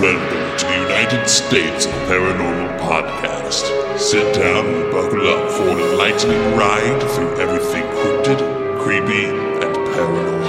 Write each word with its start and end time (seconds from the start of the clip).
Welcome 0.00 0.58
to 0.58 0.64
the 0.66 0.72
United 0.82 1.28
States 1.28 1.86
of 1.86 1.92
Paranormal 1.92 2.78
Podcast. 2.78 3.98
Sit 3.98 4.32
down 4.34 4.66
and 4.66 4.92
buckle 4.92 5.26
up 5.26 5.50
for 5.50 5.68
an 5.70 5.78
enlightening 5.80 6.56
ride 6.56 7.02
through 7.14 7.36
everything 7.40 7.82
cryptid, 7.82 8.38
creepy, 8.80 9.24
and 9.24 9.76
paranormal. 9.88 10.46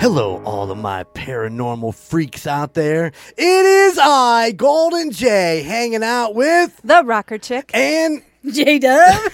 Hello, 0.00 0.40
all 0.44 0.70
of 0.70 0.78
my 0.78 1.02
paranormal 1.04 1.94
freaks 1.94 2.46
out 2.46 2.74
there. 2.74 3.06
It 3.36 3.42
is 3.66 3.98
I, 4.00 4.52
Golden 4.52 5.10
J, 5.10 5.62
hanging 5.62 6.04
out 6.04 6.34
with 6.36 6.80
The 6.84 7.02
rocker 7.04 7.38
chick. 7.38 7.70
and 7.74 8.22
J 8.52 8.78
Dub. 8.78 9.32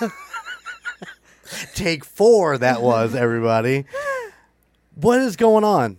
take 1.74 2.04
four. 2.04 2.56
That 2.58 2.82
was 2.82 3.14
everybody. 3.14 3.84
What 4.94 5.20
is 5.20 5.36
going 5.36 5.64
on? 5.64 5.98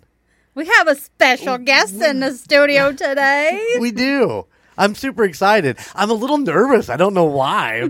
we 0.55 0.67
have 0.67 0.87
a 0.87 0.95
special 0.95 1.53
oh, 1.53 1.57
guest 1.57 1.95
in 1.95 2.19
the 2.19 2.31
studio 2.31 2.91
today. 2.95 3.77
We 3.79 3.91
do. 3.91 4.45
I'm 4.77 4.95
super 4.95 5.23
excited. 5.23 5.77
I'm 5.95 6.09
a 6.09 6.13
little 6.13 6.37
nervous. 6.37 6.89
I 6.89 6.97
don't 6.97 7.13
know 7.13 7.25
why. 7.25 7.89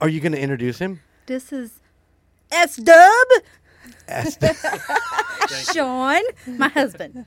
Are 0.00 0.08
you 0.08 0.20
going 0.20 0.32
to 0.32 0.40
introduce 0.40 0.78
him? 0.78 1.00
This 1.26 1.52
is 1.52 1.80
S 2.50 2.76
Dub. 2.76 3.26
S- 4.08 4.38
Sean, 5.72 6.22
my 6.46 6.68
husband. 6.68 7.24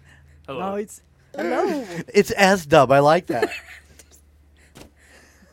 Hello. 0.47 0.75
it's 0.75 1.01
hello. 1.35 1.85
It's 2.13 2.31
S 2.35 2.65
Dub. 2.65 2.91
I 2.91 2.99
like 2.99 3.27
that. 3.27 3.49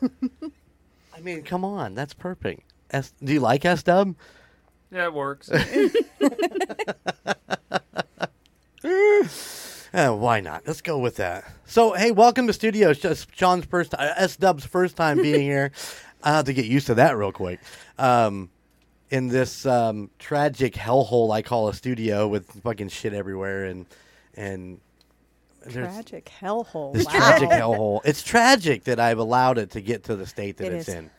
I 0.01 1.19
mean, 1.21 1.43
come 1.43 1.65
on. 1.65 1.95
That's 1.95 2.13
perfect. 2.13 2.61
S- 2.91 3.13
do 3.23 3.33
you 3.33 3.39
like 3.39 3.65
S 3.65 3.83
Dub? 3.83 4.15
Yeah, 4.91 5.05
it 5.05 5.13
works. 5.13 5.49
Uh, 5.51 5.75
why 10.15 10.39
not? 10.39 10.63
Let's 10.65 10.81
go 10.81 10.97
with 10.99 11.17
that. 11.17 11.45
So, 11.65 11.93
hey, 11.93 12.11
welcome 12.11 12.47
to 12.47 12.53
studio. 12.53 12.89
It's 12.91 12.99
just 12.99 13.35
Sean's 13.35 13.65
first, 13.65 13.93
uh, 13.93 14.13
S 14.15 14.37
Dub's 14.37 14.65
first 14.65 14.95
time 14.95 15.17
being 15.21 15.41
here. 15.49 15.71
I 16.23 16.31
have 16.31 16.45
to 16.45 16.53
get 16.53 16.65
used 16.65 16.87
to 16.87 16.95
that 16.95 17.17
real 17.17 17.31
quick. 17.31 17.59
Um, 17.97 18.49
in 19.09 19.27
this 19.29 19.65
um, 19.65 20.09
tragic 20.19 20.73
hellhole 20.73 21.31
I 21.31 21.41
call 21.41 21.69
a 21.69 21.73
studio 21.73 22.27
with 22.27 22.49
fucking 22.63 22.89
shit 22.89 23.13
everywhere 23.13 23.65
and 23.65 23.85
and 24.35 24.79
there's 25.65 25.87
Tragic 25.93 26.29
hellhole. 26.41 26.93
this 26.93 27.05
wow. 27.05 27.11
tragic 27.13 27.49
hellhole. 27.51 28.01
It's 28.05 28.21
tragic 28.23 28.83
that 28.85 28.99
I've 28.99 29.17
allowed 29.19 29.57
it 29.57 29.71
to 29.71 29.81
get 29.81 30.03
to 30.05 30.15
the 30.15 30.25
state 30.25 30.57
that 30.57 30.67
It 30.67 30.73
it's 30.73 30.87
is. 30.89 30.95
in. 30.95 31.09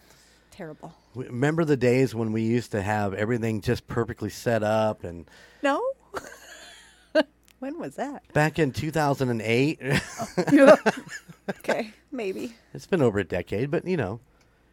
Terrible. 0.50 0.94
Remember 1.27 1.64
the 1.64 1.77
days 1.77 2.14
when 2.14 2.33
we 2.33 2.42
used 2.42 2.70
to 2.72 2.83
have 2.83 3.12
everything 3.14 3.61
just 3.61 3.86
perfectly 3.86 4.30
set 4.30 4.62
up 4.62 5.02
and 5.05 5.28
No. 5.62 5.83
when 7.58 7.78
was 7.78 7.97
that? 7.97 8.22
back 8.33 8.58
in 8.58 8.72
2008 8.72 9.80
Okay, 11.58 11.92
maybe. 12.12 12.55
It's 12.75 12.86
been 12.86 13.02
over 13.02 13.19
a 13.19 13.25
decade, 13.25 13.70
but 13.70 13.84
you 13.86 13.97
know, 13.97 14.20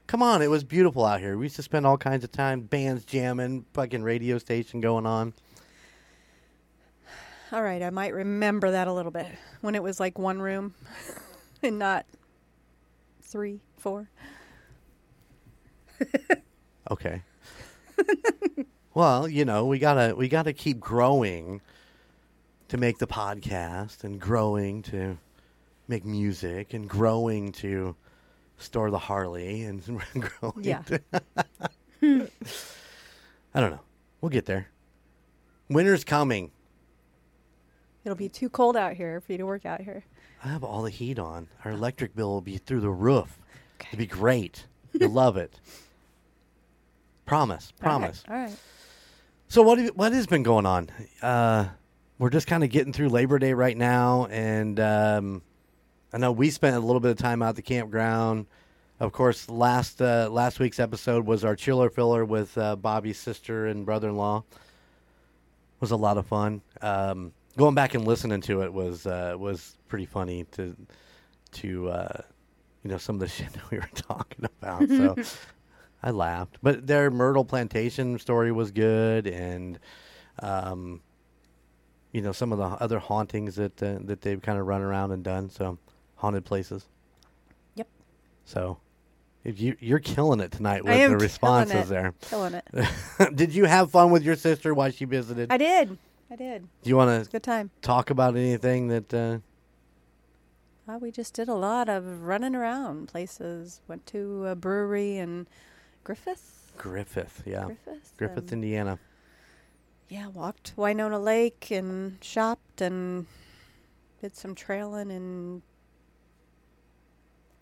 come 0.08 0.22
on, 0.22 0.42
it 0.42 0.50
was 0.50 0.64
beautiful 0.64 1.06
out 1.06 1.20
here. 1.22 1.38
We 1.38 1.46
used 1.46 1.56
to 1.56 1.64
spend 1.64 1.86
all 1.88 1.98
kinds 1.98 2.24
of 2.24 2.32
time, 2.32 2.62
bands 2.62 3.06
jamming, 3.06 3.66
fucking 3.74 4.04
radio 4.04 4.38
station 4.38 4.82
going 4.82 5.06
on. 5.06 5.34
All 7.52 7.64
right, 7.64 7.82
I 7.82 7.90
might 7.92 8.14
remember 8.14 8.72
that 8.72 8.88
a 8.88 8.94
little 8.94 9.12
bit 9.12 9.28
when 9.62 9.76
it 9.76 9.82
was 9.84 10.00
like 10.00 10.20
one 10.20 10.42
room 10.42 10.74
and 11.64 11.80
not 11.80 12.06
three, 13.22 13.62
four. 13.78 14.10
Okay. 16.92 17.24
well, 18.94 19.28
you 19.28 19.44
know, 19.44 19.66
we 19.66 19.80
gotta 19.80 20.16
we 20.16 20.28
gotta 20.28 20.54
keep 20.54 20.80
growing 20.80 21.62
to 22.68 22.78
make 22.78 23.00
the 23.00 23.08
podcast, 23.08 24.04
and 24.04 24.20
growing 24.22 24.84
to 24.84 25.18
make 25.88 26.06
music, 26.06 26.74
and 26.76 26.88
growing 26.88 27.52
to 27.54 27.96
store 28.58 28.92
the 28.92 29.00
Harley, 29.00 29.64
and 29.64 29.84
growing. 30.20 30.64
Yeah. 30.64 30.82
to- 30.84 31.02
I 33.54 33.60
don't 33.60 33.72
know. 33.72 33.80
We'll 34.22 34.30
get 34.30 34.46
there. 34.46 34.68
Winter's 35.70 36.04
coming. 36.04 36.52
It'll 38.04 38.16
be 38.16 38.30
too 38.30 38.50
cold 38.50 38.78
out 38.78 38.94
here 38.94 39.20
for 39.22 39.32
you 39.32 39.40
to 39.40 39.46
work 39.46 39.66
out 39.66 39.82
here. 39.82 40.04
I 40.44 40.50
have 40.50 40.64
all 40.64 40.84
the 40.84 40.92
heat 40.92 41.18
on. 41.18 41.48
Our 41.64 41.72
electric 41.72 42.16
bill 42.16 42.30
will 42.30 42.42
be 42.42 42.58
through 42.58 42.82
the 42.82 42.92
roof. 42.92 43.40
Okay. 43.82 43.88
It'd 43.90 44.00
be 44.00 44.06
great. 44.06 44.68
You'll 44.94 45.10
love 45.10 45.36
it. 45.38 45.60
Promise. 47.26 47.74
All 47.82 47.90
right, 47.90 47.90
Promise. 48.00 48.24
All 48.30 48.36
right. 48.36 48.56
So 49.48 49.62
what 49.62 49.78
have, 49.78 49.96
what 49.96 50.12
has 50.12 50.28
been 50.28 50.44
going 50.44 50.66
on? 50.66 50.90
Uh, 51.22 51.70
we're 52.18 52.30
just 52.30 52.48
kind 52.48 52.64
of 52.64 52.70
getting 52.70 52.94
through 52.94 53.10
Labor 53.10 53.40
Day 53.40 53.54
right 53.54 53.78
now, 53.78 54.26
and 54.32 54.80
um, 54.80 55.42
I 56.14 56.18
know 56.18 56.32
we 56.32 56.50
spent 56.50 56.76
a 56.76 56.80
little 56.80 57.00
bit 57.00 57.12
of 57.12 57.18
time 57.18 57.42
out 57.42 57.50
at 57.50 57.56
the 57.56 57.62
campground. 57.62 58.48
Of 59.00 59.12
course, 59.12 59.50
last 59.50 60.02
uh, 60.02 60.30
last 60.32 60.60
week's 60.60 60.80
episode 60.80 61.26
was 61.26 61.44
our 61.44 61.56
chiller 61.56 61.90
filler 61.90 62.24
with 62.24 62.58
uh, 62.58 62.78
Bobby's 62.78 63.20
sister 63.20 63.68
and 63.68 63.86
brother 63.86 64.10
in 64.10 64.16
law. 64.16 64.44
Was 65.82 65.92
a 65.92 65.98
lot 65.98 66.18
of 66.18 66.26
fun. 66.26 66.62
Um, 66.82 67.34
going 67.58 67.76
back 67.76 67.94
and 67.94 68.06
listening 68.08 68.42
to 68.42 68.62
it 68.62 68.74
was 68.74 69.06
uh, 69.06 69.36
was 69.38 69.76
pretty 69.90 70.06
funny 70.06 70.46
to 70.52 70.76
to 71.54 71.90
uh, 71.90 72.22
you 72.84 72.92
know 72.92 72.98
some 72.98 73.16
of 73.16 73.20
the 73.20 73.28
shit 73.30 73.52
that 73.52 73.70
we 73.70 73.78
were 73.78 73.90
talking 73.94 74.46
about. 74.62 74.88
So 74.88 75.16
I 76.04 76.12
laughed. 76.12 76.58
But 76.62 76.88
their 76.88 77.10
Myrtle 77.10 77.46
Plantation 77.46 78.20
story 78.20 78.52
was 78.52 78.72
good, 78.72 79.26
and 79.28 79.80
um, 80.40 81.02
you 82.12 82.22
know 82.22 82.32
some 82.32 82.52
of 82.52 82.58
the 82.58 82.66
other 82.66 83.00
hauntings 83.00 83.56
that 83.56 83.82
uh, 83.82 83.98
that 84.02 84.22
they've 84.22 84.42
kind 84.42 84.60
of 84.60 84.68
run 84.68 84.82
around 84.82 85.12
and 85.12 85.24
done. 85.24 85.50
So 85.50 85.78
haunted 86.16 86.46
places. 86.46 86.86
Yep. 87.76 87.88
So 88.46 88.78
if 89.44 89.60
you 89.60 89.76
you're 89.80 90.00
killing 90.00 90.40
it 90.40 90.52
tonight 90.52 90.84
with 90.86 91.10
the 91.10 91.18
responses 91.18 91.88
it. 91.88 91.90
there. 91.90 92.14
Killing 92.30 92.54
it. 92.56 92.66
did 93.36 93.54
you 93.54 93.66
have 93.66 93.92
fun 93.92 94.12
with 94.12 94.24
your 94.24 94.36
sister 94.36 94.74
while 94.74 94.92
she 94.92 95.06
visited? 95.06 95.52
I 95.52 95.58
did. 95.58 95.98
I 96.32 96.36
did. 96.36 96.68
Do 96.82 96.90
you 96.90 96.98
want 96.98 97.24
to 97.24 97.30
Good 97.30 97.44
time. 97.44 97.70
talk 97.82 98.10
about 98.10 98.36
anything 98.36 98.88
that? 98.90 99.14
Uh, 99.14 99.38
Uh, 100.88 100.98
we 101.00 101.12
just 101.12 101.34
did 101.34 101.48
a 101.48 101.54
lot 101.56 101.90
of 101.90 102.24
running 102.24 102.56
around 102.56 103.08
places. 103.08 103.82
Went 103.88 104.06
to 104.08 104.46
a 104.48 104.56
brewery 104.56 105.18
in 105.18 105.48
Griffith. 106.06 106.72
Griffith, 106.78 107.42
yeah, 107.46 107.66
Griffith. 107.66 108.14
Griffith, 108.16 108.52
and, 108.52 108.64
Indiana. 108.64 109.00
Yeah, 110.08 110.28
walked 110.28 110.74
Winona 110.78 111.20
Lake 111.20 111.72
and 111.72 112.18
shopped 112.22 112.80
and 112.80 113.26
did 114.22 114.36
some 114.36 114.54
trailing 114.54 115.10
in 115.10 115.64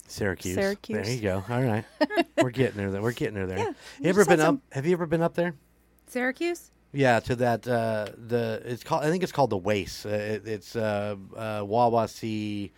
Syracuse. 0.07 0.55
Syracuse. 0.55 1.05
There 1.07 1.15
you 1.15 1.21
go. 1.21 1.43
All 1.49 1.61
right, 1.61 1.85
we're 2.37 2.49
getting 2.49 2.83
her 2.83 2.91
there. 2.91 3.01
We're 3.01 3.13
getting 3.13 3.37
her 3.37 3.47
there. 3.47 3.59
Yeah, 3.59 3.71
you 4.01 4.09
ever 4.09 4.25
been 4.25 4.41
up? 4.41 4.57
Have 4.73 4.85
you 4.85 4.91
ever 4.91 5.05
been 5.05 5.21
up 5.21 5.35
there? 5.35 5.55
Syracuse. 6.07 6.69
Yeah, 6.91 7.21
to 7.21 7.37
that 7.37 7.65
uh, 7.65 8.07
the 8.17 8.61
it's 8.65 8.83
called 8.83 9.05
I 9.05 9.09
think 9.09 9.23
it's 9.23 9.31
called 9.31 9.51
the 9.51 9.57
Waste. 9.57 10.05
Uh, 10.05 10.09
it, 10.09 10.47
it's 10.47 10.75
uh, 10.75 11.15
uh, 11.33 11.61
Wawasee. 11.61 12.71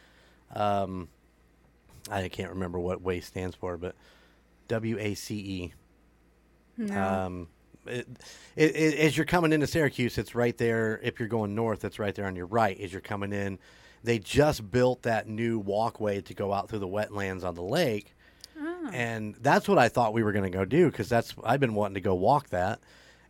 Um, 0.54 1.10
I 2.12 2.28
can't 2.30 2.52
remember 2.52 2.80
what 2.80 3.02
Waste 3.02 3.30
stands 3.30 3.56
for, 3.56 3.78
but 3.78 3.96
W 4.68 4.98
A 5.00 5.14
C 5.14 5.36
E. 5.36 5.74
No. 6.78 7.04
Um, 7.04 7.48
it, 7.86 8.08
it, 8.56 8.76
it, 8.76 9.00
as 9.00 9.16
you're 9.16 9.26
coming 9.26 9.54
into 9.54 9.68
Syracuse, 9.68 10.18
it's 10.18 10.34
right 10.36 10.58
there. 10.58 11.00
If 11.04 11.20
you're 11.20 11.30
going 11.30 11.56
north, 11.56 11.86
it's 11.86 12.00
right 12.00 12.14
there 12.16 12.26
on 12.26 12.36
your 12.36 12.48
right. 12.48 12.80
As 12.80 12.92
you're 12.92 13.02
coming 13.02 13.32
in, 13.32 13.60
they 14.04 14.20
just 14.20 14.72
built 14.72 15.04
that 15.04 15.28
new 15.28 15.60
walkway 15.60 16.22
to 16.22 16.34
go 16.34 16.52
out 16.52 16.70
through 16.70 16.80
the 16.80 16.88
wetlands 16.88 17.44
on 17.44 17.56
the 17.56 17.64
lake, 17.64 18.16
and 18.92 19.36
that's 19.42 19.68
what 19.68 19.78
I 19.78 19.90
thought 19.90 20.14
we 20.14 20.24
were 20.24 20.32
going 20.32 20.52
to 20.52 20.58
go 20.58 20.66
do 20.66 20.90
because 20.90 21.10
that's 21.10 21.36
I've 21.44 21.60
been 21.60 21.76
wanting 21.76 21.96
to 21.96 22.02
go 22.02 22.16
walk 22.16 22.50
that, 22.50 22.80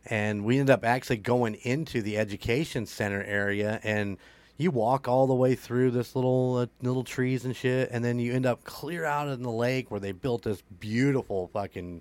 and 0.06 0.44
we 0.44 0.58
ended 0.58 0.72
up 0.72 0.84
actually 0.84 1.18
going 1.18 1.54
into 1.54 2.02
the 2.02 2.18
education 2.18 2.86
center 2.86 3.22
area 3.22 3.80
and. 3.82 4.18
You 4.58 4.70
walk 4.70 5.06
all 5.06 5.26
the 5.26 5.34
way 5.34 5.54
through 5.54 5.90
this 5.90 6.14
little 6.16 6.56
uh, 6.56 6.66
little 6.82 7.04
trees 7.04 7.44
and 7.44 7.54
shit, 7.54 7.90
and 7.92 8.04
then 8.04 8.18
you 8.18 8.32
end 8.32 8.46
up 8.46 8.64
clear 8.64 9.04
out 9.04 9.28
in 9.28 9.42
the 9.42 9.50
lake 9.50 9.90
where 9.90 10.00
they 10.00 10.12
built 10.12 10.42
this 10.44 10.62
beautiful 10.80 11.48
fucking 11.52 12.00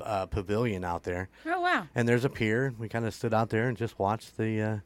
uh, 0.00 0.26
pavilion 0.26 0.84
out 0.84 1.04
there 1.04 1.28
oh 1.46 1.58
wow. 1.60 1.86
and 1.94 2.06
there's 2.08 2.24
a 2.24 2.28
pier. 2.28 2.74
We 2.78 2.88
kind 2.88 3.06
of 3.06 3.14
stood 3.14 3.32
out 3.34 3.48
there 3.50 3.66
and 3.68 3.76
just 3.76 3.98
watched 3.98 4.36
the 4.36 4.60
uh, 4.62 4.76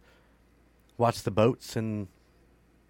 watched 0.98 1.24
the 1.24 1.30
boats 1.30 1.76
and 1.76 2.06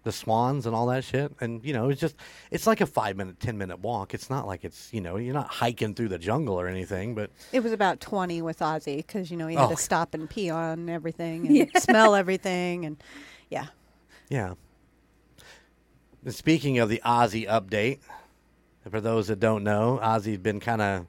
the 0.03 0.11
swans 0.11 0.65
and 0.65 0.73
all 0.75 0.87
that 0.87 1.03
shit. 1.03 1.31
And 1.41 1.63
you 1.65 1.73
know, 1.73 1.89
it's 1.89 1.99
just 1.99 2.15
it's 2.51 2.65
like 2.67 2.79
a 2.79 2.85
five 2.85 3.17
minute, 3.17 3.39
ten 3.39 3.57
minute 3.57 3.79
walk. 3.79 4.13
It's 4.13 4.29
not 4.29 4.47
like 4.47 4.63
it's 4.63 4.93
you 4.93 5.01
know 5.01 5.17
you're 5.17 5.33
not 5.33 5.47
hiking 5.47 5.93
through 5.93 6.07
the 6.09 6.17
jungle 6.17 6.59
or 6.59 6.67
anything, 6.67 7.15
but 7.15 7.31
It 7.51 7.61
was 7.63 7.71
about 7.71 7.99
20 7.99 8.41
with 8.41 8.59
Ozzy 8.59 8.97
because, 8.97 9.29
you 9.29 9.35
know, 9.37 9.47
he 9.47 9.55
had 9.55 9.65
Oh. 9.65 9.69
to 9.71 9.77
stop 9.77 10.13
and 10.13 10.29
pee 10.29 10.49
on 10.49 10.89
everything 10.89 11.47
and 11.61 11.71
smell 11.83 12.15
everything. 12.15 12.85
And 12.85 13.03
yeah. 13.49 13.67
Yeah. 14.31 14.53
Speaking 16.27 16.79
of 16.79 16.87
the 16.89 17.01
Ozzy 17.03 17.47
update, 17.47 17.99
for 18.89 19.01
those 19.01 19.27
that 19.27 19.39
don't 19.39 19.63
know, 19.63 19.99
Ozzy's 20.01 20.37
been 20.37 20.59
kind 20.59 20.81
of 20.81 21.05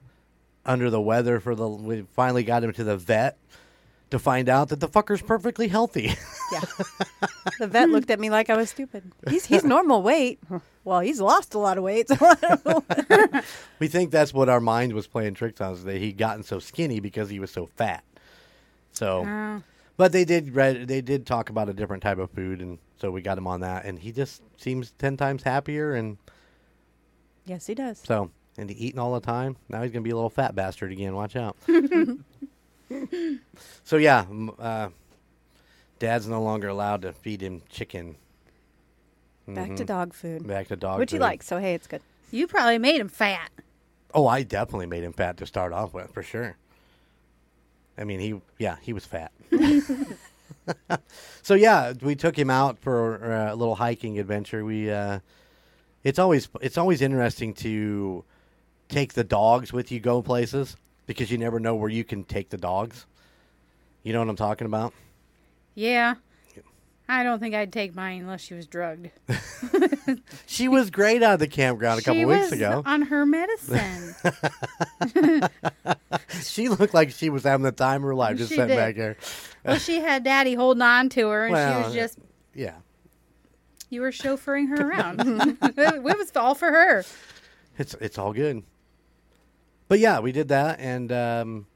under 0.64 0.90
the 0.90 1.00
weather 1.00 1.38
for 1.40 1.54
the. 1.54 1.69
We 1.69 2.02
finally 2.14 2.44
got 2.44 2.64
him 2.64 2.72
to 2.72 2.84
the 2.84 2.96
vet 2.96 3.36
to 4.10 4.19
find 4.19 4.48
out 4.48 4.70
that 4.70 4.80
the 4.80 4.88
fucker's 4.88 5.22
perfectly 5.22 5.69
healthy. 5.69 6.14
Yeah. 6.52 6.60
the 7.58 7.66
vet 7.66 7.88
looked 7.88 8.10
at 8.10 8.20
me 8.20 8.28
like 8.28 8.50
I 8.50 8.56
was 8.56 8.69
stupid. 8.70 9.10
He's 9.28 9.46
he's 9.46 9.64
normal 9.64 10.02
weight. 10.02 10.38
Well, 10.84 11.00
he's 11.00 11.20
lost 11.20 11.54
a 11.54 11.58
lot 11.58 11.78
of 11.78 11.84
weight. 11.84 12.08
So 12.08 12.16
I 12.20 12.34
don't 12.34 12.66
know. 12.66 13.40
we 13.78 13.88
think 13.88 14.10
that's 14.10 14.34
what 14.34 14.48
our 14.48 14.60
mind 14.60 14.92
was 14.94 15.06
playing 15.06 15.34
tricks 15.34 15.60
on, 15.60 15.72
is 15.74 15.84
that 15.84 15.96
he'd 15.98 16.19
gotten 16.19 16.42
so 16.42 16.58
skinny 16.58 17.00
because 17.00 17.30
he 17.30 17.38
was 17.38 17.50
so 17.50 17.66
fat. 17.76 18.02
So, 18.92 19.24
Oh. 19.26 19.62
but 19.96 20.12
they 20.12 20.24
did 20.26 20.54
read, 20.54 20.88
they 20.88 21.00
did 21.00 21.24
talk 21.26 21.48
about 21.48 21.69
a 21.70 21.72
different 21.72 22.02
type 22.02 22.19
of 22.19 22.30
food, 22.32 22.60
and 22.60 22.78
so 23.02 23.10
we 23.10 23.20
got 23.20 23.37
him 23.37 23.49
on 23.49 23.62
that, 23.62 23.84
and 23.84 23.99
he 23.99 24.12
just 24.12 24.43
seems 24.56 24.93
ten 24.93 25.16
times 25.16 25.43
happier, 25.43 25.93
and 25.93 26.19
yes, 27.44 27.66
he 27.66 27.75
does. 27.75 27.99
so 27.99 28.31
and 28.56 28.70
he 28.70 28.76
eating 28.76 29.00
all 29.00 29.12
the 29.12 29.20
time. 29.20 29.56
Now 29.69 29.82
he's 29.82 29.90
gonna 29.90 30.04
be 30.04 30.10
a 30.10 30.14
little 30.14 30.31
fat 30.31 30.54
bastard 30.54 30.93
again. 30.93 31.12
Watch 31.16 31.34
out. 31.34 31.56
so 33.82 33.96
yeah, 33.96 34.20
m- 34.31 34.52
uh, 34.56 34.90
Dad's 35.99 36.28
no 36.28 36.40
longer 36.44 36.69
allowed 36.69 37.02
to 37.02 37.12
feed 37.12 37.40
him 37.40 37.62
chicken. 37.69 38.14
Back 39.48 39.75
to 39.75 39.84
dog 39.84 40.14
food. 40.14 40.46
Back 40.46 40.69
to 40.69 40.76
dog. 40.76 40.94
Food. 40.94 41.00
Which 41.00 41.10
he 41.10 41.16
food. 41.16 41.22
likes, 41.22 41.46
so 41.48 41.58
hey, 41.58 41.75
it's 41.75 41.88
good. 41.88 42.02
You 42.31 42.46
probably 42.46 42.78
made 42.78 43.00
him 43.00 43.08
fat. 43.08 43.50
Oh, 44.14 44.28
I 44.28 44.44
definitely 44.44 44.87
made 44.87 45.02
him 45.02 45.12
fat 45.12 45.38
to 45.38 45.46
start 45.46 45.72
off 45.72 45.93
with, 45.93 46.12
for 46.12 46.22
sure. 46.22 46.56
I 47.98 48.05
mean, 48.05 48.20
he, 48.20 48.40
yeah, 48.58 48.76
he 48.81 48.93
was 48.93 49.05
fat. 49.05 49.32
so 51.43 51.54
yeah, 51.54 51.93
we 52.02 52.14
took 52.14 52.38
him 52.38 52.50
out 52.50 52.78
for 52.78 53.32
uh, 53.32 53.52
a 53.52 53.56
little 53.56 53.75
hiking 53.76 54.19
adventure. 54.19 54.64
We, 54.64 54.90
uh, 54.90 55.20
it's 56.04 56.19
always, 56.19 56.49
it's 56.60 56.78
always 56.78 57.00
interesting 57.02 57.54
to 57.54 58.25
take 58.88 59.14
the 59.14 59.25
dogs 59.25 59.72
with 59.72 59.90
you 59.93 60.00
go 60.00 60.22
places 60.22 60.76
because 61.06 61.31
you 61.31 61.38
never 61.38 61.58
know 61.60 61.75
where 61.75 61.90
you 61.90 62.04
can 62.04 62.25
take 62.25 62.50
the 62.50 62.58
dogs. 62.58 63.06
You 64.02 64.12
know 64.12 64.19
what 64.20 64.28
I'm 64.28 64.37
talking 64.37 64.66
about? 64.66 64.93
Yeah. 65.75 66.14
I 67.08 67.25
don't 67.25 67.40
think 67.40 67.55
I'd 67.55 67.72
take 67.72 67.94
mine 67.94 68.22
unless 68.22 68.40
she 68.40 68.55
was 68.55 68.66
drugged. 68.66 69.10
She 70.46 70.69
was 70.69 70.90
great 70.90 71.22
out 71.22 71.34
of 71.34 71.40
the 71.40 71.48
campground 71.48 72.00
a 72.00 72.02
couple 72.02 72.20
she 72.20 72.25
weeks 72.26 72.50
was 72.50 72.52
ago. 72.52 72.82
on 72.84 73.02
her 73.02 73.25
medicine. 73.25 74.14
She 76.43 76.69
looked 76.69 76.93
like 76.94 77.10
she 77.10 77.31
was 77.31 77.44
having 77.44 77.64
the 77.64 77.72
time 77.72 78.02
of 78.02 78.08
her 78.08 78.14
life, 78.14 78.37
just 78.37 78.50
She 78.50 78.56
sitting 78.56 78.69
did. 78.69 78.76
back 78.76 78.96
there. 78.96 79.16
Well, 79.64 79.78
she 79.78 80.00
had 80.00 80.24
Daddy 80.24 80.54
holding 80.54 80.82
on 80.82 81.08
to 81.10 81.28
her, 81.28 81.46
and 81.46 81.54
she 81.56 81.84
was 81.86 81.94
just 81.94 82.18
Yeah. 82.54 82.74
you 83.90 84.00
were 84.00 84.10
chauffeuring 84.10 84.68
her 84.68 84.88
around. 84.90 85.20
it 85.62 86.02
was 86.02 86.32
all 86.36 86.54
for 86.54 86.70
her. 86.70 87.04
It's 87.78 87.94
it's 88.00 88.18
all 88.18 88.32
good. 88.32 88.62
But 89.88 89.98
yeah, 89.98 90.20
we 90.20 90.32
did 90.32 90.48
that, 90.48 90.80
and 90.80 91.12
um, 91.12 91.66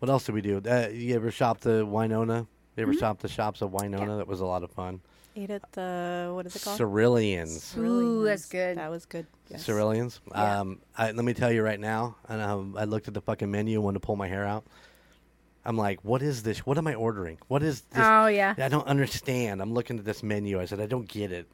what 0.00 0.10
else 0.10 0.24
did 0.26 0.34
we 0.34 0.40
do? 0.40 0.60
Uh, 0.68 0.88
you 0.92 1.14
ever 1.14 1.30
shop 1.30 1.60
the 1.60 1.86
Winona? 1.86 2.46
You 2.76 2.82
ever 2.82 2.94
shop 2.94 3.18
the 3.20 3.28
shops 3.28 3.60
of 3.62 3.72
Winona? 3.72 4.16
That 4.16 4.26
was 4.26 4.40
a 4.40 4.46
lot 4.46 4.62
of 4.62 4.70
fun. 4.70 5.00
Ate 5.36 5.50
at 5.50 5.72
the 5.72 6.30
what 6.34 6.44
is 6.46 6.56
it 6.56 6.62
called? 6.62 6.78
Ceruleans. 6.78 7.76
Ooh, 7.78 8.24
that's 8.24 8.46
good. 8.46 8.76
That 8.78 8.90
was 8.90 9.06
good. 9.06 9.26
Yes. 9.48 9.64
Ceruleans. 9.64 10.20
Yeah. 10.30 10.60
Um, 10.60 10.80
I, 10.98 11.12
let 11.12 11.24
me 11.24 11.32
tell 11.34 11.50
you 11.52 11.62
right 11.62 11.80
now, 11.80 12.16
and 12.28 12.40
um, 12.42 12.76
I 12.78 12.84
looked 12.84 13.08
at 13.08 13.14
the 13.14 13.20
fucking 13.20 13.50
menu 13.50 13.76
and 13.78 13.84
wanted 13.84 14.00
to 14.00 14.06
pull 14.06 14.16
my 14.16 14.28
hair 14.28 14.44
out. 14.46 14.64
I'm 15.64 15.76
like, 15.76 16.00
what 16.04 16.22
is 16.22 16.42
this? 16.42 16.58
What 16.66 16.76
am 16.78 16.86
I 16.86 16.94
ordering? 16.94 17.38
What 17.48 17.62
is 17.62 17.82
this? 17.82 18.02
Oh 18.04 18.26
yeah. 18.26 18.54
I 18.58 18.68
don't 18.68 18.86
understand. 18.86 19.62
I'm 19.62 19.72
looking 19.72 19.98
at 19.98 20.04
this 20.04 20.22
menu. 20.22 20.60
I 20.60 20.64
said, 20.64 20.80
I 20.80 20.86
don't 20.86 21.08
get 21.08 21.30
it. 21.32 21.46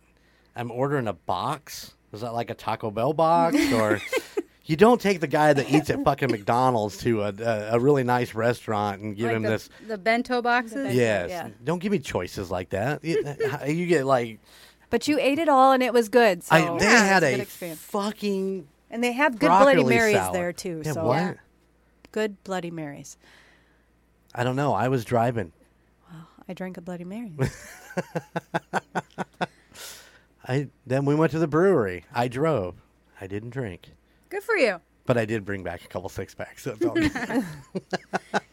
I'm 0.57 0.71
ordering 0.71 1.07
a 1.09 1.13
box. 1.13 1.95
Is 2.13 2.23
that 2.23 2.33
like 2.33 2.51
a 2.51 2.55
Taco 2.55 2.91
Bell 2.91 3.13
box 3.13 3.57
or? 3.73 4.01
You 4.65 4.77
don't 4.77 5.01
take 5.01 5.21
the 5.21 5.27
guy 5.27 5.55
that 5.55 5.71
eats 5.71 5.89
at 5.89 6.03
fucking 6.05 6.31
McDonald's 6.31 6.99
to 6.99 7.23
a, 7.23 7.33
a, 7.39 7.77
a 7.77 7.79
really 7.81 8.03
nice 8.05 8.35
restaurant 8.35 9.01
and 9.01 9.17
give 9.17 9.27
Like 9.29 9.37
him 9.37 9.43
the, 9.43 9.49
this. 9.51 9.71
the 9.87 9.97
bento 9.97 10.43
boxes. 10.43 10.75
bento- 10.75 10.91
Yes. 10.91 11.31
yeah. 11.31 11.49
Don't 11.65 11.79
give 11.79 11.91
me 11.91 11.99
choices 12.01 12.51
like 12.51 12.69
that. 12.71 13.03
You, 13.03 13.25
uh, 13.63 13.65
you 13.65 13.87
get 13.87 14.05
like 14.05 14.41
But 14.91 15.09
you 15.09 15.19
ate 15.19 15.39
it 15.39 15.49
all, 15.49 15.73
and 15.73 15.83
it 15.83 15.95
was 15.95 16.11
good. 16.11 16.43
So 16.45 16.55
I, 16.55 16.79
they 16.79 16.85
Yeah, 16.85 17.05
had 17.05 17.23
it's 17.23 17.33
a 17.33 17.37
good 17.37 17.43
experience. 17.43 17.81
fucking 17.81 18.69
and 18.91 19.03
they 19.05 19.13
have 19.13 19.39
good 19.39 19.49
Bloody 19.49 19.85
Marys 19.85 20.17
salad. 20.17 20.35
there 20.35 20.53
too. 20.53 20.83
Yeah, 20.85 20.93
so 20.93 21.05
what? 21.05 21.37
good 22.13 22.43
Bloody 22.45 22.71
Marys. 22.71 23.17
I 24.35 24.45
don't 24.45 24.57
know. 24.57 24.73
I 24.75 24.89
was 24.89 25.05
driving. 25.05 25.53
I 26.49 26.55
drank 26.55 26.77
a 26.79 26.81
Bloody 26.81 27.05
Mary. 27.05 27.33
I 30.47 30.69
then 30.87 31.05
we 31.05 31.15
went 31.15 31.33
to 31.33 31.39
the 31.39 31.47
brewery. 31.49 32.05
I 32.15 32.29
drove. 32.29 32.77
I 33.21 33.27
didn't 33.27 33.51
drink, 33.51 33.91
Good 34.31 34.43
for 34.45 34.57
you. 34.57 34.81
but 35.05 35.19
I 35.19 35.25
did 35.25 35.45
bring 35.45 35.63
back 35.65 35.85
a 35.85 35.89
couple 35.89 36.09
six 36.09 36.35
packs. 36.35 36.63
So 36.63 36.73
it's 36.73 36.85
all 36.85 36.95
good. 36.95 37.13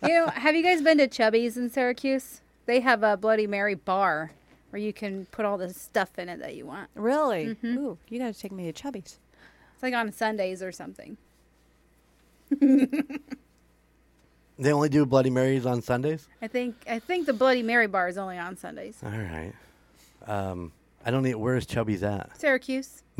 You 0.03 0.13
know, 0.13 0.27
have 0.27 0.55
you 0.55 0.61
guys 0.63 0.81
been 0.83 0.97
to 0.99 1.07
Chubby's 1.07 1.57
in 1.57 1.69
Syracuse? 1.69 2.41
They 2.67 2.79
have 2.81 3.01
a 3.03 3.15
Bloody 3.17 3.47
Mary 3.47 3.73
bar 3.75 4.31
where 4.69 4.79
you 4.81 4.91
can 4.93 5.25
put 5.27 5.45
all 5.45 5.57
the 5.57 5.73
stuff 5.73 6.17
in 6.19 6.29
it 6.29 6.39
that 6.41 6.55
you 6.55 6.65
want. 6.65 6.89
really? 6.95 7.45
Mm-hmm. 7.47 7.77
Ooh, 7.77 7.97
you 8.09 8.19
got 8.19 8.33
to 8.33 8.39
take 8.39 8.51
me 8.51 8.65
to 8.65 8.73
Chubby's. 8.73 9.19
It's 9.73 9.81
like 9.83 9.93
on 9.95 10.11
Sundays 10.11 10.61
or 10.61 10.71
something. 10.71 11.17
they 14.57 14.71
only 14.71 14.89
do 14.89 15.05
Bloody 15.05 15.29
Marys 15.29 15.65
on 15.65 15.81
Sundays. 15.81 16.27
I 16.41 16.47
think 16.47 16.75
I 16.89 16.99
think 16.99 17.25
the 17.25 17.33
Bloody 17.33 17.63
Mary 17.63 17.87
bar 17.87 18.07
is 18.07 18.17
only 18.17 18.37
on 18.37 18.57
Sundays. 18.57 18.97
All 19.03 19.09
right. 19.11 19.53
Um, 20.27 20.71
I 21.05 21.11
don't 21.11 21.23
need. 21.23 21.35
Where 21.35 21.55
is 21.55 21.65
Chubby's 21.65 22.03
at? 22.03 22.37
Syracuse. 22.39 23.03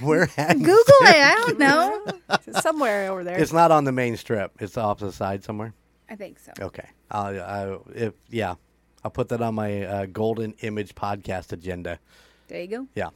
Where 0.00 0.28
at? 0.36 0.58
Google 0.58 0.74
it. 0.76 1.16
I 1.16 1.34
don't 1.46 1.58
know. 1.58 2.04
Somewhere 2.60 3.10
over 3.10 3.24
there. 3.24 3.38
It's 3.38 3.52
not 3.52 3.70
on 3.70 3.84
the 3.84 3.92
main 3.92 4.16
strip. 4.16 4.52
It's 4.60 4.76
off 4.76 4.98
the 4.98 5.06
opposite 5.06 5.16
side 5.16 5.44
somewhere. 5.44 5.74
I 6.10 6.14
think 6.16 6.38
so. 6.38 6.52
Okay. 6.60 6.88
I'll, 7.10 7.40
I, 7.40 7.78
if 7.94 8.14
yeah, 8.28 8.54
I'll 9.04 9.10
put 9.10 9.28
that 9.30 9.40
on 9.40 9.54
my 9.54 9.82
uh, 9.82 10.06
golden 10.06 10.52
image 10.60 10.94
podcast 10.94 11.52
agenda. 11.52 11.98
There 12.48 12.60
you 12.60 12.66
go. 12.66 12.86
Yeah. 12.94 13.10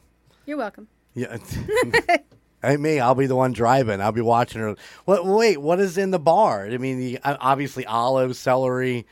You're 0.45 0.57
welcome. 0.57 0.87
Yeah. 1.13 1.37
Hey 2.67 2.75
me, 2.77 2.99
I'll 2.99 3.15
be 3.15 3.27
the 3.27 3.35
one 3.35 3.53
driving. 3.53 4.01
I'll 4.01 4.11
be 4.11 4.19
watching 4.19 4.59
her. 4.59 4.75
What? 5.05 5.25
Wait, 5.25 5.57
what 5.57 5.79
is 5.79 5.97
in 5.97 6.11
the 6.11 6.19
bar? 6.19 6.65
I 6.65 6.77
mean, 6.77 6.99
the, 6.99 7.19
uh, 7.23 7.37
obviously 7.39 7.85
olives, 7.85 8.37
celery. 8.37 9.05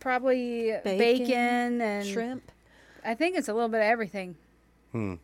Probably 0.00 0.72
bacon, 0.84 0.98
Bacon, 0.98 1.80
and 1.80 2.06
shrimp, 2.06 2.52
I 3.04 3.14
think 3.14 3.36
it's 3.38 3.48
a 3.48 3.54
little 3.54 3.70
bit 3.70 3.78
of 3.78 3.84
everything. 3.84 4.36
Hmm. 4.92 5.14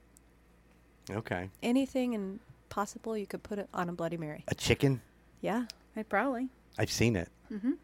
Okay. 1.11 1.51
anything 1.63 2.15
and 2.15 2.41
possible 2.69 3.17
you 3.17 3.27
could 3.27 3.43
put 3.43 3.59
it 3.59 3.69
on 3.75 3.89
a 3.89 3.93
Bloody 3.93 4.17
Mary. 4.17 4.43
A 4.49 4.55
chicken. 4.55 5.01
Yeah. 5.41 5.67
I 5.97 6.03
probably. 6.03 6.49
I've 6.79 6.91
seen 6.91 7.15
it. 7.15 7.29
Mm-hmm. 7.53 7.73
A 7.73 7.75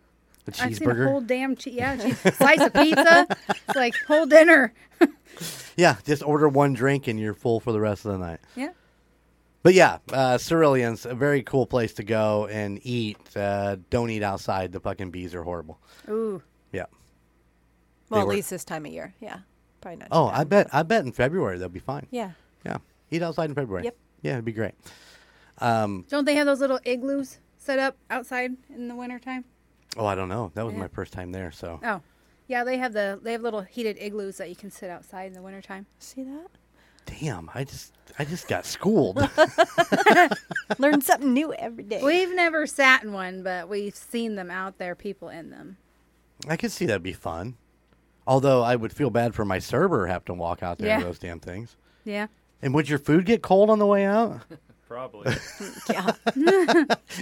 I've 0.49 0.57
seen 0.57 0.67
a 0.67 0.71
cheeseburger. 0.71 1.07
whole 1.07 1.21
damn 1.21 1.55
che- 1.55 1.71
yeah, 1.71 1.97
cheese, 1.97 2.19
slice 2.37 2.61
of 2.63 2.73
pizza. 2.73 3.27
It's 3.49 3.77
like 3.77 3.95
whole 4.09 4.27
dinner. 4.27 4.73
Yeah, 5.77 5.97
just 6.05 6.23
order 6.23 6.47
one 6.49 6.75
drink 6.75 7.09
and 7.09 7.19
you're 7.19 7.33
full 7.33 7.59
for 7.59 7.73
the 7.73 7.81
rest 7.81 8.05
of 8.05 8.13
the 8.13 8.19
night. 8.19 8.41
Yeah. 8.55 8.73
But 9.63 9.75
yeah, 9.75 9.99
uh, 10.13 10.39
Cerulean's 10.39 11.07
a 11.07 11.15
very 11.15 11.43
cool 11.43 11.67
place 11.67 11.93
to 11.95 12.03
go 12.03 12.47
and 12.49 12.81
eat. 12.83 13.19
Uh, 13.37 13.77
don't 13.91 14.11
eat 14.11 14.23
outside. 14.23 14.73
The 14.73 14.81
fucking 14.81 15.11
bees 15.13 15.35
are 15.35 15.43
horrible. 15.45 15.79
Ooh. 16.09 16.43
Yeah. 16.73 16.87
Well, 18.11 18.19
They 18.19 18.23
at 18.23 18.27
were- 18.27 18.33
least 18.35 18.51
this 18.51 18.65
time 18.65 18.87
of 18.87 18.93
year. 18.93 19.15
Yeah. 19.21 19.39
Probably 19.81 19.99
not. 19.99 20.09
Oh. 20.11 20.27
I 20.27 20.45
bet. 20.45 20.69
I 20.73 20.83
bet 20.83 21.05
in 21.05 21.13
February 21.13 21.59
they'll 21.59 21.69
be 21.69 21.81
fine. 21.81 22.07
Yeah. 22.11 22.33
Yeah, 22.65 22.79
eat 23.11 23.23
outside 23.23 23.51
in 23.51 23.55
February. 23.55 23.85
Yep. 23.85 23.97
Yeah, 24.23 24.33
it'd 24.35 24.45
be 24.45 24.53
great. 24.53 24.75
Um, 25.59 26.05
Don't 26.09 26.25
they 26.25 26.35
have 26.37 26.47
those 26.47 26.61
little 26.61 26.79
igloos 26.85 27.39
set 27.59 27.79
up 27.81 27.97
outside 28.11 28.53
in 28.71 28.87
the 28.89 28.95
wintertime? 28.95 29.45
oh, 29.97 30.07
I 30.07 30.15
don't 30.15 30.29
know. 30.29 30.51
That 30.55 30.65
was 30.65 30.75
Yeah. 30.75 30.81
my 30.81 30.89
first 30.89 31.13
time 31.13 31.33
there. 31.33 31.51
So 31.53 31.79
Oh. 31.85 32.01
Yeah, 32.49 32.65
they 32.65 32.79
have 32.79 32.93
the 32.93 33.19
they 33.23 33.33
have 33.33 33.43
little 33.43 33.63
heated 33.63 33.97
igloos 34.01 34.37
that 34.39 34.49
you 34.49 34.57
can 34.57 34.71
sit 34.71 34.91
outside 34.91 35.27
in 35.27 35.33
the 35.35 35.43
wintertime. 35.43 35.87
See 35.99 36.23
that? 36.23 36.49
Damn, 37.07 37.51
I 37.55 37.65
just 37.65 37.93
I 38.19 38.25
just 38.25 38.49
got 38.49 38.67
schooled. 38.67 39.17
Learn 40.79 41.01
something 41.01 41.33
new 41.33 41.53
every 41.55 41.85
day. 41.85 42.03
We've 42.03 42.35
never 42.35 42.67
sat 42.67 43.03
in 43.03 43.13
one, 43.13 43.43
but 43.43 43.69
we've 43.69 43.95
seen 43.97 44.35
them 44.35 44.51
out 44.51 44.79
there, 44.79 44.95
people 44.95 45.29
in 45.29 45.51
them. 45.51 45.77
I 46.49 46.57
could 46.57 46.73
see 46.73 46.87
that'd 46.87 47.03
be 47.03 47.13
fun. 47.13 47.57
Although 48.27 48.63
I 48.63 48.77
would 48.77 48.93
feel 48.93 49.11
bad 49.11 49.35
for 49.35 49.45
my 49.45 49.59
server 49.59 50.07
having 50.07 50.27
to 50.27 50.35
walk 50.35 50.63
out 50.63 50.79
there 50.79 50.89
Yeah. 50.89 50.99
to 50.99 51.05
those 51.05 51.19
damn 51.19 51.41
things. 51.41 51.77
Yeah. 52.05 52.29
And 52.61 52.73
would 52.75 52.89
your 52.89 52.99
food 52.99 53.27
get 53.27 53.43
cold 53.43 53.71
on 53.71 53.79
the 53.79 53.87
way 53.87 54.05
out? 54.05 54.41
Probably. 54.89 55.35
yeah. 55.91 56.13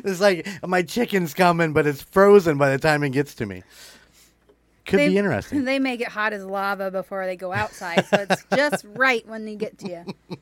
It's 0.04 0.20
like 0.20 0.46
my 0.66 0.82
chicken's 0.82 1.34
coming, 1.34 1.72
but 1.72 1.86
it's 1.86 2.02
frozen 2.02 2.58
by 2.58 2.70
the 2.70 2.78
time 2.78 3.04
it 3.04 3.10
gets 3.10 3.34
to 3.36 3.46
me. 3.46 3.62
Could 4.90 4.98
they, 4.98 5.08
be 5.08 5.18
interesting. 5.18 5.64
They 5.70 5.78
make 5.78 6.00
it 6.00 6.08
hot 6.08 6.32
as 6.32 6.44
lava 6.44 6.90
before 6.90 7.24
they 7.24 7.36
go 7.36 7.52
outside, 7.52 8.04
so 8.06 8.26
it's 8.28 8.44
just 8.54 8.84
right 8.94 9.26
when 9.26 9.44
they 9.44 9.54
get 9.54 9.78
to 9.78 9.88
you. 9.88 10.38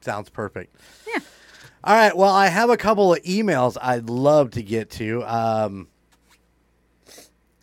Sounds 0.00 0.30
perfect. 0.30 0.76
Yeah. 1.06 1.18
All 1.82 1.94
right. 1.94 2.16
Well, 2.16 2.32
I 2.32 2.48
have 2.48 2.70
a 2.70 2.76
couple 2.76 3.12
of 3.12 3.22
emails 3.22 3.76
I'd 3.80 4.08
love 4.08 4.52
to 4.52 4.62
get 4.62 4.90
to. 4.92 5.24
Um, 5.24 5.88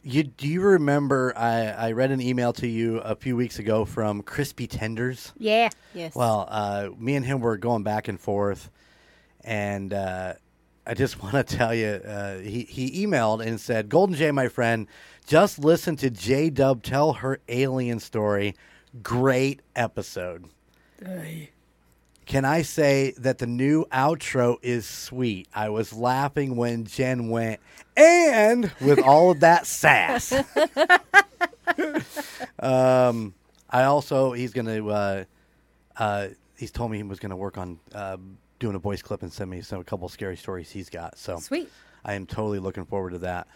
you 0.04 0.24
do 0.24 0.48
you 0.48 0.62
remember 0.62 1.34
I, 1.36 1.68
I 1.68 1.92
read 1.94 2.12
an 2.12 2.22
email 2.22 2.54
to 2.54 2.68
you 2.68 2.98
a 3.00 3.16
few 3.16 3.36
weeks 3.36 3.58
ago 3.58 3.86
from 3.86 4.22
Crispy 4.22 4.68
Tenders? 4.68 5.34
Yeah. 5.38 5.70
Yes. 5.94 6.14
Well, 6.14 6.46
uh, 6.50 6.90
me 6.98 7.16
and 7.16 7.26
him 7.26 7.40
were 7.40 7.58
going 7.58 7.84
back 7.84 8.08
and 8.08 8.20
forth, 8.20 8.70
and 9.44 9.94
uh, 9.94 10.34
I 10.86 10.94
just 10.94 11.22
want 11.24 11.34
to 11.34 11.44
tell 11.44 11.74
you, 11.74 11.88
uh, 11.88 12.38
he 12.40 12.64
he 12.64 13.06
emailed 13.06 13.46
and 13.46 13.60
said, 13.60 13.90
"Golden 13.90 14.16
J, 14.16 14.32
my 14.32 14.48
friend, 14.48 14.88
just 15.26 15.60
listen 15.60 15.96
to 15.98 16.10
J 16.10 16.50
Dub 16.50 16.84
tell 16.84 17.14
her 17.14 17.40
alien 17.48 18.00
story. 18.00 18.56
Great 19.02 19.62
episode." 19.76 20.46
Can 22.26 22.44
I 22.44 22.64
say 22.64 23.14
that 23.20 23.38
the 23.38 23.46
new 23.46 23.86
outro 23.86 24.58
is 24.64 24.88
sweet? 24.88 25.48
I 25.54 25.70
was 25.70 25.94
laughing 25.94 26.56
when 26.56 26.86
Jen 26.86 27.30
went, 27.30 27.60
and 27.96 28.72
with 28.82 29.00
all 29.00 29.30
of 29.32 29.42
that 29.42 29.68
sass. 29.68 30.32
um, 32.60 33.34
I 33.70 33.84
also 33.84 34.32
he's 34.34 34.54
gonna 34.54 34.88
uh, 34.88 35.24
uh, 35.98 36.28
he's 36.58 36.72
told 36.72 36.90
me 36.92 36.98
he 36.98 37.04
was 37.04 37.20
gonna 37.20 37.38
work 37.38 37.58
on 37.58 37.80
uh, 37.94 38.18
doing 38.60 38.76
a 38.76 38.80
voice 38.80 39.02
clip 39.02 39.22
and 39.22 39.32
send 39.32 39.50
me 39.52 39.62
some 39.62 39.80
a 39.80 39.84
couple 39.84 40.10
scary 40.10 40.38
stories 40.38 40.72
he's 40.72 40.90
got. 40.90 41.18
So 41.18 41.38
Sweet. 41.38 41.70
I 42.04 42.14
am 42.14 42.26
totally 42.26 42.60
looking 42.60 42.86
forward 42.86 43.12
to 43.12 43.20
that. 43.20 43.48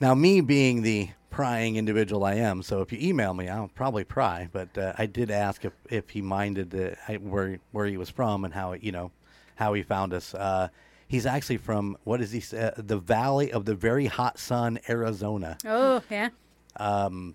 Now, 0.00 0.14
me 0.14 0.40
being 0.40 0.82
the 0.82 1.10
prying 1.30 1.76
individual 1.76 2.24
I 2.24 2.34
am, 2.34 2.62
so 2.62 2.80
if 2.80 2.92
you 2.92 2.98
email 3.00 3.34
me, 3.34 3.48
I'll 3.48 3.68
probably 3.68 4.04
pry. 4.04 4.48
But 4.52 4.76
uh, 4.76 4.92
I 4.98 5.06
did 5.06 5.30
ask 5.30 5.64
if, 5.64 5.72
if 5.90 6.10
he 6.10 6.20
minded 6.22 6.70
the, 6.70 6.96
where 7.20 7.58
where 7.72 7.86
he 7.86 7.96
was 7.96 8.10
from 8.10 8.44
and 8.44 8.52
how 8.54 8.72
you 8.74 8.92
know 8.92 9.10
how 9.56 9.72
he 9.74 9.82
found 9.82 10.12
us. 10.12 10.34
Uh, 10.34 10.68
he's 11.08 11.26
actually 11.26 11.58
from 11.58 11.96
what 12.04 12.20
is 12.20 12.32
he? 12.32 12.56
Uh, 12.56 12.72
the 12.76 12.98
Valley 12.98 13.52
of 13.52 13.64
the 13.64 13.74
Very 13.74 14.06
Hot 14.06 14.38
Sun, 14.38 14.78
Arizona. 14.88 15.58
Oh, 15.64 16.02
yeah. 16.10 16.28
Um, 16.76 17.34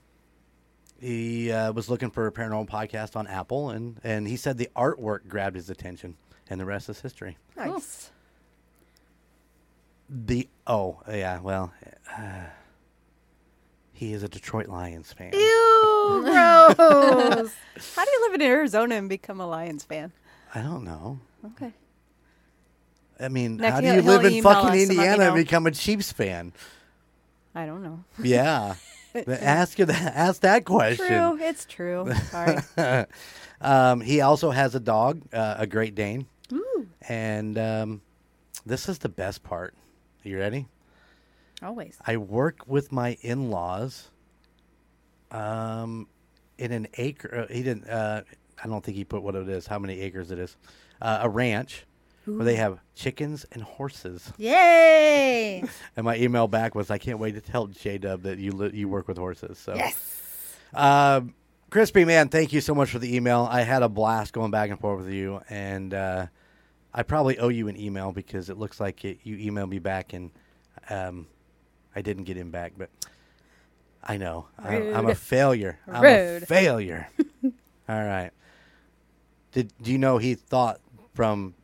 He 1.00 1.50
uh, 1.52 1.72
was 1.72 1.90
looking 1.90 2.12
for 2.12 2.28
a 2.28 2.32
paranormal 2.32 2.68
podcast 2.68 3.16
on 3.16 3.26
Apple, 3.26 3.70
and 3.70 4.00
and 4.04 4.28
he 4.28 4.36
said 4.36 4.58
the 4.58 4.70
artwork 4.76 5.28
grabbed 5.30 5.56
his 5.56 5.70
attention, 5.70 6.18
and 6.50 6.60
the 6.60 6.66
rest 6.66 6.90
is 6.90 7.00
history. 7.00 7.38
Nice. 7.56 8.12
The 10.10 10.50
oh 10.68 11.00
yeah, 11.08 11.40
well, 11.40 11.72
he 13.94 14.14
is 14.14 14.24
a 14.24 14.30
Detroit 14.30 14.68
Lions 14.68 15.12
fan. 15.14 15.34
Ew, 15.34 16.22
gross. 16.24 17.54
How 17.96 18.06
do 18.06 18.12
you 18.12 18.22
live 18.28 18.34
in 18.36 18.42
Arizona 18.42 18.96
and 18.96 19.10
become 19.10 19.40
a 19.42 19.48
Lions 19.48 19.84
fan? 19.84 20.12
I 20.54 20.62
don't 20.62 20.84
know. 20.84 21.20
Okay. 21.46 21.74
I 23.20 23.28
mean, 23.28 23.58
Nick, 23.58 23.74
how 23.74 23.82
do 23.82 23.86
he'll- 23.88 23.96
you 23.98 24.02
live 24.04 24.22
he'll 24.22 24.30
in 24.32 24.38
email 24.38 24.54
fucking 24.54 24.70
us 24.70 24.74
and 24.74 24.74
let 24.74 24.88
me 24.88 24.94
Indiana 25.04 25.24
and 25.26 25.36
know. 25.36 25.42
become 25.44 25.68
a 25.68 25.72
Chiefs 25.72 26.12
fan? 26.14 26.54
I 27.54 27.66
don't 27.66 27.84
know. 27.84 28.04
Yeah, 28.24 28.76
ask 29.28 29.78
you 29.78 29.86
that. 29.86 30.14
Ask 30.16 30.42
that 30.42 30.64
question. 30.66 31.06
True. 31.06 31.38
It's 31.42 31.66
true. 31.66 32.10
Sorry. 32.30 33.06
Um, 33.60 34.00
he 34.00 34.22
also 34.22 34.52
has 34.52 34.74
a 34.76 34.80
dog, 34.80 35.22
uh, 35.34 35.56
a 35.58 35.68
Great 35.68 35.96
Dane, 35.96 36.28
and 37.10 37.58
um, 37.58 38.02
this 38.66 38.88
is 38.88 39.00
the 39.00 39.10
best 39.10 39.44
part. 39.44 39.74
You 40.24 40.38
ready? 40.40 40.68
Always. 41.62 41.98
I 42.06 42.18
work 42.18 42.62
with 42.68 42.92
my 42.92 43.18
in-laws. 43.22 44.10
Um, 45.32 46.08
in 46.60 46.72
an 46.72 46.88
acre. 46.98 47.48
Uh, 47.50 47.54
he 47.54 47.64
didn't. 47.64 47.90
Uh, 47.90 48.22
I 48.64 48.68
don't 48.68 48.84
think 48.84 48.98
he 48.98 49.06
put 49.06 49.24
what 49.24 49.36
it 49.36 49.48
is. 49.50 49.66
How 49.66 49.80
many 49.80 50.02
acres 50.02 50.30
it 50.30 50.38
is? 50.38 50.56
Uh, 51.02 51.20
a 51.22 51.30
ranch 51.30 51.86
where 52.26 52.44
they 52.46 52.56
have 52.56 52.80
chickens 52.94 53.46
and 53.54 53.64
horses. 53.64 54.32
Yay! 54.38 55.64
And 55.96 56.06
my 56.06 56.18
email 56.18 56.48
back 56.48 56.76
was, 56.76 56.92
"I 56.92 56.98
can't 56.98 57.20
wait 57.20 57.34
to 57.36 57.42
tell 57.42 57.68
J 57.68 57.98
Dub 57.98 58.24
that 58.24 58.38
you 58.38 58.52
li- 58.52 58.72
you 58.74 58.88
work 58.88 59.08
with 59.08 59.18
horses." 59.18 59.58
So 59.58 59.76
yes. 59.76 60.58
um, 60.74 61.34
Crispy 61.70 62.06
man, 62.06 62.30
thank 62.30 62.54
you 62.54 62.62
so 62.62 62.76
much 62.76 62.90
for 62.90 63.00
the 63.00 63.16
email. 63.16 63.48
I 63.50 63.62
had 63.62 63.84
a 63.84 63.90
blast 63.90 64.34
going 64.34 64.52
back 64.52 64.70
and 64.70 64.80
forth 64.80 65.06
with 65.06 65.14
you, 65.14 65.42
and 65.50 65.94
uh, 65.94 66.28
I 66.94 67.04
probably 67.04 67.38
owe 67.40 67.50
you 67.50 67.68
an 67.68 67.80
email 67.80 68.12
because 68.12 68.50
it 68.50 68.58
looks 68.58 68.80
like 68.80 69.06
it, 69.06 69.20
you 69.24 69.52
emailed 69.52 69.70
me 69.70 69.80
back, 69.80 70.14
and 70.14 70.32
um, 70.90 71.28
I 71.96 72.02
didn't 72.02 72.24
get 72.26 72.38
him 72.38 72.52
back. 72.52 72.74
But 72.78 72.90
I 74.04 74.18
know 74.18 74.48
I'm, 74.58 74.96
I'm 74.96 75.08
a 75.08 75.16
failure. 75.16 75.80
I'm 75.88 76.06
a 76.06 76.40
failure. 76.46 77.08
All 77.44 77.52
right. 78.04 78.32
Did 79.52 79.74
do 79.82 79.92
you 79.92 79.98
know 79.98 80.18
he 80.20 80.36
thought 80.36 80.80
from 81.16 81.56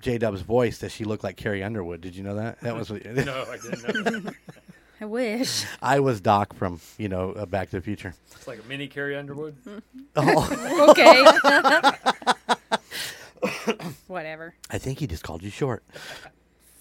J 0.00 0.18
Dub's 0.18 0.40
voice 0.40 0.78
that 0.78 0.90
she 0.90 1.04
looked 1.04 1.22
like 1.24 1.36
Carrie 1.36 1.62
Underwood? 1.62 2.00
Did 2.00 2.16
you 2.16 2.22
know 2.22 2.36
that? 2.36 2.60
That 2.60 2.74
was 2.76 2.90
No, 2.90 2.98
I 2.98 3.58
didn't 3.62 4.24
know. 4.24 4.30
I 5.00 5.04
wish. 5.04 5.66
I 5.82 6.00
was 6.00 6.22
Doc 6.22 6.54
from 6.54 6.80
you 6.96 7.08
know 7.10 7.32
uh, 7.32 7.44
Back 7.44 7.68
to 7.70 7.76
the 7.76 7.82
Future. 7.82 8.14
It's 8.32 8.46
like 8.48 8.58
a 8.64 8.66
mini 8.66 8.88
Carrie 8.88 9.14
Underwood. 9.16 9.54
Oh, 10.16 10.86
Okay. 10.90 11.22
Whatever. 14.06 14.54
I 14.70 14.78
think 14.78 14.98
he 14.98 15.06
just 15.06 15.22
called 15.22 15.42
you 15.42 15.50
short. 15.50 15.84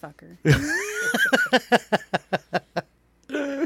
Fucker. 0.02 0.38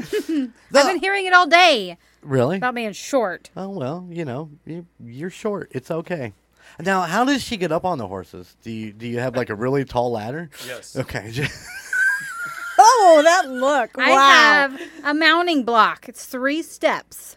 I've 0.74 0.86
been 0.86 0.98
hearing 1.00 1.26
it 1.26 1.32
all 1.32 1.46
day 1.46 1.98
Really? 2.22 2.56
about 2.56 2.74
being 2.74 2.92
short. 2.92 3.50
Oh 3.56 3.68
well, 3.68 4.06
you 4.10 4.24
know, 4.24 4.50
you, 4.66 4.86
you're 5.04 5.30
short. 5.30 5.70
It's 5.72 5.90
okay. 5.90 6.32
Now, 6.78 7.02
how 7.02 7.24
does 7.24 7.42
she 7.42 7.56
get 7.56 7.72
up 7.72 7.84
on 7.84 7.98
the 7.98 8.06
horses? 8.06 8.56
Do 8.62 8.70
you 8.70 8.92
do 8.92 9.06
you 9.06 9.18
have 9.18 9.36
like 9.36 9.50
a 9.50 9.54
really 9.54 9.84
tall 9.84 10.12
ladder? 10.12 10.50
Yes. 10.66 10.96
Okay. 10.96 11.32
oh, 12.78 13.20
that 13.24 13.50
look. 13.50 13.96
Wow. 13.96 14.04
I 14.04 14.10
have 14.10 14.80
a 15.04 15.14
mounting 15.14 15.64
block. 15.64 16.08
It's 16.08 16.24
three 16.24 16.62
steps. 16.62 17.36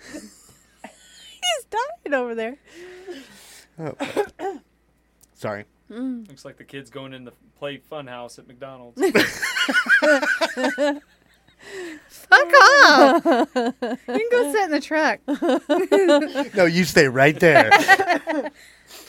He's 0.12 1.66
dying 1.70 2.14
over 2.14 2.34
there. 2.34 2.56
Oh. 3.78 3.94
Sorry. 5.34 5.64
Mm. 5.90 6.28
Looks 6.28 6.44
like 6.44 6.56
the 6.56 6.64
kid's 6.64 6.90
going 6.90 7.12
in 7.12 7.24
the 7.24 7.32
play 7.58 7.78
fun 7.78 8.06
house 8.06 8.38
at 8.38 8.48
McDonald's. 8.48 9.00
Fuck 12.08 12.32
off. 12.62 13.24
you 13.24 13.96
can 14.06 14.28
go 14.30 14.52
sit 14.52 14.64
in 14.64 14.70
the 14.70 14.80
truck. 14.80 15.20
No, 16.54 16.64
you 16.64 16.84
stay 16.84 17.08
right 17.08 17.38
there. 17.38 17.70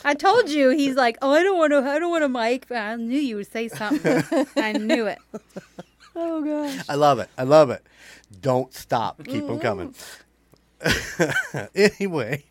I 0.06 0.14
told 0.14 0.50
you 0.50 0.70
he's 0.70 0.96
like, 0.96 1.18
oh, 1.22 1.32
I 1.32 1.44
don't 1.44 1.58
want 1.58 1.72
to. 1.72 1.80
I 1.80 2.00
don't 2.00 2.12
want 2.12 2.24
a 2.24 2.30
mic. 2.30 2.68
But 2.68 2.78
I 2.78 2.96
knew 2.96 3.20
you 3.20 3.38
would 3.38 3.52
say 3.52 3.68
something. 3.68 4.24
I 4.56 4.74
knew 4.74 5.08
it. 5.08 5.18
Oh 6.16 6.44
gosh. 6.44 6.84
I 6.90 6.96
love 6.96 7.20
it. 7.20 7.30
I 7.38 7.44
love 7.44 7.70
it. 7.70 7.84
Don't 8.42 8.74
stop. 8.74 9.24
Keep 9.24 9.48
them 9.48 9.60
coming. 9.60 9.94
Mm-hmm. 10.82 11.66
anyway, 11.76 12.44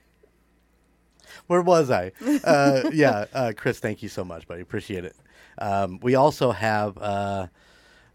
where 1.48 1.62
was 1.62 1.90
I? 1.90 2.12
Uh, 2.44 2.90
yeah, 2.92 3.26
uh, 3.32 3.52
Chris, 3.56 3.78
thank 3.78 4.02
you 4.02 4.08
so 4.08 4.24
much, 4.24 4.46
buddy. 4.48 4.62
Appreciate 4.62 5.04
it. 5.04 5.16
Um, 5.58 6.00
we 6.02 6.14
also 6.14 6.50
have 6.52 6.98
uh, 6.98 7.46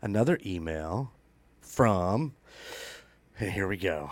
another 0.02 0.40
email 0.46 1.12
from. 1.62 2.34
Here 3.38 3.68
we 3.68 3.78
go. 3.78 4.12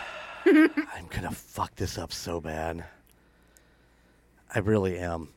I'm 0.46 1.06
gonna 1.10 1.32
fuck 1.32 1.74
this 1.74 1.98
up 1.98 2.12
so 2.12 2.40
bad. 2.40 2.84
I 4.54 4.60
really 4.60 4.98
am. 4.98 5.28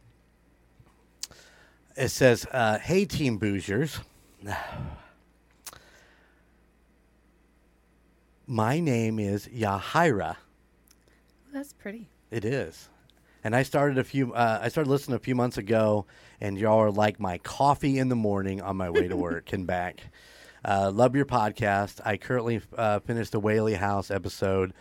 It 1.95 2.09
says, 2.09 2.45
uh, 2.51 2.77
"Hey, 2.79 3.05
Team 3.05 3.39
Boozers." 3.39 3.99
My 8.45 8.79
name 8.79 9.19
is 9.19 9.47
Yahira. 9.47 10.35
That's 11.53 11.73
pretty. 11.73 12.09
It 12.29 12.43
is. 12.45 12.89
And 13.43 13.55
I 13.55 13.63
started 13.63 13.97
a 13.97 14.03
few. 14.03 14.33
Uh, 14.33 14.59
I 14.61 14.69
started 14.69 14.89
listening 14.89 15.15
a 15.15 15.19
few 15.19 15.35
months 15.35 15.57
ago, 15.57 16.05
and 16.39 16.57
y'all 16.57 16.79
are 16.79 16.91
like 16.91 17.19
my 17.19 17.37
coffee 17.39 17.99
in 17.99 18.07
the 18.09 18.15
morning 18.15 18.61
on 18.61 18.77
my 18.77 18.89
way 18.89 19.07
to 19.07 19.15
work 19.27 19.51
and 19.53 19.67
back. 19.67 20.01
Uh, 20.65 20.89
love 20.93 21.13
your 21.15 21.25
podcast. 21.25 21.99
I 22.05 22.15
currently 22.17 22.61
uh, 22.77 22.99
finished 22.99 23.33
the 23.33 23.39
Whaley 23.41 23.73
House 23.73 24.09
episode, 24.11 24.73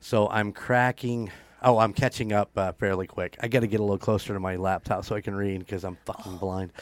so 0.00 0.28
I'm 0.28 0.50
cracking. 0.52 1.30
Oh, 1.62 1.78
I'm 1.78 1.92
catching 1.92 2.32
up 2.32 2.50
uh, 2.58 2.72
fairly 2.72 3.06
quick. 3.06 3.36
I 3.40 3.48
got 3.48 3.60
to 3.60 3.66
get 3.68 3.78
a 3.80 3.82
little 3.84 3.96
closer 3.96 4.34
to 4.34 4.40
my 4.40 4.56
laptop 4.56 5.04
so 5.04 5.14
I 5.14 5.20
can 5.20 5.34
read 5.34 5.60
because 5.60 5.84
I'm 5.84 5.96
fucking 6.04 6.36
blind. 6.38 6.72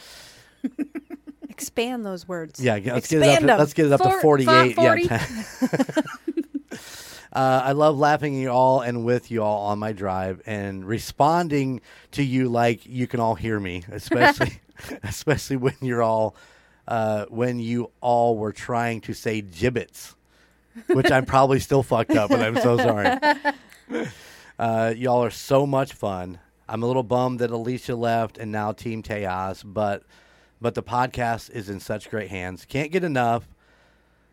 Expand 1.48 2.04
those 2.06 2.26
words. 2.26 2.58
Yeah, 2.58 2.78
let's 2.84 3.08
get 3.08 3.18
it 3.18 3.22
up. 3.22 3.28
Expand 3.28 3.48
To, 3.48 3.56
let's 3.58 3.74
get 3.74 3.86
it 3.86 3.92
up 3.92 4.00
to 4.00 4.08
Four- 4.10 4.20
forty-eight. 4.22 4.74
fi- 4.74 4.94
Yeah. 4.94 5.26
40. 7.32 7.44
uh, 7.44 7.62
I 7.64 7.72
love 7.72 7.98
laughing 7.98 8.36
at 8.36 8.40
you 8.42 8.50
all 8.50 8.80
and 8.80 9.04
with 9.04 9.30
you 9.30 9.42
all 9.42 9.66
on 9.66 9.78
my 9.78 9.92
drive 9.92 10.42
and 10.46 10.84
responding 10.84 11.80
to 12.12 12.22
you 12.22 12.48
like 12.48 12.86
you 12.86 13.06
can 13.06 13.20
all 13.20 13.34
hear 13.34 13.58
me, 13.58 13.84
especially 13.90 14.60
especially 15.02 15.56
when 15.56 15.74
you're 15.80 16.02
all 16.02 16.34
uh, 16.88 17.26
when 17.28 17.58
you 17.60 17.90
all 18.00 18.36
were 18.36 18.52
trying 18.52 19.00
to 19.02 19.14
say 19.14 19.40
gibbets, 19.40 20.16
which 20.88 21.10
I'm 21.10 21.24
probably 21.24 21.60
still 21.60 21.82
fucked 21.82 22.12
up, 22.12 22.30
and 22.30 22.42
I'm 22.42 22.56
so 22.60 22.76
sorry. 22.76 23.18
Uh, 24.58 24.94
y'all 24.96 25.24
are 25.24 25.30
so 25.30 25.66
much 25.66 25.92
fun. 25.92 26.38
I'm 26.68 26.82
a 26.84 26.86
little 26.86 27.02
bummed 27.02 27.40
that 27.40 27.50
Alicia 27.50 27.96
left 27.96 28.38
and 28.38 28.52
now 28.52 28.70
Team 28.70 29.02
Tejas, 29.02 29.62
but 29.64 30.04
but 30.60 30.74
the 30.74 30.82
podcast 30.82 31.50
is 31.50 31.68
in 31.68 31.80
such 31.80 32.08
great 32.10 32.28
hands. 32.30 32.64
Can't 32.66 32.92
get 32.92 33.02
enough. 33.02 33.48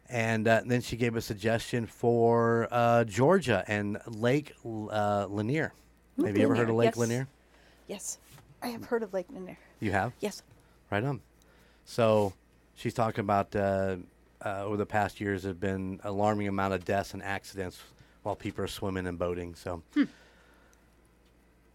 And 0.09 0.47
uh, 0.47 0.61
then 0.65 0.81
she 0.81 0.97
gave 0.97 1.15
a 1.15 1.21
suggestion 1.21 1.85
for 1.85 2.67
uh, 2.71 3.03
Georgia 3.03 3.63
and 3.67 3.99
Lake 4.07 4.53
uh, 4.65 5.27
Lanier. 5.29 5.71
Have 6.25 6.35
you 6.35 6.43
ever 6.43 6.55
heard 6.55 6.69
of 6.69 6.75
Lake 6.75 6.97
Lanier, 6.97 7.15
Lanier? 7.17 7.27
yes. 7.87 8.17
Yes. 8.17 8.17
I 8.61 8.67
have 8.69 8.85
heard 8.85 9.03
of 9.03 9.13
Lake 9.13 9.27
Lanier. 9.31 9.57
You 9.79 9.91
have? 9.91 10.13
Yes. 10.19 10.41
Right 10.91 11.03
on. 11.03 11.21
So 11.85 12.33
she's 12.75 12.93
talking 12.93 13.21
about 13.21 13.55
uh, 13.55 13.97
uh, 14.43 14.63
over 14.63 14.77
the 14.77 14.85
past 14.85 15.21
years 15.21 15.43
have 15.43 15.59
been 15.59 15.99
alarming 16.03 16.47
amount 16.47 16.73
of 16.73 16.83
deaths 16.85 17.13
and 17.13 17.21
accidents 17.23 17.79
while 18.23 18.35
people 18.35 18.63
are 18.63 18.67
swimming 18.67 19.05
and 19.07 19.17
boating. 19.19 19.53
So, 19.55 19.81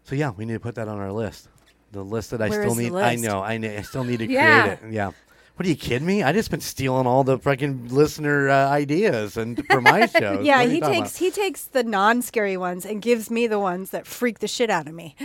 so 0.03 0.15
yeah, 0.15 0.31
we 0.31 0.45
need 0.45 0.53
to 0.53 0.59
put 0.59 0.75
that 0.75 0.87
on 0.87 0.99
our 0.99 1.11
list. 1.11 1.47
The 1.91 2.03
list 2.03 2.31
that 2.31 2.41
I 2.41 2.49
Where 2.49 2.63
still 2.63 2.75
need. 2.75 2.93
I 2.93 3.15
know. 3.15 3.41
I, 3.41 3.57
ne- 3.57 3.77
I 3.77 3.81
still 3.81 4.03
need 4.03 4.17
to 4.19 4.25
Yeah. 4.29 4.75
create 4.75 4.89
it. 4.89 4.93
Yeah. 4.93 5.11
What 5.55 5.65
are 5.65 5.69
you 5.69 5.75
kidding 5.75 6.05
me? 6.05 6.21
I 6.21 6.33
just 6.33 6.51
been 6.51 6.59
stealing 6.61 7.07
all 7.07 7.23
the 7.23 7.39
freaking 7.39 7.89
listener 7.91 8.49
uh, 8.49 8.69
ideas 8.69 9.37
and 9.37 9.65
for 9.67 9.81
my 9.81 10.05
shows. 10.05 10.45
Yeah, 10.45 10.57
What 10.57 10.65
are 10.65 10.67
you 10.67 10.73
he 10.75 10.79
talking 10.81 11.01
takes 11.03 11.15
he 11.17 11.31
takes 11.31 11.63
the 11.65 11.83
non-scary 11.83 12.57
ones 12.57 12.85
and 12.85 13.01
gives 13.01 13.31
me 13.31 13.47
the 13.47 13.59
ones 13.59 13.89
that 13.91 14.05
freak 14.05 14.39
the 14.39 14.47
shit 14.49 14.69
out 14.69 14.87
of 14.87 14.93
me, 14.93 15.15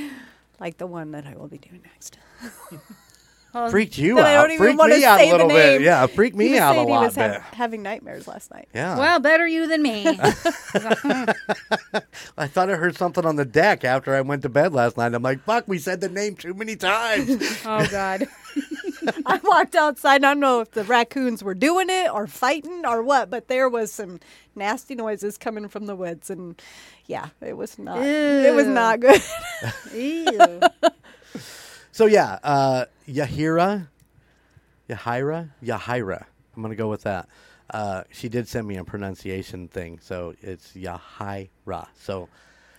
like 0.60 0.78
the 0.78 0.86
one 0.86 1.10
that 1.12 1.26
I 1.26 1.34
will 1.36 1.48
be 1.48 1.58
doing 1.58 1.82
next. 1.84 2.16
Well. 3.52 3.68
Freaked 3.68 3.98
you 3.98 4.14
That 4.14 4.26
I 4.26 4.36
out. 4.36 4.42
don't 4.42 4.52
even 4.52 4.64
Freaked 4.64 4.78
wanna 4.78 4.94
me 4.94 5.04
out 5.04 5.18
say 5.18 5.26
a 5.28 5.32
the 5.32 5.36
little 5.38 5.48
bit. 5.48 5.82
Yeah, 5.82 6.06
freak 6.06 6.34
he 6.34 6.38
me 6.38 6.50
was 6.52 6.60
out 6.60 6.70
a 6.70 6.74
saying 6.76 6.86
he 6.86 6.94
lot 6.94 7.02
was 7.06 7.14
bit. 7.16 7.32
hav- 7.32 7.42
having 7.54 7.82
nightmares 7.82 8.28
last 8.28 8.48
night. 8.52 8.68
yeah. 8.72 8.96
Well, 8.96 9.18
better 9.18 9.44
you 9.44 9.66
than 9.66 9.82
me. 9.82 10.06
I 10.06 10.30
thought 12.46 12.70
I 12.70 12.76
heard 12.76 12.96
something 12.96 13.26
on 13.26 13.34
the 13.34 13.44
deck 13.44 13.84
after 13.84 14.14
I 14.14 14.20
went 14.20 14.42
to 14.42 14.48
bed 14.48 14.72
last 14.72 14.96
night. 14.96 15.12
I'm 15.14 15.22
like, 15.24 15.42
fuck, 15.42 15.66
we 15.66 15.78
said 15.78 16.00
the 16.00 16.08
name 16.08 16.36
too 16.36 16.54
many 16.54 16.76
times. 16.76 17.28
oh 17.66 17.84
God. 17.90 18.28
I 19.26 19.40
walked 19.42 19.74
outside. 19.74 20.24
I 20.24 20.28
don't 20.28 20.40
know 20.40 20.60
if 20.60 20.70
the 20.72 20.84
raccoons 20.84 21.42
were 21.42 21.54
doing 21.54 21.88
it 21.90 22.10
or 22.12 22.26
fighting 22.26 22.84
or 22.86 23.02
what, 23.02 23.30
but 23.30 23.48
there 23.48 23.68
was 23.68 23.92
some 23.92 24.20
nasty 24.54 24.94
noises 24.94 25.38
coming 25.38 25.68
from 25.68 25.86
the 25.86 25.96
woods, 25.96 26.30
and 26.30 26.60
yeah, 27.06 27.28
it 27.40 27.56
was 27.56 27.78
not. 27.78 28.02
It 28.02 28.54
was 28.54 28.66
not 28.66 29.00
good. 29.00 29.22
Ew. 29.94 30.60
so 31.92 32.06
yeah, 32.06 32.38
uh, 32.42 32.84
Yahira, 33.08 33.88
Yahira, 34.88 35.50
Yahira. 35.62 36.24
I'm 36.56 36.62
gonna 36.62 36.74
go 36.74 36.88
with 36.88 37.02
that. 37.02 37.28
Uh, 37.72 38.02
she 38.10 38.28
did 38.28 38.48
send 38.48 38.66
me 38.66 38.76
a 38.76 38.84
pronunciation 38.84 39.68
thing, 39.68 39.98
so 40.02 40.34
it's 40.40 40.72
Yahira. 40.72 41.86
So 42.00 42.28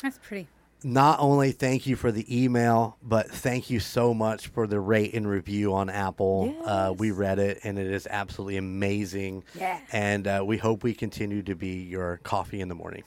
That's 0.02 0.20
pretty. 0.20 0.48
Not 0.84 1.20
only 1.20 1.52
thank 1.52 1.86
you 1.86 1.96
for 1.96 2.12
the 2.12 2.44
email, 2.44 2.98
but 3.04 3.30
thank 3.30 3.70
you 3.70 3.80
so 3.80 4.14
much 4.14 4.48
for 4.48 4.66
the 4.68 4.80
rate 4.80 5.14
and 5.14 5.28
review 5.30 5.74
on 5.74 5.90
Apple. 5.90 6.56
Uh, 6.66 6.94
we 6.98 7.12
read 7.12 7.40
it, 7.40 7.60
and 7.64 7.78
it 7.78 7.88
is 7.88 8.08
absolutely 8.10 8.58
amazing. 8.58 9.44
Yeah. 9.54 9.80
And 9.92 10.28
uh, 10.28 10.44
we 10.46 10.58
hope 10.58 10.84
we 10.84 10.94
continue 10.94 11.44
to 11.44 11.56
be 11.56 11.84
your 11.84 12.18
coffee 12.24 12.62
in 12.62 12.68
the 12.68 12.76
morning, 12.76 13.04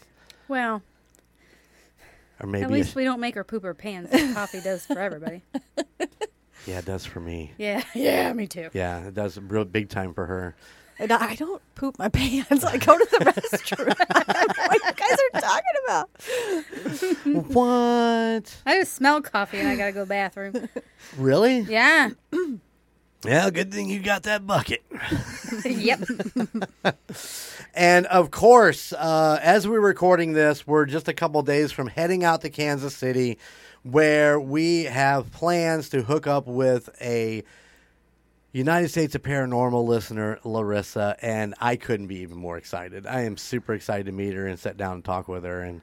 Well, 0.49 0.83
or 2.41 2.47
maybe 2.47 2.65
at 2.65 2.71
a- 2.71 2.73
least 2.75 2.95
we 2.95 3.05
don't 3.05 3.21
make 3.21 3.37
our 3.37 3.45
poop 3.45 3.65
our 3.65 3.75
pants. 3.75 4.11
Coffee 4.35 4.61
does 4.61 4.87
for 4.87 4.99
everybody. 4.99 5.43
yeah, 6.67 6.79
it 6.79 6.85
does 6.85 7.05
for 7.05 7.21
me. 7.21 7.53
Yeah. 7.59 7.83
Yeah, 7.95 8.33
me 8.33 8.47
too. 8.47 8.71
Yeah, 8.73 9.07
it 9.09 9.15
does 9.15 9.39
real 9.39 9.65
big 9.65 9.89
time 9.89 10.15
for 10.15 10.27
her. 10.27 10.55
And 10.99 11.13
I 11.13 11.31
I 11.31 11.35
don't 11.35 11.63
poop 11.75 11.99
my 11.99 12.09
pants. 12.11 12.65
I 12.65 12.77
go 12.79 12.97
to 12.99 13.09
the 13.11 13.19
restroom. 13.25 13.89
what 14.69 14.81
you 14.85 14.93
guys 14.93 15.19
are 15.35 15.41
talking 15.41 15.77
about? 15.87 17.47
what? 17.55 18.57
I 18.67 18.79
just 18.79 18.95
smell 18.95 19.21
coffee 19.23 19.59
and 19.59 19.69
I 19.69 19.77
gotta 19.77 19.93
go 19.93 20.01
to 20.01 20.05
the 20.05 20.09
bathroom. 20.09 20.69
Really? 21.17 21.61
Yeah. 21.61 22.11
Yeah, 23.27 23.49
good 23.49 23.73
thing 23.73 23.89
you 23.89 24.01
got 24.01 24.25
that 24.25 24.47
bucket. 24.47 24.85
yep. 25.65 26.01
And 27.73 28.05
of 28.07 28.31
course, 28.31 28.93
uh, 28.93 29.39
as 29.43 29.67
we're 29.67 29.81
recording 29.81 30.35
this, 30.35 30.67
we're 30.67 30.85
just 30.85 31.09
a 31.09 31.15
couple 31.15 31.41
days 31.41 31.73
from 31.73 31.87
heading 31.87 32.23
out 32.23 32.43
to 32.43 32.51
Kansas 32.51 32.95
City, 32.95 33.39
where 33.83 34.39
we 34.39 34.85
have 34.85 35.33
plans 35.33 35.89
to 35.89 36.03
hook 36.03 36.27
up 36.27 36.47
with 36.47 36.91
a 37.01 37.43
United 38.55 38.89
States 38.89 39.17
of 39.17 39.23
Paranormal 39.23 39.85
listener, 39.85 40.39
Larissa, 40.45 41.17
and 41.21 41.55
I 41.61 41.75
couldn't 41.75 42.07
be 42.07 42.19
even 42.21 42.37
more 42.39 42.57
excited. 42.57 43.05
I 43.05 43.23
am 43.23 43.37
super 43.37 43.75
excited 43.75 44.07
to 44.07 44.13
meet 44.13 44.33
her 44.35 44.47
and 44.47 44.57
sit 44.59 44.77
down 44.77 44.95
and 44.95 45.05
talk 45.05 45.27
with 45.27 45.43
her, 45.45 45.63
and 45.63 45.81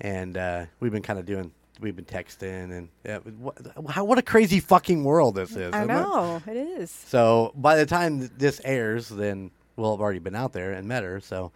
and 0.00 0.36
uh, 0.36 0.64
we've 0.80 0.92
been 0.92 1.02
kind 1.02 1.18
of 1.18 1.26
doing. 1.26 1.52
We've 1.78 1.94
been 1.94 2.06
texting, 2.06 2.72
and 2.72 2.88
uh, 3.06 3.18
what, 3.38 3.58
how, 3.90 4.04
what 4.04 4.16
a 4.16 4.22
crazy 4.22 4.60
fucking 4.60 5.04
world 5.04 5.34
this 5.34 5.50
is. 5.50 5.74
I 5.74 5.80
isn't 5.82 5.90
it? 5.90 5.92
know 5.92 6.42
it 6.46 6.56
is. 6.56 6.90
So 6.90 7.52
by 7.54 7.76
the 7.76 7.84
time 7.84 8.30
this 8.38 8.62
airs, 8.64 9.10
then 9.10 9.50
we'll 9.76 9.90
have 9.90 10.00
already 10.00 10.18
been 10.20 10.34
out 10.34 10.54
there 10.54 10.72
and 10.72 10.88
met 10.88 11.02
her. 11.02 11.20
So 11.20 11.52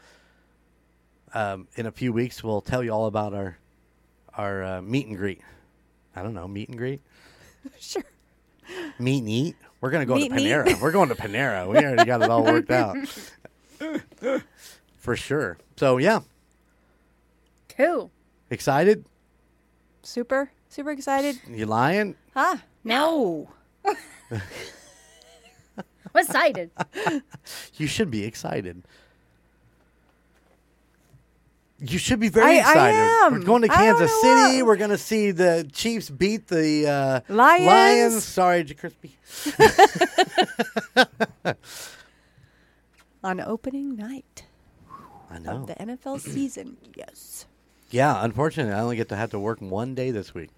um, 1.32 1.68
in 1.76 1.86
a 1.86 1.90
few 1.90 2.12
weeks, 2.12 2.44
we'll 2.44 2.60
tell 2.60 2.84
you 2.84 2.90
all 2.92 3.06
about 3.06 3.32
our 3.32 3.56
our 4.34 4.62
uh, 4.62 4.82
meet 4.82 5.06
and 5.06 5.16
greet. 5.16 5.40
I 6.14 6.22
don't 6.22 6.34
know, 6.34 6.46
meet 6.46 6.68
and 6.68 6.76
greet, 6.76 7.00
Sure. 7.80 8.04
meet 8.98 9.20
and 9.20 9.28
eat. 9.30 9.56
We're 9.80 9.90
gonna 9.90 10.06
go 10.06 10.14
Meet 10.16 10.28
to 10.28 10.34
and 10.34 10.40
eat. 10.42 10.48
Panera. 10.50 10.80
We're 10.80 10.92
going 10.92 11.08
to 11.08 11.14
Panera. 11.14 11.66
We 11.68 11.78
already 11.78 12.04
got 12.04 12.22
it 12.22 12.30
all 12.30 12.44
worked 12.44 12.70
out 12.70 12.96
for 14.98 15.16
sure. 15.16 15.56
So 15.76 15.96
yeah, 15.98 16.20
Cool. 17.76 18.10
excited? 18.50 19.04
Super, 20.02 20.50
super 20.68 20.90
excited. 20.90 21.40
You 21.48 21.66
lying? 21.66 22.14
Huh? 22.34 22.56
No. 22.84 23.48
What 23.82 23.96
excited? 26.14 26.70
You 27.76 27.86
should 27.86 28.10
be 28.10 28.24
excited. 28.24 28.82
You 31.82 31.98
should 31.98 32.20
be 32.20 32.28
very 32.28 32.58
I- 32.60 32.62
I 32.64 32.70
excited. 32.70 32.98
am. 32.98 33.32
We're 33.32 33.38
going 33.44 33.62
to 33.62 33.68
Kansas 33.68 34.10
City. 34.20 34.58
what- 34.62 34.66
We're 34.66 34.76
going 34.76 34.90
to 34.90 34.98
see 34.98 35.30
the 35.30 35.68
Chiefs 35.72 36.10
beat 36.10 36.46
the 36.48 36.86
uh, 36.86 37.20
Lions. 37.32 37.66
Lions. 37.66 38.24
Sorry, 38.24 38.64
Crispy. 38.64 39.16
On 43.22 43.40
opening 43.40 43.96
night 43.96 44.44
I 45.30 45.38
know. 45.38 45.56
of 45.56 45.66
the 45.66 45.74
NFL 45.74 46.20
season. 46.34 46.76
Yes. 46.94 47.46
Yeah, 47.90 48.22
unfortunately, 48.24 48.72
I 48.72 48.80
only 48.80 48.96
get 48.96 49.08
to 49.10 49.16
have 49.16 49.30
to 49.30 49.38
work 49.38 49.60
one 49.60 49.94
day 49.94 50.10
this 50.10 50.32
week. 50.34 50.50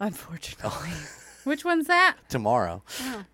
Unfortunately. 0.00 0.90
Which 1.44 1.64
one's 1.64 1.86
that? 1.88 2.16
Tomorrow. 2.28 2.82
Oh. 3.00 3.24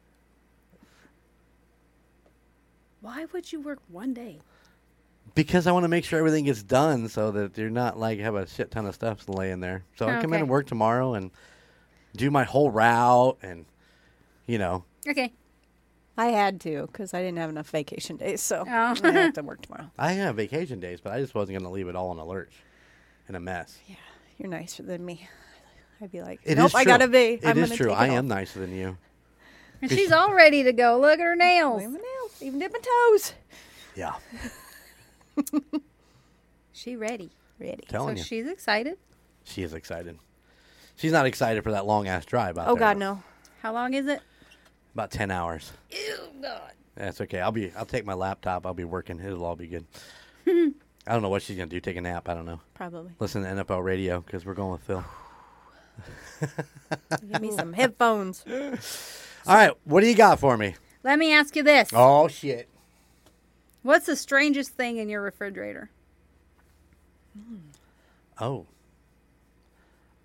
Why 3.01 3.27
would 3.33 3.53
you 3.53 3.61
work 3.61 3.79
one 3.89 4.13
day? 4.15 4.41
Because 5.39 5.69
I 5.69 5.73
want 5.73 5.85
to 5.85 5.89
make 5.89 6.05
sure 6.05 6.19
everything 6.19 6.47
gets 6.47 6.65
done 6.65 7.09
so 7.09 7.31
that 7.31 7.57
you're 7.57 7.71
not 7.71 7.97
like 7.97 8.19
have 8.19 8.35
a 8.35 8.45
shit 8.49 8.73
ton 8.73 8.87
of 8.87 8.95
stuff 8.97 9.29
laying 9.29 9.61
there. 9.61 9.85
So 9.97 10.09
I 10.09 10.19
oh, 10.19 10.21
come 10.21 10.33
in 10.33 10.41
and 10.41 10.49
work 10.49 10.67
tomorrow 10.67 11.15
and 11.15 11.31
do 12.17 12.29
my 12.29 12.43
whole 12.43 12.73
route 12.73 13.39
and, 13.41 13.65
you 14.49 14.59
know, 14.59 14.83
Okay. 15.09 15.33
I 16.17 16.27
had 16.27 16.61
to 16.63 16.89
because 16.89 17.15
I 17.15 17.23
didn't 17.23 17.39
have 17.39 17.51
enough 17.51 17.71
vacation 17.71 18.17
days, 18.17 18.43
so 18.43 18.65
Oh. 18.67 18.95
I 19.05 19.13
have 19.13 19.35
to 19.35 19.43
work 19.45 19.63
tomorrow. 19.63 19.93
I 19.97 20.15
have 20.15 20.35
vacation 20.35 20.81
days, 20.81 21.01
but 21.01 21.13
I 21.13 21.21
just 21.21 21.37
wasn't 21.37 21.57
going 21.57 21.71
to 21.71 21.73
leave 21.73 21.87
it 21.87 21.95
all 21.95 22.11
in 22.11 22.19
a 22.19 22.25
lurch 22.25 22.51
in 23.29 23.37
a 23.37 23.41
mess. 23.41 23.79
Yeah, 23.87 23.95
you're 24.39 24.49
nicer 24.49 24.83
than 24.83 25.05
me. 25.05 25.29
I'd 26.01 26.11
be 26.11 26.21
like, 26.21 26.41
It 26.43 26.57
nope, 26.59 26.71
is 26.71 26.75
I 26.75 26.83
gotta 26.83 27.07
be. 27.07 27.35
It 27.35 27.47
I'm 27.47 27.59
is 27.59 27.69
gonna 27.69 27.77
true. 27.77 27.87
take 27.91 27.97
it 27.97 28.01
I 28.01 28.09
off. 28.09 28.15
am 28.17 28.27
nicer 28.27 28.59
than 28.59 28.75
you. 28.75 28.99
And 29.83 29.89
she's 29.93 30.11
all 30.11 30.35
ready 30.35 30.65
to 30.65 30.73
go. 30.73 30.99
Look 30.99 31.21
at 31.21 31.25
her 31.25 31.37
nails. 31.37 31.79
Leave 31.81 31.91
my 31.91 31.99
nails, 31.99 32.43
even 32.43 32.59
dip 32.59 32.73
my 32.73 32.81
toes. 33.15 33.35
Yeah. 33.95 34.15
She 36.73 36.95
ready. 36.95 37.31
Ready. 37.59 37.83
Telling 37.89 38.17
so 38.17 38.21
you. 38.21 38.25
she's 38.25 38.47
excited. 38.47 38.99
She 39.43 39.65
is 39.65 39.75
excited. 39.75 40.17
She's 40.95 41.11
not 41.11 41.27
excited 41.27 41.65
for 41.65 41.73
that 41.73 41.87
long 41.87 42.07
ass 42.07 42.25
drive 42.25 42.57
out 42.57 42.69
Oh 42.69 42.75
there. 42.75 42.81
God, 42.81 42.99
no. 42.99 43.21
How 43.63 43.73
long 43.73 43.95
is 43.95 44.07
it? 44.07 44.21
About 44.95 45.11
ten 45.11 45.33
hours. 45.33 45.73
Ew, 45.91 46.19
God. 46.41 46.71
That's 46.95 47.21
okay. 47.23 47.41
I'll 47.41 47.51
be. 47.51 47.73
I'll 47.77 47.85
take 47.85 48.07
my 48.07 48.15
laptop. 48.15 48.65
I'll 48.65 48.75
be 48.75 48.85
working. 48.85 49.19
It'll 49.19 49.45
all 49.45 49.57
be 49.57 49.67
good. 49.67 49.87
I 50.47 50.73
don't 51.13 51.23
know 51.23 51.29
what 51.31 51.43
she's 51.43 51.57
gonna 51.57 51.69
do. 51.69 51.81
Take 51.81 51.97
a 51.97 52.01
nap. 52.01 52.29
I 52.29 52.35
don't 52.35 52.47
know. 52.47 52.61
Probably. 52.75 53.11
Listen 53.19 53.43
to 53.43 53.49
NFL 53.49 53.83
radio 53.83 54.21
because 54.21 54.47
we're 54.47 54.55
going 54.55 54.73
with 54.73 54.83
Phil. 54.83 55.05
Give 57.29 57.41
me 57.41 57.51
some 57.51 57.73
headphones. 57.73 58.45
All 59.47 59.55
right. 59.55 59.73
What 59.85 60.03
do 60.03 60.07
you 60.07 60.15
got 60.15 60.39
for 60.39 60.57
me? 60.57 60.77
Let 61.03 61.19
me 61.19 61.33
ask 61.33 61.57
you 61.57 61.65
this. 61.65 61.91
Oh 61.93 62.29
shit. 62.29 62.69
What's 63.89 64.05
the 64.05 64.17
strangest 64.17 64.73
thing 64.73 64.99
in 64.99 65.09
your 65.09 65.23
refrigerator? 65.23 65.89
Oh. 68.39 68.67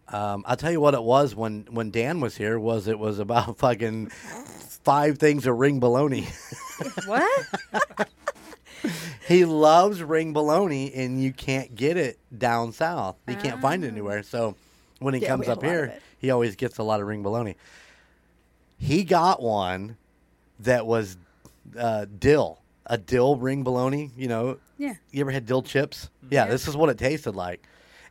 Um, 0.10 0.44
I'll 0.46 0.58
tell 0.58 0.70
you 0.74 0.82
what 0.82 0.94
it 0.94 1.02
was 1.02 1.34
when 1.34 1.68
when 1.72 1.90
Dan 1.90 2.20
was 2.20 2.36
here. 2.36 2.60
Was 2.60 2.90
it 2.90 3.00
was 3.00 3.20
about 3.20 3.58
fucking 3.60 4.08
five 4.10 5.18
things 5.18 5.48
of 5.48 5.56
ring 5.58 5.80
bologna. 5.80 6.28
What? 7.06 7.46
he 9.30 9.46
loves 9.46 10.04
ring 10.04 10.34
bologna, 10.34 10.94
and 10.94 11.24
you 11.24 11.32
can't 11.32 11.74
get 11.74 11.96
it 11.96 12.20
down 12.38 12.74
south. 12.74 13.16
You 13.30 13.38
can't 13.38 13.62
find 13.62 13.86
it 13.86 13.88
anywhere. 13.88 14.24
So 14.24 14.56
when 15.00 15.14
he 15.14 15.22
Yeah, 15.22 15.30
comes 15.30 15.42
we 15.42 15.46
have 15.48 15.60
up 15.60 15.64
a 15.64 15.68
lot 15.68 15.72
of 15.74 15.78
here, 15.78 15.86
it. 15.86 16.02
he 16.20 16.32
always 16.32 16.58
gets 16.58 16.80
a 16.80 16.84
lot 16.84 17.00
of 17.00 17.08
ring 17.08 17.24
bologna. 17.24 17.56
He 18.78 19.06
got 19.06 19.42
one 19.42 19.96
that 20.60 20.86
was 20.86 21.16
uh, 21.78 22.08
dill, 22.20 22.60
a 22.86 22.98
dill 22.98 23.36
ring 23.36 23.64
bologna. 23.64 24.12
You 24.18 24.28
know, 24.28 24.58
yeah. 24.78 24.96
you 25.12 25.22
ever 25.22 25.32
had 25.32 25.46
dill 25.46 25.62
chips? 25.62 26.10
Yeah, 26.30 26.46
this 26.48 26.68
is 26.68 26.76
what 26.76 26.90
it 26.90 26.98
tasted 26.98 27.36
like. 27.36 27.66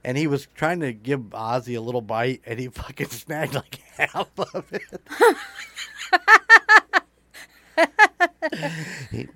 And 0.04 0.18
he 0.18 0.26
was 0.26 0.48
trying 0.56 0.80
to 0.80 0.92
give 0.92 1.20
Ozzy 1.30 1.76
a 1.76 1.80
little 1.80 2.00
bite, 2.00 2.42
and 2.44 2.58
he 2.58 2.68
fucking 2.72 3.08
snagged 3.08 3.54
like 3.54 3.76
half 3.96 4.28
of 4.38 4.64
it. 4.72 5.00
he, 9.10 9.28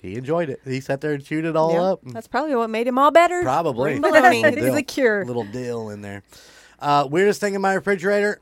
he 0.00 0.16
enjoyed 0.16 0.50
it. 0.50 0.60
He 0.64 0.80
sat 0.80 1.00
there 1.00 1.12
and 1.14 1.24
chewed 1.24 1.44
it 1.44 1.56
all 1.56 1.72
Yeah, 1.72 1.82
up. 1.82 2.00
That's 2.04 2.28
probably 2.28 2.54
what 2.54 2.68
made 2.70 2.86
him 2.86 2.98
all 2.98 3.10
better. 3.10 3.42
Probably. 3.42 3.92
Green 3.92 4.02
bologna. 4.02 4.42
Little 4.42 4.58
It's 4.58 4.74
the 4.74 4.82
dill. 4.82 4.84
cure. 4.84 5.24
Little 5.24 5.44
deal 5.44 5.88
in 5.90 6.02
there. 6.02 6.22
Uh, 6.78 7.08
weirdest 7.10 7.40
thing 7.40 7.54
in 7.54 7.62
my 7.62 7.72
refrigerator. 7.74 8.40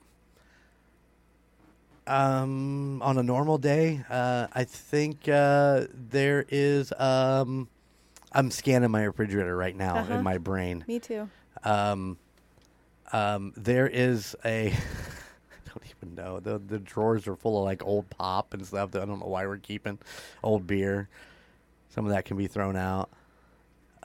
Um, 2.07 3.01
on 3.03 3.17
a 3.19 3.23
normal 3.23 3.59
day, 3.59 4.05
uh, 4.11 4.49
I 4.53 4.65
think 4.65 5.29
uh, 5.29 5.87
there 5.93 6.45
is. 6.49 6.93
Um, 6.99 7.69
I'm 8.33 8.51
scanning 8.51 8.91
my 8.91 9.05
refrigerator 9.05 9.57
right 9.57 9.77
now 9.77 9.99
Uh-huh. 9.99 10.15
in 10.15 10.25
my 10.25 10.39
brain. 10.39 10.85
Me 10.89 10.99
too. 10.99 11.29
Um, 11.65 12.19
um, 13.13 13.53
there 13.57 13.87
is 13.87 14.35
a. 14.45 14.69
I 14.73 15.69
don't 15.75 15.85
even 15.97 16.15
know. 16.17 16.41
The 16.41 16.59
the 16.59 16.79
drawers 16.81 17.27
are 17.29 17.37
full 17.37 17.59
of 17.59 17.65
like 17.65 17.85
old 17.85 18.11
pop 18.11 18.53
and 18.53 18.67
stuff. 18.67 18.91
That 18.93 19.03
I 19.03 19.05
don't 19.05 19.21
know 19.21 19.27
why 19.27 19.47
we're 19.47 19.59
keeping 19.59 19.99
old 20.43 20.67
beer. 20.67 21.09
Some 21.91 22.05
of 22.05 22.11
that 22.13 22.25
can 22.25 22.37
be 22.37 22.47
thrown 22.49 22.75
out. 22.77 23.11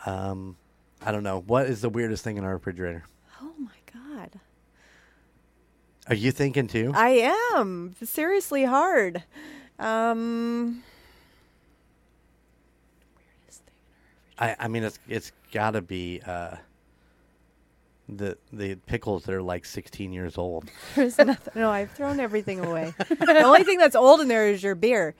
Um, 0.05 0.55
I 1.01 1.11
don't 1.11 1.23
know. 1.23 1.39
What 1.41 1.65
is 1.67 1.81
the 1.81 1.89
weirdest 1.89 2.23
thing 2.23 2.37
in 2.37 2.43
our 2.43 2.53
refrigerator? 2.53 3.05
Oh. 6.07 6.11
Are 6.11 6.15
you 6.15 6.31
thinking 6.31 6.67
too? 6.67 6.91
I 6.95 7.33
am 7.53 7.95
seriously 8.03 8.63
hard. 8.65 9.23
Um, 9.79 10.83
I, 14.39 14.55
I 14.59 14.67
mean, 14.67 14.83
it's 14.83 14.99
it's 15.07 15.31
got 15.51 15.71
to 15.71 15.81
be 15.81 16.21
uh, 16.25 16.57
the 18.07 18.37
the 18.53 18.75
pickles 18.75 19.23
that 19.25 19.33
are 19.33 19.41
like 19.41 19.65
16 19.65 20.13
years 20.13 20.37
old. 20.37 20.69
there's 20.95 21.17
nothing. 21.17 21.53
No, 21.55 21.69
I've 21.69 21.91
thrown 21.91 22.19
everything 22.19 22.63
away. 22.63 22.93
the 23.09 23.43
only 23.43 23.63
thing 23.63 23.77
that's 23.77 23.95
old 23.95 24.21
in 24.21 24.27
there 24.27 24.47
is 24.47 24.63
your 24.63 24.75
beer. 24.75 25.15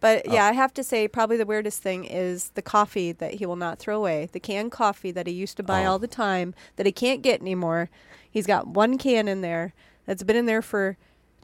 But 0.00 0.30
yeah, 0.30 0.44
I 0.44 0.52
have 0.52 0.74
to 0.74 0.84
say, 0.84 1.08
probably 1.08 1.38
the 1.38 1.46
weirdest 1.46 1.82
thing 1.82 2.04
is 2.04 2.50
the 2.50 2.60
coffee 2.60 3.12
that 3.12 3.34
he 3.34 3.46
will 3.46 3.56
not 3.56 3.78
throw 3.78 3.96
away. 3.96 4.28
The 4.30 4.40
canned 4.40 4.70
coffee 4.70 5.10
that 5.10 5.26
he 5.26 5.32
used 5.32 5.56
to 5.56 5.62
buy 5.62 5.86
Oh. 5.86 5.92
all 5.92 5.98
the 5.98 6.06
time 6.06 6.54
that 6.76 6.84
he 6.84 6.92
can't 6.92 7.22
get 7.22 7.40
anymore. 7.40 7.88
He's 8.30 8.46
got 8.46 8.66
one 8.66 8.98
can 8.98 9.26
in 9.26 9.40
there 9.40 9.72
that's 10.06 10.22
been 10.22 10.36
in 10.36 10.46
there 10.46 10.62
for 10.62 10.96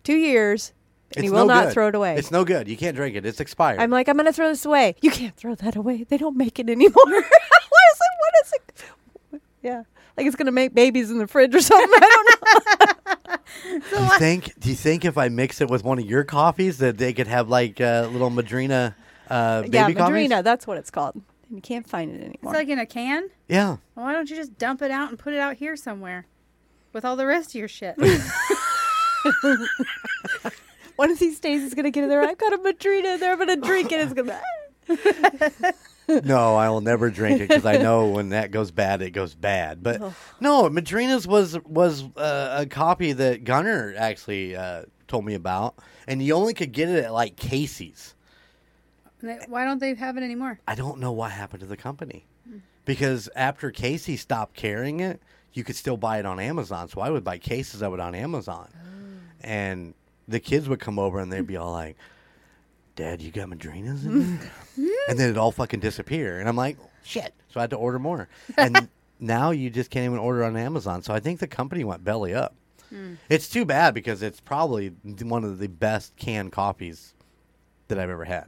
two 0.05 0.15
years, 0.17 0.73
and 1.15 1.23
he 1.25 1.29
It's 1.29 1.33
will 1.35 1.47
no 1.47 1.55
not 1.55 1.65
good. 1.67 1.73
throw 1.75 1.89
it 1.89 1.95
away. 1.95 2.17
It's 2.17 2.31
no 2.31 2.45
good. 2.45 2.69
You 2.69 2.77
can't 2.77 2.97
drink 2.97 3.17
it. 3.17 3.27
It's 3.27 3.41
expired. 3.41 3.81
I'm 3.81 3.91
like, 3.91 4.09
I'm 4.09 4.17
gonna 4.17 4.33
throw 4.33 4.49
this 4.49 4.65
away. 4.65 4.97
You 5.03 5.11
can't 5.11 5.37
throw 5.37 5.55
that 5.57 5.77
away. 5.77 6.05
They 6.05 6.17
don't 6.17 6.37
make 6.37 6.59
it 6.59 6.69
anymore. 6.71 6.95
I 7.07 7.11
was 7.11 8.01
like, 8.01 8.19
what 8.21 8.35
is 8.47 8.53
it? 8.53 9.43
Yeah, 9.63 9.83
like 10.17 10.27
it's 10.27 10.37
gonna 10.37 10.51
make 10.53 10.75
babies 10.75 11.11
in 11.11 11.19
the 11.19 11.27
fridge 11.27 11.55
or 11.55 11.61
something. 11.61 11.91
I 11.93 12.01
don't 12.01 13.31
know. 13.31 13.81
do 13.91 14.03
you 14.05 14.19
think? 14.19 14.59
Do 14.61 14.69
you 14.71 14.75
think 14.75 15.05
if 15.05 15.17
I 15.19 15.29
mix 15.29 15.61
it 15.61 15.71
with 15.71 15.85
one 15.85 15.99
of 15.99 16.05
your 16.07 16.25
coffees 16.25 16.79
that 16.79 16.99
they 16.99 17.13
could 17.13 17.27
have 17.29 17.49
like 17.49 17.81
uh, 17.81 18.09
little 18.11 18.31
Madrina 18.31 18.95
uh, 19.31 19.63
baby 19.63 19.75
yeah, 19.77 19.93
coffees? 19.93 20.29
Madrina, 20.29 20.43
that's 20.43 20.67
what 20.67 20.79
it's 20.79 20.91
called. 20.91 21.15
And 21.15 21.23
you 21.57 21.61
can't 21.61 21.89
find 21.89 22.11
it 22.11 22.17
It's 22.17 22.25
anymore. 22.25 22.55
like 22.55 22.69
in 22.69 22.79
a 22.79 22.87
can. 22.87 23.29
Yeah. 23.49 23.77
Well, 23.95 24.07
why 24.07 24.13
don't 24.15 24.29
you 24.31 24.37
just 24.37 24.57
dump 24.59 24.83
it 24.83 24.91
out 24.91 25.11
and 25.11 25.19
put 25.19 25.33
it 25.35 25.39
out 25.39 25.57
here 25.57 25.77
somewhere 25.77 26.27
with 26.93 27.05
all 27.05 27.17
the 27.17 27.27
rest 27.27 27.51
of 27.51 27.55
your 27.57 27.69
shit? 27.69 27.97
One 30.97 31.11
of 31.11 31.19
these 31.19 31.41
days, 31.41 31.65
it's 31.65 31.75
gonna 31.75 31.91
get 31.91 32.05
in 32.05 32.11
there. 32.11 32.23
I've 32.23 32.39
got 32.39 32.53
a 32.53 32.59
Madrina 32.59 33.15
in 33.15 33.21
there. 33.21 33.33
I'm 33.33 33.39
gonna 33.39 33.57
drink 33.57 33.91
it. 33.93 34.01
It's 34.01 34.13
gonna. 34.13 34.41
No, 36.25 36.57
I 36.57 36.69
will 36.69 36.81
never 36.81 37.11
drink 37.11 37.41
it 37.41 37.49
because 37.49 37.65
I 37.65 37.77
know 37.77 38.09
when 38.09 38.31
that 38.31 38.51
goes 38.51 38.73
bad, 38.73 39.01
it 39.03 39.11
goes 39.13 39.35
bad. 39.37 39.83
But 39.85 40.03
no, 40.41 40.69
Madrina's 40.69 41.29
was 41.29 41.57
was 41.65 42.03
uh, 42.17 42.57
a 42.63 42.67
copy 42.67 43.13
that 43.13 43.45
Gunner 43.45 43.95
actually 43.97 44.57
uh, 44.57 44.83
told 45.07 45.25
me 45.25 45.35
about, 45.35 45.77
and 46.09 46.21
you 46.21 46.35
only 46.35 46.55
could 46.55 46.73
get 46.73 46.89
it 46.89 47.05
at 47.05 47.13
like 47.13 47.37
Casey's. 47.37 48.15
They- 49.23 49.39
why 49.49 49.65
don't 49.65 49.79
they 49.79 49.95
have 49.95 50.17
it 50.17 50.25
anymore? 50.25 50.59
I 50.67 50.75
don't 50.75 50.99
know 50.99 51.13
what 51.13 51.31
happened 51.31 51.61
to 51.61 51.67
the 51.67 51.77
company 51.77 52.27
because 52.85 53.29
after 53.37 53.71
Casey 53.71 54.17
stopped 54.17 54.55
carrying 54.57 54.99
it, 55.01 55.23
you 55.53 55.65
could 55.65 55.77
still 55.77 55.97
buy 55.97 56.19
it 56.19 56.27
on 56.27 56.41
Amazon. 56.41 56.89
So 56.89 57.01
I 57.01 57.11
would 57.11 57.25
buy 57.25 57.39
cases 57.39 57.83
of 57.83 57.95
it 57.95 58.01
on 58.01 58.15
Amazon, 58.15 58.69
mm. 58.75 59.19
and 59.41 59.95
the 60.29 60.41
kids 60.41 60.69
would 60.69 60.81
come 60.81 60.99
over 60.99 61.21
and 61.21 61.33
they'd 61.33 61.47
be 61.47 61.57
all 61.57 61.73
like, 61.73 61.97
"Dad, 62.97 63.23
you 63.23 63.31
got 63.31 63.49
Madrinas 63.49 64.05
in 64.05 64.39
there?" 64.39 64.51
and 65.09 65.19
then 65.19 65.29
it'd 65.29 65.39
all 65.39 65.53
fucking 65.53 65.81
disappear, 65.81 66.39
and 66.39 66.49
I'm 66.49 66.57
like, 66.57 66.77
"Shit!" 67.05 67.35
So 67.49 67.61
I 67.61 67.63
had 67.63 67.71
to 67.71 67.77
order 67.77 67.99
more, 67.99 68.29
and 68.57 68.89
now 69.21 69.51
you 69.51 69.71
just 69.71 69.91
can't 69.91 70.07
even 70.07 70.19
order 70.19 70.45
on 70.45 70.57
Amazon. 70.57 71.03
So 71.03 71.15
I 71.15 71.21
think 71.21 71.41
the 71.41 71.47
company 71.47 71.85
went 71.85 72.05
belly 72.05 72.35
up. 72.35 72.55
Hmm. 72.89 73.15
It's 73.29 73.49
too 73.49 73.65
bad 73.65 73.95
because 73.95 74.23
it's 74.23 74.41
probably 74.41 74.89
one 75.23 75.45
of 75.45 75.59
the 75.59 75.69
best 75.69 76.15
canned 76.17 76.53
coffees 76.53 77.15
that 77.89 77.99
I've 77.99 78.11
ever 78.11 78.25
had. 78.25 78.47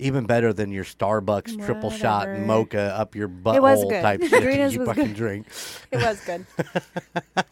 Even 0.00 0.24
better 0.26 0.52
than 0.52 0.70
your 0.70 0.84
Starbucks 0.84 1.64
triple 1.64 1.90
shot 1.90 2.28
mocha 2.40 2.80
up 2.96 3.14
your 3.14 3.28
It 3.28 3.44
was 3.44 3.78
butthole 3.84 3.90
good. 3.90 4.02
type 4.02 4.20
shit 4.22 4.30
that 4.30 4.36
Madrina's 4.40 4.72
you 4.74 4.80
was 4.80 4.88
fucking 4.88 5.06
good. 5.08 5.16
drink. 5.16 5.46
It 5.92 5.96
was 5.98 6.20
good. 6.24 6.46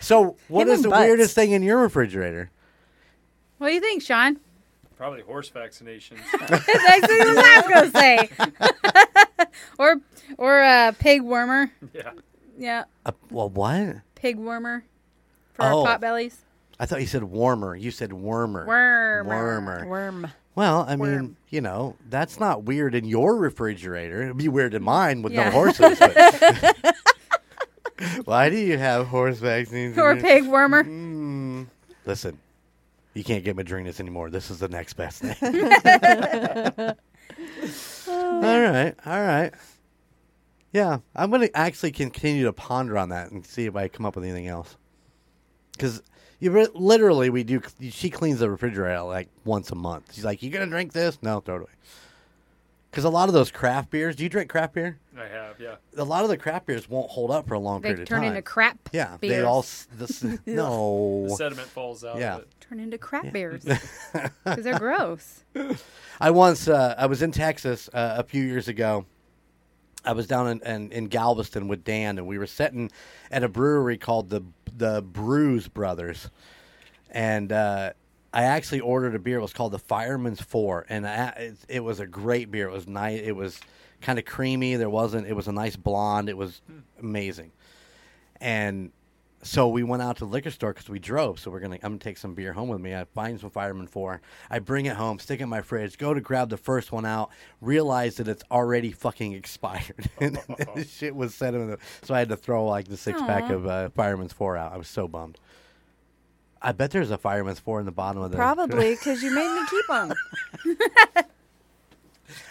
So, 0.00 0.36
what 0.48 0.68
Him 0.68 0.74
is 0.74 0.82
the 0.82 0.88
Butts. 0.90 1.00
weirdest 1.06 1.34
thing 1.34 1.50
in 1.52 1.62
your 1.62 1.78
refrigerator? 1.78 2.50
What 3.58 3.68
do 3.68 3.74
you 3.74 3.80
think, 3.80 4.02
Sean? 4.02 4.38
Probably 4.96 5.22
horse 5.22 5.50
vaccinations. 5.50 6.18
That's 6.38 6.66
what 6.68 6.90
I 7.44 7.60
was 7.60 7.68
gonna 7.68 7.90
say. 7.90 8.30
or 9.78 9.96
or 10.38 10.62
uh, 10.62 10.92
pig 10.98 11.22
warmer. 11.22 11.70
yeah. 11.92 12.12
Yeah, 12.58 12.84
Uh, 13.04 13.12
well, 13.30 13.50
what? 13.50 13.96
pig 14.14 14.36
warmer 14.38 14.84
for 15.52 15.64
Oh. 15.66 15.80
our 15.80 15.86
pot 15.86 16.00
bellies. 16.00 16.38
I 16.80 16.86
thought 16.86 17.00
you 17.00 17.06
said 17.06 17.24
warmer. 17.24 17.74
You 17.76 17.90
said 17.90 18.10
wormer. 18.10 18.66
Wormer. 18.66 19.26
Wormer. 19.26 19.86
Worm. 19.86 20.26
Well, 20.56 20.84
I 20.88 20.96
mean, 20.96 20.98
Worm. 21.12 21.36
you 21.50 21.60
know, 21.60 21.96
that's 22.08 22.40
not 22.40 22.64
weird 22.64 22.94
in 22.96 23.04
your 23.04 23.36
refrigerator. 23.36 24.22
It'd 24.24 24.36
be 24.38 24.48
weird 24.48 24.74
in 24.74 24.82
mine 24.82 25.22
with 25.22 25.32
Yeah. 25.34 25.44
no 25.44 25.50
horses. 25.52 25.98
but- 25.98 26.96
Why 28.24 28.50
do 28.50 28.56
you 28.56 28.76
have 28.78 29.06
horse 29.06 29.38
vaccines? 29.38 29.96
in 29.96 30.02
Or 30.02 30.12
your- 30.14 30.22
pig 30.22 30.44
wormer. 30.44 30.82
Mm, 30.84 31.66
listen, 32.06 32.38
you 33.14 33.22
can't 33.22 33.44
get 33.44 33.54
Madrinas 33.56 34.00
anymore. 34.00 34.30
This 34.30 34.50
is 34.50 34.58
the 34.58 34.68
next 34.68 34.94
best 34.94 35.22
thing. 35.22 35.36
all 38.08 38.60
right, 38.60 38.94
all 39.06 39.20
right. 39.22 39.52
Yeah, 40.72 40.98
I'm 41.14 41.30
going 41.30 41.42
to 41.42 41.56
actually 41.56 41.92
continue 41.92 42.44
to 42.44 42.52
ponder 42.52 42.98
on 42.98 43.08
that 43.10 43.30
and 43.30 43.46
see 43.46 43.66
if 43.66 43.76
I 43.76 43.88
come 43.88 44.04
up 44.04 44.14
with 44.16 44.24
anything 44.24 44.46
else. 44.46 44.76
Because 45.72 46.02
you 46.40 46.50
re- 46.50 46.68
literally, 46.74 47.30
we 47.30 47.44
do. 47.44 47.60
She 47.90 48.10
cleans 48.10 48.38
the 48.40 48.50
refrigerator 48.50 49.02
like 49.02 49.28
once 49.44 49.70
a 49.70 49.74
month. 49.74 50.14
She's 50.14 50.24
like, 50.24 50.42
"You 50.42 50.50
gonna 50.50 50.66
drink 50.66 50.92
this? 50.92 51.18
No, 51.22 51.40
throw 51.40 51.56
it 51.56 51.60
away." 51.62 51.70
Because 52.90 53.04
a 53.04 53.10
lot 53.10 53.28
of 53.28 53.34
those 53.34 53.50
craft 53.50 53.90
beers. 53.90 54.16
Do 54.16 54.22
you 54.22 54.28
drink 54.30 54.48
craft 54.48 54.72
beer? 54.74 54.98
I 55.18 55.26
have, 55.26 55.60
yeah. 55.60 55.74
A 55.98 56.04
lot 56.04 56.22
of 56.24 56.30
the 56.30 56.38
craft 56.38 56.64
beers 56.66 56.88
won't 56.88 57.10
hold 57.10 57.30
up 57.30 57.46
for 57.46 57.52
a 57.54 57.58
long 57.58 57.82
They 57.82 57.88
period 57.90 58.02
of 58.04 58.08
time. 58.08 58.20
They 58.20 58.26
turn 58.28 58.36
into 58.36 58.42
crap. 58.42 58.78
yeah, 58.92 59.16
they 59.20 59.42
all. 59.42 59.58
s- 59.60 59.86
The, 59.98 60.04
s- 60.04 60.20
The 60.20 60.40
no, 60.46 61.26
sediment 61.36 61.68
falls 61.68 62.04
out. 62.04 62.18
Yeah. 62.18 62.36
Of 62.36 62.46
turn 62.60 62.80
into 62.80 62.96
crap 62.96 63.32
beers 63.32 63.64
because 64.44 64.64
they're 64.64 64.78
gross. 64.78 65.44
I 66.20 66.30
once 66.30 66.68
uh, 66.68 66.94
I 66.96 67.04
was 67.06 67.20
in 67.20 67.32
Texas 67.32 67.90
uh, 67.92 68.14
a 68.18 68.22
few 68.22 68.42
years 68.42 68.66
ago. 68.68 69.04
I 70.02 70.12
was 70.12 70.26
down 70.26 70.48
in, 70.48 70.60
in, 70.62 70.92
in 70.92 71.04
Galveston 71.08 71.68
with 71.68 71.84
Dan, 71.84 72.16
and 72.16 72.26
we 72.26 72.38
were 72.38 72.46
sitting 72.46 72.90
at 73.30 73.42
a 73.42 73.48
brewery 73.48 73.98
called 73.98 74.30
the 74.30 74.42
the 74.76 75.02
Brews 75.02 75.68
Brothers, 75.68 76.30
and 77.10 77.50
uh, 77.52 77.92
I 78.32 78.44
actually 78.44 78.80
ordered 78.80 79.14
a 79.14 79.18
beer. 79.18 79.38
It 79.38 79.42
was 79.42 79.52
called 79.52 79.72
the 79.72 79.78
Fireman's 79.78 80.40
Four, 80.40 80.86
and 80.88 81.06
I, 81.06 81.28
it, 81.28 81.56
it 81.68 81.80
was 81.80 82.00
a 82.00 82.06
great 82.06 82.50
beer. 82.50 82.68
It 82.68 82.72
was 82.72 82.86
nice. 82.86 83.20
It 83.22 83.32
was 83.32 83.60
kind 84.00 84.18
of 84.18 84.24
creamy. 84.24 84.76
There 84.76 84.90
wasn't. 84.90 85.26
It 85.26 85.34
was 85.34 85.48
a 85.48 85.52
nice 85.52 85.76
blonde. 85.76 86.28
It 86.28 86.36
was 86.36 86.60
amazing, 87.00 87.52
and 88.40 88.92
so 89.46 89.68
we 89.68 89.84
went 89.84 90.02
out 90.02 90.16
to 90.16 90.24
the 90.24 90.30
liquor 90.30 90.50
store 90.50 90.72
because 90.72 90.88
we 90.88 90.98
drove. 90.98 91.38
So 91.38 91.50
we're 91.50 91.60
gonna. 91.60 91.76
I'm 91.76 91.92
gonna 91.92 91.98
take 91.98 92.18
some 92.18 92.34
beer 92.34 92.52
home 92.52 92.68
with 92.68 92.80
me. 92.80 92.94
I 92.94 93.04
find 93.04 93.38
some 93.38 93.50
Fireman 93.50 93.86
Four. 93.86 94.20
I 94.50 94.58
bring 94.58 94.86
it 94.86 94.96
home, 94.96 95.18
stick 95.18 95.40
it 95.40 95.44
in 95.44 95.48
my 95.48 95.62
fridge. 95.62 95.98
Go 95.98 96.12
to 96.12 96.20
grab 96.20 96.50
the 96.50 96.56
first 96.56 96.90
one 96.92 97.06
out. 97.06 97.30
Realize 97.60 98.16
that 98.16 98.28
it's 98.28 98.42
already 98.50 98.90
fucking 98.90 99.32
expired. 99.32 100.10
and 100.20 100.38
this 100.74 100.92
shit 100.92 101.14
was 101.14 101.34
set 101.34 101.54
in 101.54 101.70
the. 101.70 101.78
So 102.02 102.14
I 102.14 102.18
had 102.18 102.28
to 102.30 102.36
throw 102.36 102.66
like 102.66 102.88
the 102.88 102.96
six 102.96 103.20
pack 103.22 103.44
Aw. 103.44 103.52
of 103.52 103.66
uh, 103.66 103.88
Fireman's 103.90 104.32
Four 104.32 104.56
out. 104.56 104.72
I 104.72 104.76
was 104.76 104.88
so 104.88 105.06
bummed. 105.06 105.38
I 106.60 106.72
bet 106.72 106.90
there's 106.90 107.10
a 107.10 107.18
Fireman's 107.18 107.60
Four 107.60 107.78
in 107.78 107.86
the 107.86 107.92
bottom 107.92 108.22
of 108.22 108.32
the. 108.32 108.36
Probably 108.36 108.94
because 108.96 109.22
you 109.22 109.32
made 109.34 109.54
me 109.54 109.66
keep 109.70 109.86
them. 109.86 110.12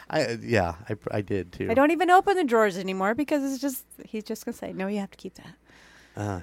I 0.09 0.37
yeah, 0.41 0.75
I, 0.87 0.95
I 1.11 1.21
did 1.21 1.51
too. 1.51 1.69
I 1.69 1.73
don't 1.73 1.91
even 1.91 2.09
open 2.09 2.37
the 2.37 2.43
drawers 2.43 2.77
anymore 2.77 3.15
because 3.15 3.43
it's 3.43 3.61
just 3.61 3.83
he's 4.05 4.23
just 4.23 4.45
gonna 4.45 4.55
say 4.55 4.71
no. 4.71 4.87
You 4.87 4.99
have 4.99 5.11
to 5.11 5.17
keep 5.17 5.33
that. 5.35 5.55
Uh, 6.15 6.39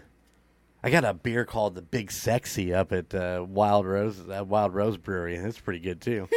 I 0.85 0.91
got 0.91 1.05
a 1.05 1.15
beer 1.15 1.45
called 1.45 1.75
the 1.75 1.83
Big 1.83 2.11
Sexy 2.11 2.75
up 2.75 2.93
at 2.93 3.15
uh, 3.15 3.45
Wild 3.49 3.87
Rose 3.87 4.19
uh, 4.21 4.45
Wild 4.45 4.75
Rose 4.75 4.97
Brewery, 4.97 5.37
and 5.37 5.47
it's 5.47 5.61
pretty 5.61 5.79
good 5.79 6.01
too. 6.01 6.29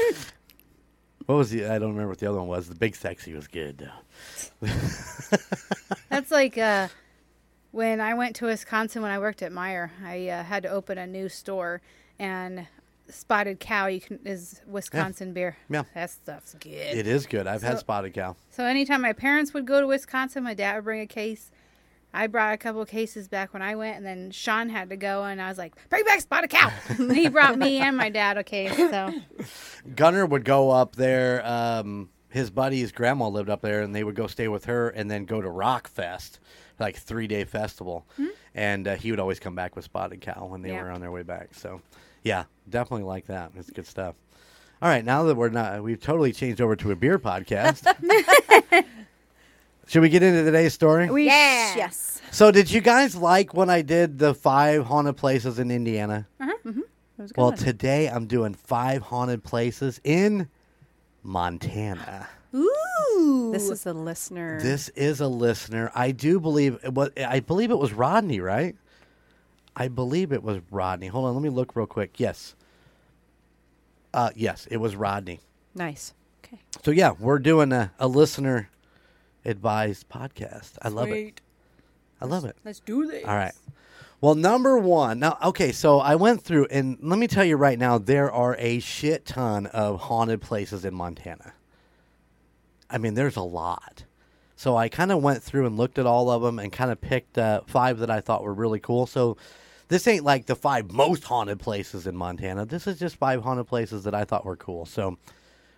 what 1.25 1.36
was 1.36 1.49
the? 1.49 1.65
I 1.65 1.79
don't 1.79 1.91
remember 1.91 2.10
what 2.10 2.19
the 2.19 2.29
other 2.29 2.38
one 2.38 2.47
was. 2.47 2.69
The 2.69 2.75
Big 2.75 2.95
Sexy 2.95 3.34
was 3.34 3.47
good. 3.47 3.89
That's 6.10 6.29
like 6.29 6.58
uh, 6.58 6.89
when 7.71 7.99
I 7.99 8.13
went 8.13 8.36
to 8.38 8.45
Wisconsin 8.45 9.01
when 9.01 9.12
I 9.12 9.17
worked 9.17 9.41
at 9.41 9.51
Meijer. 9.51 9.89
I 10.03 10.29
uh, 10.29 10.43
had 10.43 10.63
to 10.63 10.69
open 10.69 10.99
a 10.99 11.08
new 11.08 11.27
store, 11.27 11.81
and 12.19 12.67
Spotted 13.10 13.60
Cow 13.60 13.88
you 13.88 14.01
can 14.01 14.19
is 14.25 14.62
Wisconsin 14.67 15.34
beer. 15.34 15.58
Yeah. 15.69 15.84
That 15.93 16.12
stuff's 16.12 16.53
good. 16.55 16.71
It 16.71 17.08
is 17.08 17.25
good. 17.25 17.47
I've 17.47 17.63
had 17.63 17.79
spotted 17.79 18.13
cow. 18.13 18.36
So 18.49 18.63
anytime 18.63 19.01
my 19.01 19.13
parents 19.13 19.53
would 19.53 19.65
go 19.65 19.81
to 19.81 19.88
Wisconsin, 19.88 20.43
my 20.43 20.53
dad 20.53 20.75
would 20.75 20.84
bring 20.84 21.01
a 21.01 21.08
case. 21.08 21.51
I 22.15 22.28
brought 22.28 22.54
a 22.54 22.58
couple 22.58 22.82
of 22.82 22.88
cases 22.89 23.28
back 23.28 23.54
when 23.54 23.62
I 23.62 23.75
went, 23.75 23.97
and 23.97 24.06
then 24.06 24.32
Sean 24.32 24.69
had 24.69 24.89
to 24.89 24.95
go, 24.97 25.23
and 25.25 25.41
I 25.41 25.49
was 25.49 25.58
like, 25.58 25.75
"Bring 25.89 26.04
back 26.06 26.21
Spotted 26.21 26.49
Cow." 26.49 26.69
he 27.13 27.28
brought 27.30 27.58
me 27.58 27.78
and 27.80 27.95
my 27.97 28.10
dad 28.10 28.38
a 28.38 28.43
case. 28.43 28.75
So 28.75 29.13
Gunner 29.95 30.25
would 30.25 30.45
go 30.45 30.71
up 30.71 30.95
there. 30.95 31.45
Um, 31.45 32.10
his 32.30 32.49
buddy's 32.49 32.91
grandma 32.91 33.28
lived 33.30 33.49
up 33.49 33.62
there, 33.62 33.82
and 33.82 33.93
they 33.95 34.04
would 34.04 34.15
go 34.15 34.28
stay 34.28 34.47
with 34.47 34.65
her, 34.65 34.89
and 34.89 35.10
then 35.12 35.25
go 35.25 35.41
to 35.41 35.49
Rock 35.49 35.88
Fest, 35.88 36.39
like 36.80 36.95
three 36.97 37.28
day 37.28 37.43
festival. 37.45 38.06
And 38.54 38.88
uh, 38.88 38.95
he 38.95 39.12
would 39.12 39.19
always 39.19 39.39
come 39.39 39.54
back 39.56 39.75
with 39.75 39.86
Spotted 39.86 40.21
Cow 40.21 40.47
when 40.49 40.62
they 40.62 40.69
Yeah. 40.69 40.84
were 40.84 40.91
on 40.91 41.01
their 41.01 41.12
way 41.12 41.23
back. 41.23 41.49
So, 41.54 41.82
yeah, 42.23 42.45
definitely 42.69 43.06
like 43.06 43.25
that. 43.28 43.51
It's 43.58 43.69
good 43.69 43.86
stuff. 43.86 44.15
All 44.82 44.89
right, 44.89 45.04
now 45.04 45.23
that 45.23 45.36
we're 45.36 45.49
not, 45.49 45.82
we've 45.84 45.99
totally 46.01 46.32
changed 46.34 46.60
over 46.62 46.75
to 46.78 46.91
a 46.91 46.95
beer 46.95 47.17
podcast. 47.19 47.84
Should 49.88 50.02
we 50.02 50.10
get 50.10 50.24
into 50.24 50.43
today's 50.43 50.74
story? 50.74 51.10
We 51.10 51.26
Yeah. 51.26 51.76
yes. 51.76 52.21
so, 52.32 52.52
did 52.52 52.71
you 52.71 52.82
guys 52.82 53.15
like 53.15 53.54
when 53.54 53.69
I 53.69 53.82
did 53.82 54.17
the 54.19 54.34
five 54.34 54.86
haunted 54.86 55.17
places 55.17 55.60
in 55.60 55.69
Indiana? 55.71 56.28
It 56.39 57.21
was 57.21 57.32
a 57.32 57.34
good 57.34 57.41
Well, 57.41 57.52
today 57.54 58.10
I'm 58.10 58.26
doing 58.26 58.54
five 58.56 59.02
haunted 59.04 59.43
places 59.43 60.02
in 60.04 60.50
Montana. 61.24 62.28
ooh, 62.54 63.50
this 63.54 63.69
is 63.69 63.86
a 63.86 63.93
listener. 63.93 64.60
This 64.62 64.89
is 64.89 65.21
a 65.21 65.28
listener. 65.28 65.91
I 65.95 66.12
do 66.12 66.39
believe 66.39 66.78
what 66.93 67.17
I 67.19 67.39
believe 67.39 67.71
it 67.71 67.78
was 67.78 67.93
Rodney, 67.93 68.39
right? 68.39 68.76
I 69.76 69.88
believe 69.88 70.32
it 70.32 70.41
was 70.43 70.60
Rodney. 70.71 71.08
Hold 71.08 71.26
on, 71.26 71.34
let 71.36 71.41
me 71.43 71.50
look 71.50 71.76
real 71.76 71.86
quick. 71.88 72.19
Yes. 72.19 72.56
Uh 74.13 74.32
yes, 74.36 74.67
it 74.71 74.78
was 74.78 74.95
Rodney. 74.95 75.39
nice. 75.74 76.13
Okay. 76.43 76.60
So 76.84 76.91
yeah, 76.91 77.12
we're 77.19 77.39
doing 77.39 77.71
a, 77.71 77.91
a 78.00 78.08
listener 78.08 78.69
advised 79.45 80.10
podcast. 80.10 80.73
I 80.81 80.89
love 80.89 81.10
it. 81.10 81.41
I 82.19 82.25
love 82.25 82.45
it. 82.45 82.55
Let's 82.63 82.79
do 82.79 83.05
this. 83.05 83.25
All 83.25 83.36
right. 83.36 83.53
Well, 84.21 84.36
number 84.36 84.77
one. 84.77 85.19
Now, 85.19 85.38
okay, 85.43 85.71
so 85.71 85.99
I 85.99 86.15
went 86.15 86.41
through, 86.41 86.67
and 86.71 86.97
let 87.01 87.19
me 87.19 87.27
tell 87.27 87.43
you 87.45 87.58
right 87.58 87.77
now, 87.77 87.97
there 87.97 88.31
are 88.31 88.55
a 88.58 88.79
shit 88.79 89.25
ton 89.25 89.67
of 89.67 90.01
haunted 90.01 90.41
places 90.41 90.86
in 90.86 90.93
Montana. 90.95 91.53
I 92.89 92.97
mean, 92.97 93.13
there's 93.13 93.36
a 93.36 93.41
lot. 93.41 94.05
So 94.55 94.77
I 94.77 94.88
kind 94.88 95.12
of 95.12 95.21
went 95.21 95.43
through 95.43 95.65
and 95.65 95.77
looked 95.77 95.99
at 95.99 96.05
all 96.05 96.31
of 96.31 96.41
them 96.41 96.60
and 96.60 96.71
kind 96.71 96.91
of 96.91 97.01
picked 97.01 97.38
uh, 97.38 97.62
five 97.67 97.99
that 97.99 98.10
I 98.10 98.21
thought 98.21 98.43
were 98.43 98.53
really 98.53 98.79
cool. 98.79 99.05
So 99.05 99.38
this 99.89 100.08
ain't 100.08 100.23
like 100.23 100.45
the 100.45 100.55
five 100.55 100.91
most 100.91 101.25
haunted 101.25 101.60
places 101.60 102.08
in 102.08 102.15
Montana. 102.15 102.65
This 102.65 102.88
is 102.88 102.97
just 102.97 103.17
five 103.17 103.43
haunted 103.43 103.67
places 103.67 104.05
that 104.05 104.15
I 104.15 104.23
thought 104.23 104.45
were 104.45 104.55
cool. 104.55 104.86
So, 104.86 105.17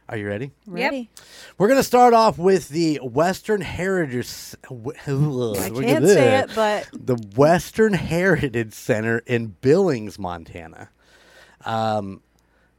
are 0.10 0.18
you 0.18 0.28
ready? 0.28 0.52
Ready? 0.66 1.10
We're 1.58 1.68
gonna 1.68 1.84
start 1.84 2.14
off 2.14 2.38
with 2.38 2.70
the 2.70 3.00
Western 3.04 3.62
Heritage. 3.62 4.56
I 4.70 4.74
I 4.74 5.70
can't 5.70 6.06
say 6.06 6.40
it, 6.40 6.52
but 6.56 6.90
the 6.94 7.18
Western 7.36 7.94
Heritage 7.94 8.74
Center 8.74 9.20
in 9.26 9.56
Billings, 9.62 10.18
Montana. 10.18 10.90
Um, 11.66 12.22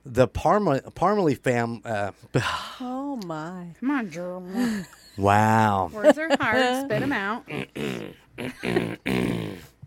the 0.05 0.27
Parma 0.27 0.81
Parmalee 0.81 1.39
fam. 1.39 1.83
Uh, 1.85 2.13
oh 2.81 3.21
my. 3.27 3.75
Come 3.81 3.91
on, 3.91 4.11
Jerome. 4.11 4.87
wow. 5.19 5.91
Words 5.93 6.19
are 6.19 6.35
hard. 6.41 6.87
Spit 6.87 7.01
them 7.01 7.13
out. 7.13 7.45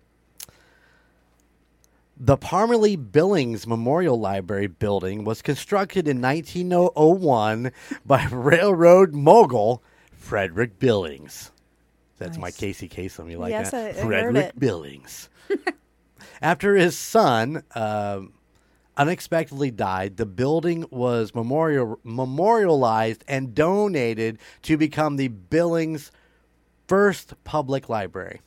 The 2.23 2.37
Parmalee 2.37 3.11
Billings 3.11 3.65
Memorial 3.65 4.19
Library 4.19 4.67
building 4.67 5.23
was 5.23 5.41
constructed 5.41 6.07
in 6.07 6.21
1901 6.21 7.71
by 8.05 8.27
railroad 8.31 9.15
mogul 9.15 9.81
Frederick 10.13 10.77
Billings. 10.77 11.51
That's 12.19 12.37
my 12.37 12.47
Nice. 12.47 12.57
Casey 12.57 12.87
Kasem. 12.87 13.31
You 13.31 13.39
like 13.39 13.49
Yes, 13.49 13.71
that? 13.71 13.95
I- 13.97 13.99
I 14.01 14.05
Frederick. 14.05 14.51
Billings. 14.59 15.29
After 16.43 16.75
his 16.75 16.95
son 16.95 17.63
um 17.73 18.33
unexpectedly 18.97 19.71
died, 19.71 20.17
the 20.17 20.25
building 20.27 20.85
was 20.91 21.33
memorial 21.33 21.99
memorialized 22.03 23.23
and 23.27 23.55
donated 23.55 24.37
to 24.61 24.77
become 24.77 25.15
the 25.15 25.29
Billings 25.29 26.11
first 26.87 27.33
public 27.45 27.89
library. 27.89 28.41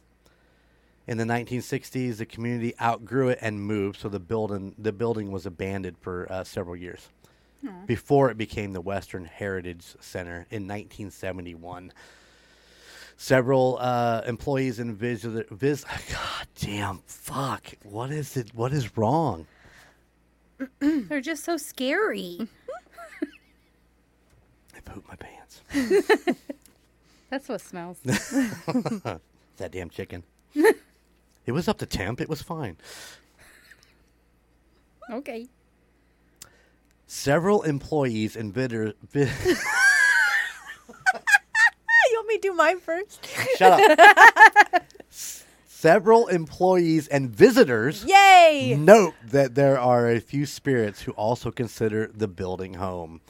In 1.07 1.19
the 1.19 1.25
1960s, 1.25 2.17
the 2.17 2.27
community 2.27 2.75
outgrew 2.81 3.29
it 3.29 3.38
and 3.43 3.61
moved, 3.61 4.01
so 4.01 4.09
the 4.09 4.21
building 4.21 4.75
the 4.79 4.93
building 4.93 5.31
was 5.31 5.45
abandoned 5.45 5.99
for 5.99 6.31
uh, 6.31 6.45
several 6.45 6.77
years 6.77 7.09
before 7.87 8.31
it 8.31 8.37
became 8.37 8.73
the 8.73 8.81
Western 8.81 9.25
Heritage 9.25 9.85
Center 10.01 10.47
in 10.51 10.69
1971. 10.69 11.93
Several 13.17 13.79
uh, 13.81 14.23
employees 14.27 14.79
and 14.79 14.97
vis- 14.97 15.25
God 15.85 16.47
damn 16.61 16.99
fuck! 17.07 17.75
What 17.85 18.11
is 18.11 18.37
it? 18.37 18.55
What 18.55 18.73
is 18.73 18.97
wrong? 18.97 19.47
They're 20.81 21.21
just 21.21 21.45
so 21.45 21.57
scary. 21.57 22.49
I 24.77 24.81
pooped 24.85 25.09
my 25.09 25.17
pants. 25.17 25.61
That's 27.31 27.49
what 27.49 27.61
smells. 27.61 27.99
that 28.05 29.21
damn 29.71 29.90
chicken. 29.90 30.23
It 31.47 31.53
was 31.53 31.69
up 31.69 31.79
to 31.79 31.87
temp. 31.87 32.21
It 32.21 32.29
was 32.29 32.43
fine. 32.43 32.77
okay. 35.11 35.47
Several 37.07 37.63
employees 37.63 38.35
and 38.37 38.53
vidder, 38.53 38.95
vi- 39.13 39.21
You 42.11 42.17
want 42.19 42.29
me 42.29 42.35
to 42.39 42.41
do 42.49 42.53
mine 42.55 42.81
first? 42.81 43.27
shut 43.57 43.99
up. 43.99 44.83
Several 45.11 46.29
employees 46.29 47.09
and 47.09 47.29
visitors 47.29 48.05
Yay! 48.07 48.75
note 48.79 49.13
that 49.27 49.55
there 49.55 49.79
are 49.79 50.09
a 50.11 50.19
few 50.19 50.47
spirits 50.47 51.03
who 51.03 51.13
also 51.13 51.51
consider 51.51 52.11
the 52.15 52.27
building 52.27 52.75
home. 52.75 53.21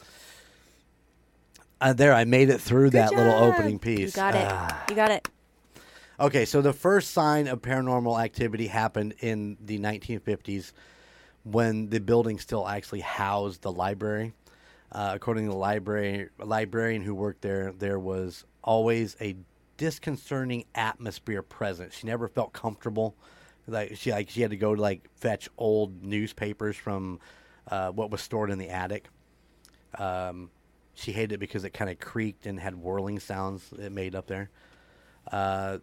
Uh, 1.81 1.93
there, 1.93 2.15
I 2.15 2.25
made 2.25 2.49
it 2.51 2.61
through 2.61 2.91
that 2.91 3.11
little 3.13 3.33
job. 3.33 3.55
opening 3.55 3.79
piece. 3.81 4.15
You 4.17 4.23
got 4.23 4.35
it. 4.37 4.47
Ah. 4.49 4.85
You 4.89 4.95
got 4.95 5.11
it. 5.11 5.29
Okay, 6.19 6.45
so 6.45 6.63
the 6.63 6.73
first 6.73 7.11
sign 7.11 7.49
of 7.49 7.61
paranormal 7.61 8.23
activity 8.23 8.69
happened 8.69 9.15
in 9.19 9.57
the 9.61 9.81
1950s 9.81 10.71
when 11.43 11.91
the 11.91 11.99
building 11.99 12.39
still 12.39 12.69
actually 12.69 13.01
housed 13.01 13.63
the 13.63 13.73
library. 13.73 14.33
Uh, 14.93 15.11
according 15.13 15.47
to 15.47 15.51
the 15.51 15.57
library 15.57 16.29
librarian 16.39 17.03
who 17.03 17.17
worked 17.17 17.43
there, 17.43 17.73
there 17.73 17.99
was 17.99 18.45
always 18.63 19.17
a 19.21 19.35
disconcerting 19.77 20.65
atmosphere 20.77 21.43
present. 21.43 21.93
She 21.93 22.07
never 22.07 22.29
felt 22.29 22.53
comfortable. 22.53 23.17
Like 23.67 23.97
she 23.97 24.13
like 24.13 24.31
she 24.31 24.41
had 24.41 24.53
to 24.53 24.57
go 24.57 24.73
to 24.73 24.81
like 24.81 25.09
fetch 25.17 25.49
old 25.59 26.05
newspapers 26.05 26.77
from 26.77 27.19
uh, 27.69 27.91
what 27.91 28.13
was 28.13 28.21
stored 28.21 28.51
in 28.51 28.59
the 28.59 28.69
attic. 28.69 29.09
Um, 29.99 30.51
she 30.95 31.11
hated 31.11 31.33
it 31.33 31.39
because 31.39 31.65
it 31.65 31.71
kind 31.71 31.91
of 31.91 31.99
creaked 31.99 32.47
and 32.47 32.61
had 32.61 32.77
whirling 32.77 33.19
sounds 33.19 33.73
it 33.77 33.91
made 33.91 34.15
up 34.15 34.29
there. 34.29 34.51
Uh, 35.33 35.79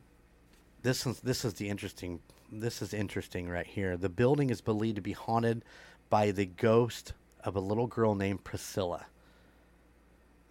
this 0.83 1.05
is 1.05 1.19
this 1.19 1.45
is 1.45 1.53
the 1.55 1.69
interesting 1.69 2.19
this 2.51 2.81
is 2.81 2.93
interesting 2.93 3.47
right 3.47 3.65
here. 3.65 3.95
The 3.95 4.09
building 4.09 4.49
is 4.49 4.61
believed 4.61 4.95
to 4.95 5.01
be 5.01 5.13
haunted 5.13 5.63
by 6.09 6.31
the 6.31 6.45
ghost 6.45 7.13
of 7.43 7.55
a 7.55 7.59
little 7.59 7.87
girl 7.87 8.13
named 8.15 8.43
Priscilla. 8.43 9.05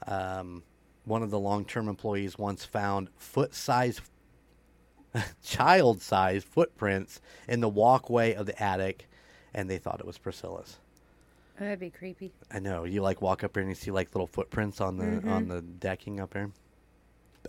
Um, 0.07 0.63
one 1.05 1.23
of 1.23 1.31
the 1.31 1.39
long-term 1.39 1.89
employees 1.89 2.39
once 2.39 2.65
found 2.65 3.09
foot-sized, 3.19 4.01
child-sized 5.45 6.47
footprints 6.47 7.21
in 7.47 7.61
the 7.61 7.69
walkway 7.69 8.33
of 8.33 8.47
the 8.47 8.63
attic, 8.63 9.09
and 9.53 9.69
they 9.69 9.79
thought 9.79 10.01
it 10.01 10.07
was 10.07 10.17
Priscilla's. 10.17 10.79
That'd 11.59 11.79
be 11.79 11.91
creepy. 11.91 12.33
I 12.51 12.59
know 12.59 12.85
you 12.85 13.03
like 13.03 13.21
walk 13.21 13.45
up 13.45 13.55
here 13.55 13.61
and 13.61 13.71
you 13.71 13.75
see 13.75 13.91
like 13.91 14.15
little 14.15 14.27
footprints 14.27 14.81
on 14.81 14.97
the 14.97 15.29
on 15.29 15.49
the 15.49 15.61
decking 15.61 16.19
up 16.19 16.31
there. 16.31 16.51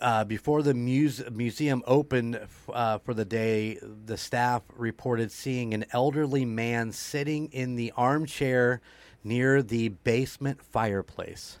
Uh, 0.00 0.24
before 0.24 0.62
the 0.62 0.72
muse- 0.72 1.22
museum 1.30 1.82
opened 1.86 2.40
uh, 2.72 2.98
for 2.98 3.12
the 3.12 3.24
day, 3.24 3.78
the 4.06 4.16
staff 4.16 4.62
reported 4.76 5.30
seeing 5.30 5.74
an 5.74 5.84
elderly 5.92 6.44
man 6.44 6.90
sitting 6.90 7.48
in 7.52 7.76
the 7.76 7.92
armchair 7.96 8.80
near 9.22 9.62
the 9.62 9.88
basement 9.88 10.62
fireplace. 10.62 11.58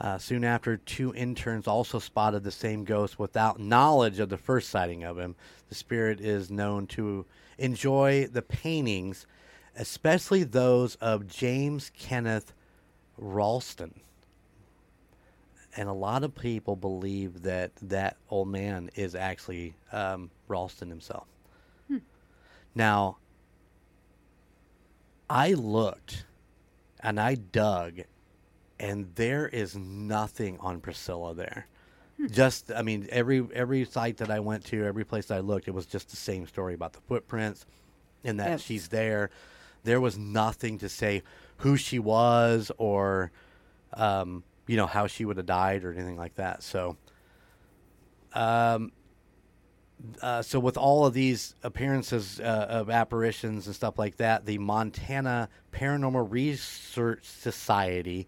Uh, 0.00 0.18
soon 0.18 0.42
after, 0.42 0.76
two 0.78 1.14
interns 1.14 1.68
also 1.68 1.98
spotted 1.98 2.42
the 2.42 2.50
same 2.50 2.82
ghost 2.82 3.18
without 3.18 3.60
knowledge 3.60 4.18
of 4.18 4.30
the 4.30 4.36
first 4.36 4.68
sighting 4.68 5.04
of 5.04 5.18
him. 5.18 5.36
The 5.68 5.76
spirit 5.76 6.20
is 6.20 6.50
known 6.50 6.88
to 6.88 7.24
enjoy 7.58 8.26
the 8.26 8.42
paintings, 8.42 9.26
especially 9.76 10.42
those 10.42 10.96
of 10.96 11.28
James 11.28 11.92
Kenneth 11.96 12.52
Ralston. 13.16 14.00
And 15.76 15.88
a 15.88 15.92
lot 15.92 16.22
of 16.22 16.34
people 16.34 16.76
believe 16.76 17.42
that 17.42 17.72
that 17.82 18.16
old 18.28 18.48
man 18.48 18.90
is 18.94 19.14
actually 19.14 19.74
um, 19.90 20.30
Ralston 20.48 20.88
himself. 20.88 21.26
Now, 22.74 23.18
I 25.28 25.52
looked 25.52 26.24
and 27.00 27.20
I 27.20 27.34
dug, 27.34 28.00
and 28.78 29.10
there 29.14 29.46
is 29.46 29.76
nothing 29.76 30.58
on 30.60 30.80
Priscilla 30.80 31.34
there. 31.34 31.66
Just, 32.30 32.70
I 32.70 32.82
mean, 32.82 33.08
every 33.10 33.46
every 33.52 33.84
site 33.84 34.18
that 34.18 34.30
I 34.30 34.40
went 34.40 34.64
to, 34.66 34.84
every 34.84 35.04
place 35.04 35.30
I 35.30 35.40
looked, 35.40 35.68
it 35.68 35.74
was 35.74 35.86
just 35.86 36.10
the 36.10 36.16
same 36.16 36.46
story 36.46 36.74
about 36.74 36.92
the 36.92 37.00
footprints, 37.00 37.66
and 38.24 38.38
that 38.38 38.60
she's 38.60 38.88
there. 38.88 39.30
There 39.84 40.00
was 40.00 40.16
nothing 40.16 40.78
to 40.78 40.88
say 40.88 41.22
who 41.58 41.76
she 41.76 41.98
was 41.98 42.70
or, 42.78 43.32
um, 43.94 44.44
you 44.66 44.76
know, 44.76 44.86
how 44.86 45.06
she 45.06 45.24
would 45.24 45.36
have 45.36 45.46
died 45.46 45.84
or 45.84 45.92
anything 45.92 46.16
like 46.16 46.34
that. 46.36 46.62
So, 46.62 46.96
um, 48.34 48.92
uh, 50.20 50.42
so 50.42 50.58
with 50.58 50.76
all 50.76 51.06
of 51.06 51.14
these 51.14 51.54
appearances 51.62 52.40
uh, 52.40 52.66
of 52.68 52.90
apparitions 52.90 53.66
and 53.66 53.74
stuff 53.74 53.98
like 53.98 54.16
that, 54.16 54.46
the 54.46 54.58
Montana 54.58 55.48
Paranormal 55.72 56.30
Research 56.30 57.24
Society 57.24 58.26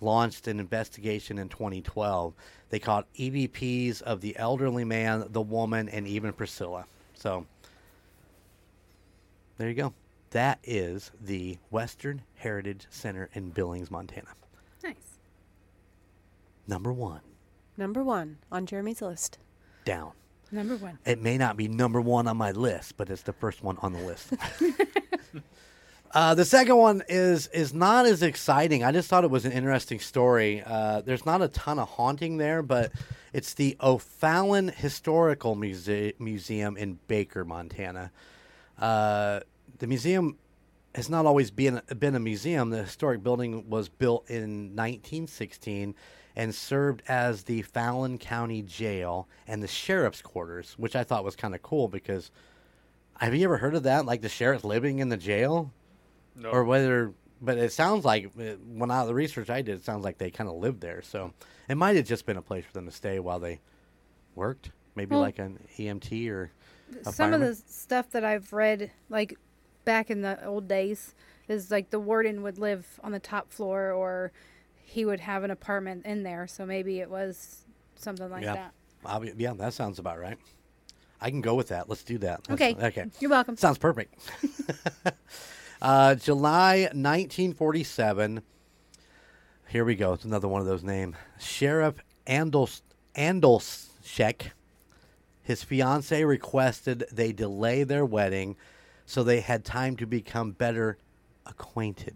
launched 0.00 0.46
an 0.48 0.60
investigation 0.60 1.38
in 1.38 1.48
2012. 1.48 2.34
They 2.70 2.78
caught 2.78 3.06
EVPs 3.14 4.02
of 4.02 4.20
the 4.20 4.36
elderly 4.36 4.84
man, 4.84 5.26
the 5.30 5.40
woman, 5.40 5.88
and 5.88 6.06
even 6.06 6.32
Priscilla. 6.32 6.84
So 7.14 7.46
there 9.56 9.68
you 9.68 9.74
go. 9.74 9.94
That 10.30 10.58
is 10.64 11.10
the 11.20 11.58
Western 11.70 12.22
Heritage 12.34 12.86
Center 12.90 13.30
in 13.34 13.50
Billings, 13.50 13.90
Montana. 13.90 14.30
Nice. 16.66 16.74
Number 16.74 16.92
one, 16.92 17.20
Number 17.76 18.02
one 18.04 18.38
on 18.52 18.66
Jeremy's 18.66 19.02
list. 19.02 19.38
down. 19.84 20.12
Number 20.52 20.76
one. 20.76 20.98
It 21.04 21.20
may 21.20 21.36
not 21.38 21.56
be 21.56 21.66
number 21.66 22.00
one 22.00 22.28
on 22.28 22.36
my 22.36 22.52
list, 22.52 22.96
but 22.96 23.10
it's 23.10 23.22
the 23.22 23.32
first 23.32 23.62
one 23.64 23.76
on 23.82 23.92
the 23.92 23.98
list. 23.98 24.32
uh, 26.12 26.34
the 26.34 26.44
second 26.44 26.76
one 26.76 27.02
is 27.08 27.48
is 27.48 27.74
not 27.74 28.06
as 28.06 28.22
exciting. 28.22 28.84
I 28.84 28.92
just 28.92 29.08
thought 29.08 29.24
it 29.24 29.30
was 29.30 29.44
an 29.44 29.52
interesting 29.52 29.98
story. 29.98 30.62
Uh, 30.64 31.00
there's 31.00 31.26
not 31.26 31.42
a 31.42 31.48
ton 31.48 31.78
of 31.80 31.88
haunting 31.88 32.36
there, 32.36 32.62
but 32.62 32.92
it's 33.32 33.54
the 33.54 33.76
O'Fallon 33.82 34.68
Historical 34.68 35.56
Muse- 35.56 36.12
Museum 36.20 36.76
in 36.76 36.98
Baker, 37.08 37.44
Montana. 37.44 38.12
Uh, 38.78 39.40
the 39.78 39.86
museum 39.88 40.36
has 40.94 41.10
not 41.10 41.26
always 41.26 41.50
been 41.50 41.80
been 41.98 42.14
a 42.14 42.20
museum. 42.20 42.70
The 42.70 42.84
historic 42.84 43.24
building 43.24 43.68
was 43.68 43.88
built 43.88 44.30
in 44.30 44.76
1916 44.76 45.96
and 46.36 46.54
served 46.54 47.02
as 47.08 47.44
the 47.44 47.62
Fallon 47.62 48.18
County 48.18 48.62
Jail 48.62 49.28
and 49.46 49.62
the 49.62 49.68
sheriff's 49.68 50.20
quarters, 50.22 50.74
which 50.76 50.96
I 50.96 51.04
thought 51.04 51.24
was 51.24 51.36
kind 51.36 51.54
of 51.54 51.62
cool 51.62 51.88
because 51.88 52.30
have 53.20 53.34
you 53.34 53.44
ever 53.44 53.56
heard 53.58 53.74
of 53.76 53.84
that? 53.84 54.04
Like 54.06 54.22
the 54.22 54.28
sheriff 54.28 54.64
living 54.64 54.98
in 54.98 55.08
the 55.08 55.16
jail, 55.16 55.70
No. 56.34 56.50
or 56.50 56.64
whether. 56.64 57.12
But 57.40 57.58
it 57.58 57.72
sounds 57.72 58.04
like 58.04 58.26
uh, 58.38 58.54
when 58.66 58.90
I 58.90 59.04
the 59.04 59.14
research 59.14 59.50
I 59.50 59.60
did, 59.62 59.76
it 59.76 59.84
sounds 59.84 60.02
like 60.04 60.18
they 60.18 60.30
kind 60.30 60.48
of 60.48 60.56
lived 60.56 60.80
there. 60.80 61.02
So 61.02 61.32
it 61.68 61.76
might 61.76 61.96
have 61.96 62.06
just 62.06 62.26
been 62.26 62.36
a 62.36 62.42
place 62.42 62.64
for 62.64 62.72
them 62.72 62.86
to 62.86 62.92
stay 62.92 63.18
while 63.20 63.38
they 63.38 63.60
worked, 64.34 64.70
maybe 64.94 65.10
Well- 65.12 65.20
like 65.20 65.38
an 65.38 65.60
EMT 65.78 66.28
or 66.30 66.50
a 67.04 67.12
Some 67.12 67.32
of 67.32 67.40
the 67.40 67.54
stuff 67.54 68.10
that 68.10 68.24
I've 68.24 68.52
read, 68.52 68.90
like 69.08 69.36
back 69.84 70.10
in 70.10 70.22
the 70.22 70.44
old 70.46 70.66
days, 70.68 71.14
is 71.48 71.70
like 71.70 71.90
the 71.90 72.00
warden 72.00 72.42
would 72.42 72.58
live 72.58 72.98
on 73.04 73.12
the 73.12 73.20
top 73.20 73.50
floor 73.52 73.92
or 73.92 74.32
he 74.94 75.04
would 75.04 75.18
have 75.18 75.42
an 75.42 75.50
apartment 75.50 76.06
in 76.06 76.22
there. 76.22 76.46
So 76.46 76.64
maybe 76.64 77.00
it 77.00 77.10
was 77.10 77.64
something 77.96 78.30
like 78.30 78.44
Yeah. 78.44 78.54
that. 78.54 78.72
Obvi- 79.04 79.34
yeah, 79.36 79.52
that 79.54 79.74
sounds 79.74 79.98
about 79.98 80.20
right. 80.20 80.38
I 81.20 81.30
can 81.30 81.40
go 81.40 81.56
with 81.56 81.68
that. 81.68 81.88
Let's 81.88 82.04
do 82.04 82.16
that. 82.18 82.48
Let's- 82.48 82.62
Okay. 82.62 82.76
Okay. 82.86 83.10
You're 83.18 83.30
welcome. 83.30 83.56
Sounds 83.56 83.76
perfect. 83.78 84.14
uh, 85.82 86.14
July 86.14 86.82
1947. 86.92 88.42
Here 89.68 89.84
we 89.84 89.96
go. 89.96 90.12
It's 90.12 90.24
another 90.24 90.46
one 90.46 90.60
of 90.60 90.66
those 90.68 90.84
names. 90.84 91.16
Sheriff 91.40 91.96
Andels 92.28 92.82
Andelschek, 93.16 94.52
his 95.42 95.64
fiancee 95.64 96.22
requested 96.24 97.04
they 97.10 97.32
delay 97.32 97.82
their 97.82 98.04
wedding 98.04 98.54
so 99.06 99.24
they 99.24 99.40
had 99.40 99.64
time 99.64 99.96
to 99.96 100.06
become 100.06 100.52
better 100.52 100.98
acquainted. 101.46 102.14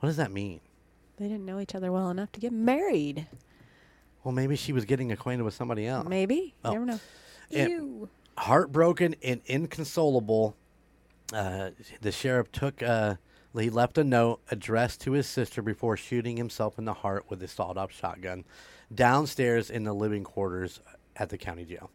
What 0.00 0.06
does 0.08 0.16
that 0.16 0.32
mean? 0.32 0.60
They 1.18 1.28
didn't 1.28 1.44
know 1.44 1.60
each 1.60 1.74
other 1.74 1.92
well 1.92 2.10
enough 2.10 2.32
to 2.32 2.40
get 2.40 2.52
married. 2.52 3.26
Well, 4.24 4.32
maybe 4.32 4.56
she 4.56 4.72
was 4.72 4.84
getting 4.84 5.12
acquainted 5.12 5.44
with 5.44 5.54
somebody 5.54 5.86
else. 5.86 6.08
Maybe. 6.08 6.54
Oh. 6.64 6.72
Never 6.72 6.86
know. 6.86 7.00
Yeah. 7.50 7.66
Ew. 7.68 8.08
heartbroken 8.38 9.14
and 9.22 9.40
inconsolable, 9.46 10.56
uh, 11.32 11.70
the 12.00 12.12
sheriff 12.12 12.50
took. 12.50 12.82
Uh, 12.82 13.16
he 13.58 13.68
left 13.68 13.98
a 13.98 14.04
note 14.04 14.40
addressed 14.50 15.02
to 15.02 15.12
his 15.12 15.26
sister 15.26 15.60
before 15.60 15.96
shooting 15.96 16.38
himself 16.38 16.78
in 16.78 16.86
the 16.86 16.94
heart 16.94 17.26
with 17.28 17.42
a 17.42 17.48
sawed-off 17.48 17.92
shotgun 17.92 18.44
downstairs 18.94 19.68
in 19.70 19.84
the 19.84 19.92
living 19.92 20.24
quarters 20.24 20.80
at 21.16 21.28
the 21.28 21.36
county 21.36 21.66
jail. 21.66 21.90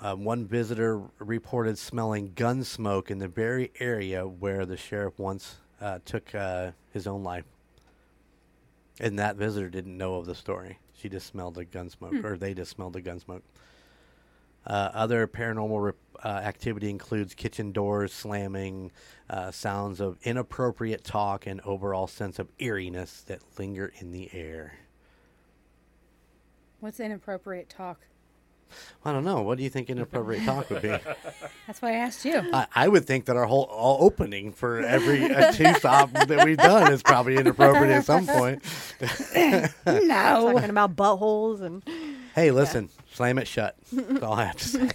Um, 0.00 0.24
one 0.24 0.46
visitor 0.46 1.00
reported 1.18 1.78
smelling 1.78 2.32
gun 2.34 2.64
smoke 2.64 3.10
in 3.10 3.18
the 3.18 3.28
very 3.28 3.72
area 3.80 4.26
where 4.26 4.66
the 4.66 4.76
sheriff 4.76 5.18
once 5.18 5.56
uh, 5.80 6.00
took 6.04 6.34
uh, 6.34 6.72
his 6.92 7.06
own 7.06 7.22
life. 7.22 7.44
And 9.00 9.18
that 9.18 9.36
visitor 9.36 9.68
didn't 9.68 9.96
know 9.96 10.16
of 10.16 10.26
the 10.26 10.34
story. 10.34 10.78
She 10.94 11.08
just 11.08 11.26
smelled 11.26 11.56
the 11.56 11.64
gun 11.64 11.90
smoke, 11.90 12.14
or 12.24 12.36
they 12.36 12.54
just 12.54 12.70
smelled 12.70 12.92
the 12.92 13.00
gun 13.00 13.18
smoke. 13.20 13.42
Uh, 14.66 14.90
other 14.94 15.26
paranormal 15.26 15.84
rep- 15.84 15.96
uh, 16.24 16.28
activity 16.28 16.88
includes 16.88 17.34
kitchen 17.34 17.72
doors 17.72 18.12
slamming, 18.12 18.92
uh, 19.28 19.50
sounds 19.50 20.00
of 20.00 20.16
inappropriate 20.22 21.04
talk, 21.04 21.46
and 21.46 21.60
overall 21.62 22.06
sense 22.06 22.38
of 22.38 22.48
eeriness 22.58 23.22
that 23.26 23.40
linger 23.58 23.92
in 23.98 24.10
the 24.10 24.30
air. 24.32 24.78
What's 26.80 27.00
inappropriate 27.00 27.68
talk? 27.68 28.00
I 29.04 29.12
don't 29.12 29.24
know. 29.24 29.42
What 29.42 29.58
do 29.58 29.64
you 29.64 29.70
think 29.70 29.90
inappropriate 29.90 30.44
talk 30.44 30.70
would 30.70 30.80
be? 30.80 30.88
That's 31.66 31.82
why 31.82 31.90
I 31.90 31.96
asked 31.96 32.24
you. 32.24 32.40
I, 32.52 32.66
I 32.74 32.88
would 32.88 33.04
think 33.06 33.26
that 33.26 33.36
our 33.36 33.44
whole 33.44 33.64
all 33.64 34.02
opening 34.02 34.50
for 34.52 34.80
every 34.80 35.22
uh, 35.24 35.52
two 35.52 35.74
stop 35.74 36.10
that 36.12 36.42
we've 36.44 36.56
done 36.56 36.90
is 36.90 37.02
probably 37.02 37.36
inappropriate 37.36 37.90
at 37.90 38.06
some 38.06 38.26
point. 38.26 38.62
no. 39.36 39.68
Talking 39.84 40.70
about 40.70 40.96
buttholes 40.96 41.60
and 41.60 41.82
Hey, 42.34 42.50
listen, 42.50 42.88
slam 43.12 43.38
it 43.38 43.46
shut. 43.46 43.76
That's 43.92 44.22
all 44.22 44.32
I 44.34 44.44
have 44.44 44.56
to 44.56 44.68
say. 44.68 44.90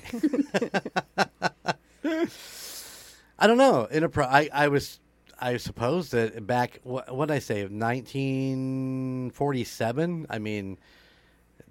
I 3.37 3.47
don't 3.47 3.57
know. 3.57 3.87
Inappro- 3.91 4.27
I, 4.27 4.49
I 4.51 4.67
was, 4.67 4.99
I 5.39 5.55
suppose 5.57 6.09
that 6.09 6.45
back, 6.45 6.81
what 6.83 7.15
what 7.15 7.27
did 7.29 7.35
I 7.35 7.39
say, 7.39 7.61
1947? 7.63 10.27
I 10.29 10.39
mean, 10.39 10.77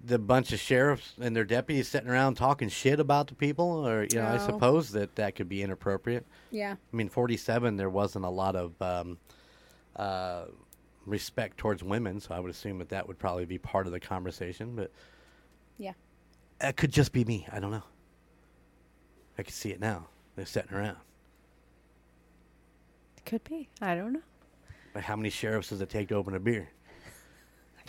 the 0.03 0.17
bunch 0.19 0.53
of 0.53 0.59
sheriffs 0.59 1.13
and 1.19 1.35
their 1.35 1.43
deputies 1.43 1.87
sitting 1.89 2.09
around 2.09 2.35
talking 2.35 2.69
shit 2.69 2.99
about 2.99 3.27
the 3.27 3.35
people, 3.35 3.85
or, 3.87 4.03
you 4.09 4.17
know, 4.19 4.25
I 4.25 4.35
Oh. 4.35 4.45
suppose 4.45 4.91
that 4.91 5.15
that 5.15 5.35
could 5.35 5.49
be 5.49 5.61
inappropriate. 5.61 6.25
Yeah. 6.51 6.75
I 6.91 6.95
mean, 6.95 7.09
47, 7.09 7.75
there 7.75 7.89
wasn't 7.89 8.23
a 8.25 8.29
lot 8.29 8.55
of 8.55 8.81
um, 8.81 9.17
uh, 9.97 10.45
respect 11.05 11.57
towards 11.57 11.83
women, 11.83 12.19
so 12.21 12.33
I 12.33 12.39
would 12.39 12.49
assume 12.51 12.77
that 12.79 12.89
that 12.89 13.07
would 13.07 13.19
probably 13.19 13.45
be 13.45 13.57
part 13.57 13.87
of 13.87 13.91
the 13.91 13.99
conversation, 13.99 14.75
but 14.75 14.91
Yeah. 15.77 15.93
it 16.61 16.77
could 16.77 16.91
just 16.93 17.11
be 17.11 17.25
me. 17.25 17.45
I 17.51 17.59
don't 17.59 17.71
know. 17.71 17.83
I 19.37 19.43
can 19.43 19.53
see 19.53 19.71
it 19.71 19.79
now. 19.79 20.07
They're 20.35 20.45
sitting 20.45 20.73
around. 20.73 20.97
could 23.25 23.43
be. 23.43 23.69
I 23.79 23.93
don't 23.95 24.13
know. 24.13 24.21
Like, 24.95 25.03
how 25.03 25.15
many 25.15 25.29
sheriffs 25.29 25.69
does 25.69 25.81
it 25.81 25.89
take 25.89 26.07
to 26.09 26.15
open 26.15 26.33
a 26.33 26.39
beer? 26.39 26.69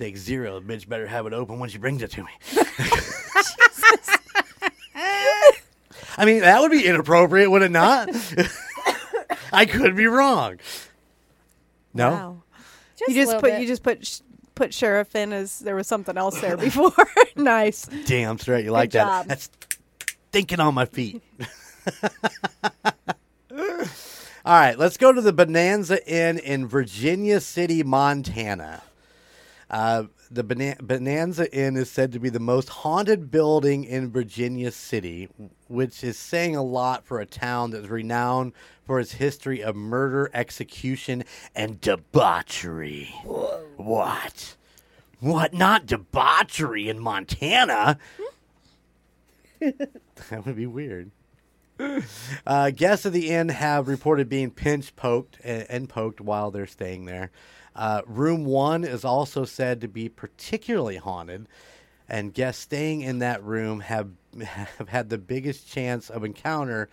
Take 0.00 0.16
zero. 0.16 0.58
The 0.58 0.64
bitch 0.66 0.88
better 0.88 1.06
have 1.06 1.26
it 1.26 1.34
open 1.34 1.58
when 1.58 1.68
she 1.68 1.76
brings 1.76 2.02
it 2.02 2.10
to 2.12 2.22
me. 2.22 2.30
I 6.16 6.24
mean, 6.24 6.40
that 6.40 6.62
would 6.62 6.70
be 6.70 6.86
inappropriate, 6.86 7.51
would 7.51 7.61
it 7.61 7.70
not? 7.70 8.09
I 9.53 9.66
could 9.66 9.94
be 9.96 10.07
wrong. 10.07 10.59
No. 11.92 12.11
Wow. 12.11 12.42
Just 12.96 13.11
you 13.11 13.14
just 13.14 13.32
put 13.32 13.42
bit. 13.42 13.61
you 13.61 13.66
just 13.66 13.82
put 13.82 14.07
sh- 14.07 14.20
put 14.55 14.72
sheriff 14.72 15.14
in 15.14 15.34
as 15.34 15.59
there 15.59 15.76
was 15.76 15.86
something 15.86 16.16
else 16.16 16.40
there 16.40 16.57
before. 16.57 16.94
nice. 17.36 17.84
Damn 18.07 18.38
straight. 18.38 18.64
You 18.64 18.70
like 18.70 18.92
job. 18.92 19.26
that? 19.26 19.28
That's 19.28 19.51
thinking 20.32 20.61
on 20.61 20.72
my 20.72 20.86
feet. 20.86 21.22
All 23.51 24.59
right, 24.59 24.78
let's 24.78 24.96
go 24.96 25.12
to 25.12 25.20
the 25.20 25.34
Bonanza 25.34 26.03
Inn 26.11 26.38
in 26.38 26.66
Virginia 26.66 27.38
City, 27.40 27.82
Montana. 27.82 28.82
Uh, 29.71 30.05
the 30.33 30.43
Bonanza 30.43 31.53
Inn 31.57 31.77
is 31.77 31.89
said 31.89 32.11
to 32.12 32.18
be 32.18 32.29
the 32.29 32.41
most 32.41 32.68
haunted 32.68 33.31
building 33.31 33.85
in 33.85 34.11
Virginia 34.11 34.73
City, 34.73 35.29
which 35.68 36.03
is 36.03 36.18
saying 36.18 36.57
a 36.57 36.62
lot 36.62 37.05
for 37.05 37.21
a 37.21 37.27
town 37.27 37.71
that's 37.71 37.87
renowned 37.87 38.53
for 38.85 38.99
its 38.99 39.12
history 39.12 39.62
of 39.62 39.77
murder, 39.77 40.29
execution, 40.35 41.23
and 41.55 41.81
debauchery. 41.81 43.14
What? 43.77 44.57
What? 45.21 45.55
Not 45.55 45.87
debauchery 45.87 46.89
in 46.89 46.99
Montana? 46.99 47.97
that 49.61 50.45
would 50.45 50.57
be 50.57 50.66
weird. 50.66 51.12
Uh, 52.47 52.71
guests 52.71 53.07
of 53.07 53.12
the 53.12 53.31
inn 53.31 53.49
have 53.49 53.87
reported 53.89 54.29
being 54.29 54.51
pinch 54.51 54.95
poked 54.97 55.39
and, 55.45 55.64
and 55.71 55.89
poked 55.89 56.21
while 56.21 56.51
they're 56.51 56.66
staying 56.66 57.05
there. 57.05 57.31
Uh, 57.75 58.03
room 58.07 58.45
one 58.45 58.85
is 58.85 59.05
also 59.05 59.45
said 59.45 59.81
to 59.81 59.89
be 59.89 60.09
particularly 60.09 60.97
haunted, 60.97 61.47
and 62.09 62.35
guests 62.35 62.62
staying 62.62 63.03
in 63.03 63.21
that 63.21 63.43
room 63.45 63.81
have 63.81 64.11
have 64.79 64.89
had 64.89 65.09
the 65.09 65.18
biggest 65.18 65.68
chance 65.68 66.11
of 66.11 66.25
encounter 66.25 66.89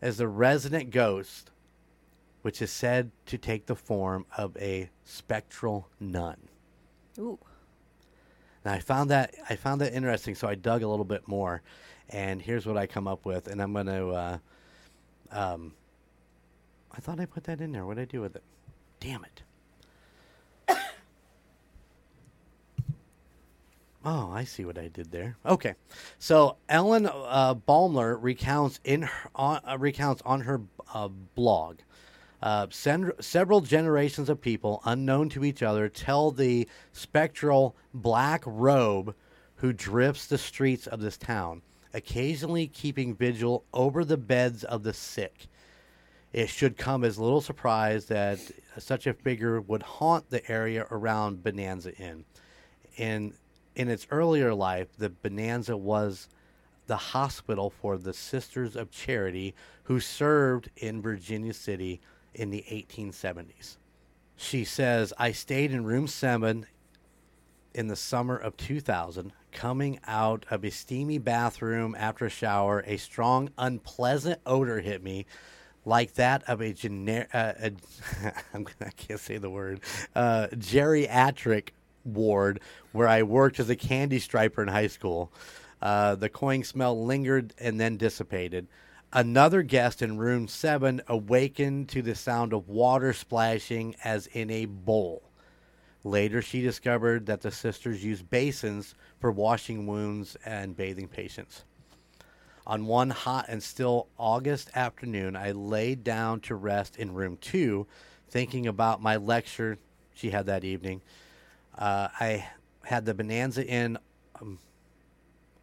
as 0.00 0.18
the 0.18 0.28
resident 0.28 0.90
ghost, 0.90 1.50
which 2.42 2.62
is 2.62 2.70
said 2.70 3.10
to 3.26 3.36
take 3.36 3.66
the 3.66 3.74
form 3.74 4.24
of 4.36 4.56
a 4.56 4.90
spectral 5.04 5.88
nun. 6.00 6.36
Ooh. 7.18 7.38
And 8.64 8.74
I 8.74 8.78
found 8.80 9.10
that 9.10 9.34
I 9.48 9.56
found 9.56 9.80
that 9.80 9.92
interesting, 9.92 10.34
so 10.34 10.48
I 10.48 10.54
dug 10.54 10.82
a 10.82 10.88
little 10.88 11.04
bit 11.04 11.26
more, 11.28 11.62
and 12.08 12.40
here's 12.40 12.66
what 12.66 12.76
I 12.76 12.86
come 12.86 13.06
up 13.06 13.24
with. 13.24 13.48
And 13.48 13.60
I'm 13.60 13.72
gonna, 13.72 14.08
uh, 14.08 14.38
um, 15.30 15.74
I 16.92 17.00
thought 17.00 17.20
I 17.20 17.26
put 17.26 17.44
that 17.44 17.60
in 17.60 17.72
there. 17.72 17.86
What 17.86 17.96
did 17.96 18.02
I 18.02 18.04
do 18.06 18.20
with 18.20 18.36
it? 18.36 18.42
Damn 19.00 19.24
it! 19.24 19.42
Oh, 24.04 24.30
I 24.32 24.44
see 24.44 24.64
what 24.64 24.78
I 24.78 24.88
did 24.88 25.10
there. 25.10 25.36
Okay, 25.44 25.74
so 26.18 26.56
Ellen 26.68 27.06
uh, 27.06 27.54
Baumler 27.54 28.18
recounts 28.20 28.80
in 28.84 29.02
her, 29.02 29.30
uh, 29.34 29.76
recounts 29.78 30.22
on 30.24 30.42
her 30.42 30.60
uh, 30.94 31.08
blog. 31.08 31.78
Uh, 32.40 32.66
several 32.70 33.60
generations 33.60 34.28
of 34.28 34.40
people 34.40 34.80
unknown 34.84 35.28
to 35.28 35.44
each 35.44 35.62
other 35.62 35.88
tell 35.88 36.30
the 36.30 36.68
spectral 36.92 37.74
black 37.92 38.42
robe 38.46 39.14
who 39.56 39.72
drifts 39.72 40.26
the 40.26 40.38
streets 40.38 40.86
of 40.86 41.00
this 41.00 41.16
town, 41.16 41.60
occasionally 41.92 42.68
keeping 42.68 43.16
vigil 43.16 43.64
over 43.74 44.04
the 44.04 44.16
beds 44.16 44.62
of 44.62 44.84
the 44.84 44.92
sick. 44.92 45.48
It 46.32 46.48
should 46.48 46.76
come 46.76 47.02
as 47.02 47.18
little 47.18 47.40
surprise 47.40 48.06
that 48.06 48.38
such 48.78 49.08
a 49.08 49.14
figure 49.14 49.60
would 49.60 49.82
haunt 49.82 50.30
the 50.30 50.48
area 50.48 50.86
around 50.92 51.42
Bonanza 51.42 51.92
Inn. 51.96 52.24
In 52.96 53.34
in 53.78 53.88
its 53.88 54.08
earlier 54.10 54.52
life, 54.52 54.88
the 54.98 55.08
Bonanza 55.08 55.76
was 55.76 56.28
the 56.88 56.96
hospital 56.96 57.70
for 57.70 57.96
the 57.96 58.12
Sisters 58.12 58.74
of 58.74 58.90
Charity 58.90 59.54
who 59.84 60.00
served 60.00 60.68
in 60.76 61.00
Virginia 61.00 61.54
City 61.54 62.00
in 62.34 62.50
the 62.50 62.64
1870s. 62.68 63.76
She 64.36 64.64
says, 64.64 65.12
I 65.16 65.32
stayed 65.32 65.70
in 65.70 65.84
room 65.84 66.08
seven 66.08 66.66
in 67.72 67.86
the 67.86 67.96
summer 67.96 68.36
of 68.36 68.56
2000. 68.56 69.32
Coming 69.52 70.00
out 70.06 70.44
of 70.50 70.64
a 70.64 70.70
steamy 70.70 71.18
bathroom 71.18 71.94
after 71.98 72.26
a 72.26 72.30
shower, 72.30 72.84
a 72.86 72.96
strong, 72.96 73.50
unpleasant 73.56 74.40
odor 74.44 74.80
hit 74.80 75.02
me, 75.02 75.24
like 75.84 76.14
that 76.14 76.42
of 76.48 76.60
a 76.60 76.72
generic, 76.72 77.28
uh, 77.32 77.52
I 78.54 78.90
can't 78.96 79.20
say 79.20 79.38
the 79.38 79.50
word, 79.50 79.80
uh, 80.14 80.48
geriatric 80.52 81.70
ward 82.14 82.60
where 82.92 83.08
I 83.08 83.22
worked 83.22 83.60
as 83.60 83.70
a 83.70 83.76
candy 83.76 84.18
striper 84.18 84.62
in 84.62 84.68
high 84.68 84.86
school. 84.86 85.32
Uh, 85.80 86.14
the 86.14 86.28
cloying 86.28 86.64
smell 86.64 87.04
lingered 87.04 87.54
and 87.58 87.80
then 87.80 87.96
dissipated. 87.96 88.66
Another 89.12 89.62
guest 89.62 90.02
in 90.02 90.18
room 90.18 90.48
seven 90.48 91.00
awakened 91.08 91.88
to 91.90 92.02
the 92.02 92.14
sound 92.14 92.52
of 92.52 92.68
water 92.68 93.12
splashing 93.12 93.96
as 94.04 94.26
in 94.26 94.50
a 94.50 94.66
bowl. 94.66 95.22
Later, 96.04 96.42
she 96.42 96.60
discovered 96.60 97.26
that 97.26 97.40
the 97.40 97.50
sisters 97.50 98.04
used 98.04 98.28
basins 98.28 98.94
for 99.20 99.30
washing 99.32 99.86
wounds 99.86 100.36
and 100.44 100.76
bathing 100.76 101.08
patients. 101.08 101.64
On 102.66 102.86
one 102.86 103.08
hot 103.08 103.46
and 103.48 103.62
still 103.62 104.08
August 104.18 104.70
afternoon, 104.74 105.36
I 105.36 105.52
laid 105.52 106.04
down 106.04 106.40
to 106.40 106.54
rest 106.54 106.96
in 106.96 107.14
room 107.14 107.38
two, 107.40 107.86
thinking 108.28 108.66
about 108.66 109.00
my 109.00 109.16
lecture 109.16 109.78
she 110.12 110.30
had 110.30 110.46
that 110.46 110.64
evening. 110.64 111.00
Uh, 111.78 112.08
I 112.18 112.48
had 112.84 113.04
the 113.04 113.14
Bonanza 113.14 113.64
Inn 113.64 113.98
um, 114.40 114.58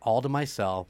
all 0.02 0.22
to 0.22 0.30
myself. 0.30 0.88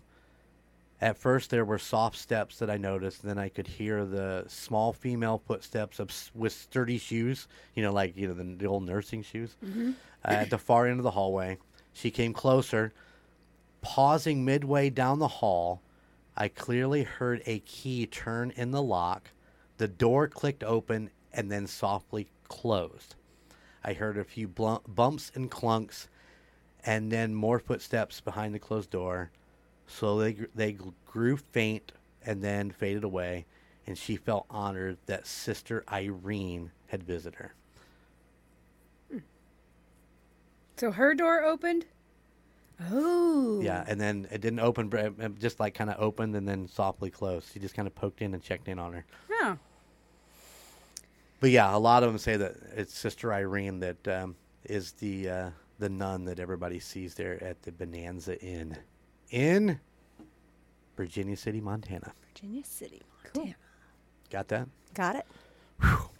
At 1.01 1.17
first, 1.17 1.49
there 1.49 1.65
were 1.65 1.77
soft 1.77 2.17
steps 2.17 2.59
that 2.59 2.69
I 2.69 2.77
noticed. 2.77 3.23
Then 3.23 3.37
I 3.37 3.49
could 3.49 3.67
hear 3.67 4.05
the 4.05 4.45
small 4.47 4.93
female 4.93 5.41
footsteps 5.45 5.99
of, 5.99 6.11
with 6.33 6.53
sturdy 6.53 6.97
shoes, 6.97 7.47
you 7.73 7.83
know, 7.83 7.91
like 7.91 8.15
you 8.15 8.27
know 8.27 8.33
the, 8.33 8.43
the 8.43 8.65
old 8.65 8.85
nursing 8.85 9.21
shoes, 9.23 9.55
uh, 10.23 10.31
at 10.31 10.49
the 10.49 10.57
far 10.57 10.87
end 10.87 10.99
of 10.99 11.03
the 11.03 11.11
hallway. 11.11 11.57
She 11.91 12.11
came 12.11 12.33
closer, 12.33 12.93
pausing 13.81 14.45
midway 14.45 14.89
down 14.89 15.19
the 15.19 15.27
hall. 15.27 15.81
I 16.37 16.47
clearly 16.49 17.03
heard 17.03 17.41
a 17.45 17.59
key 17.59 18.05
turn 18.05 18.51
in 18.55 18.71
the 18.71 18.81
lock. 18.81 19.31
The 19.77 19.87
door 19.87 20.27
clicked 20.27 20.63
open 20.63 21.09
and 21.33 21.51
then 21.51 21.67
softly 21.67 22.27
closed. 22.47 23.15
I 23.85 23.93
heard 23.93 24.17
a 24.17 24.23
few 24.23 24.47
bumps 24.47 25.31
and 25.35 25.49
clunks, 25.51 26.07
and 26.83 27.11
then 27.11 27.35
more 27.35 27.59
footsteps 27.59 28.19
behind 28.19 28.53
the 28.55 28.59
closed 28.59 28.89
door. 28.89 29.29
Slowly, 29.85 30.33
gr- 30.33 30.43
they 30.55 30.75
grew 31.05 31.37
faint 31.37 31.91
and 32.25 32.43
then 32.43 32.71
faded 32.71 33.03
away, 33.03 33.45
and 33.85 33.95
she 33.95 34.15
felt 34.15 34.47
honored 34.49 34.97
that 35.05 35.27
Sister 35.27 35.83
Irene 35.91 36.71
had 36.87 37.03
visited 37.03 37.35
her. 37.37 37.53
So 40.77 40.91
her 40.91 41.13
door 41.13 41.43
opened. 41.43 41.85
Oh. 42.91 43.61
Yeah, 43.61 43.85
and 43.87 44.01
then 44.01 44.27
it 44.31 44.41
didn't 44.41 44.59
open, 44.59 44.89
but 44.89 45.13
it- 45.17 45.39
just 45.39 45.59
like 45.59 45.75
kind 45.75 45.89
of 45.89 45.97
opened 46.01 46.35
and 46.35 46.47
then 46.47 46.67
softly 46.67 47.09
closed. 47.11 47.53
She 47.53 47.59
just 47.59 47.75
kind 47.75 47.87
of 47.87 47.95
poked 47.95 48.21
in 48.21 48.33
and 48.33 48.43
checked 48.43 48.67
in 48.67 48.79
on 48.79 48.93
her. 48.93 49.05
Oh. 49.31 49.57
But 51.45 51.51
yeah, 51.51 51.75
a 51.75 51.77
lot 51.77 52.01
of 52.01 52.09
them 52.09 52.17
say 52.17 52.37
that 52.37 52.55
it's 52.75 52.97
Sister 52.97 53.31
Irene 53.31 53.79
that 53.81 54.07
um, 54.07 54.35
is 54.63 54.93
the 54.93 55.29
uh, 55.29 55.49
the 55.77 55.89
nun 55.89 56.25
that 56.25 56.39
everybody 56.39 56.79
sees 56.79 57.13
there 57.13 57.37
at 57.43 57.61
the 57.61 57.71
Bonanza 57.71 58.41
Inn 58.43 58.75
in 59.29 59.79
Virginia 60.97 61.37
City, 61.37 61.61
Montana. 61.61 62.13
Virginia 62.33 62.63
City, 62.65 63.03
Montana. 63.23 63.53
Got 64.31 64.47
that? 64.47 64.67
Got 64.95 65.17
it? 65.17 65.27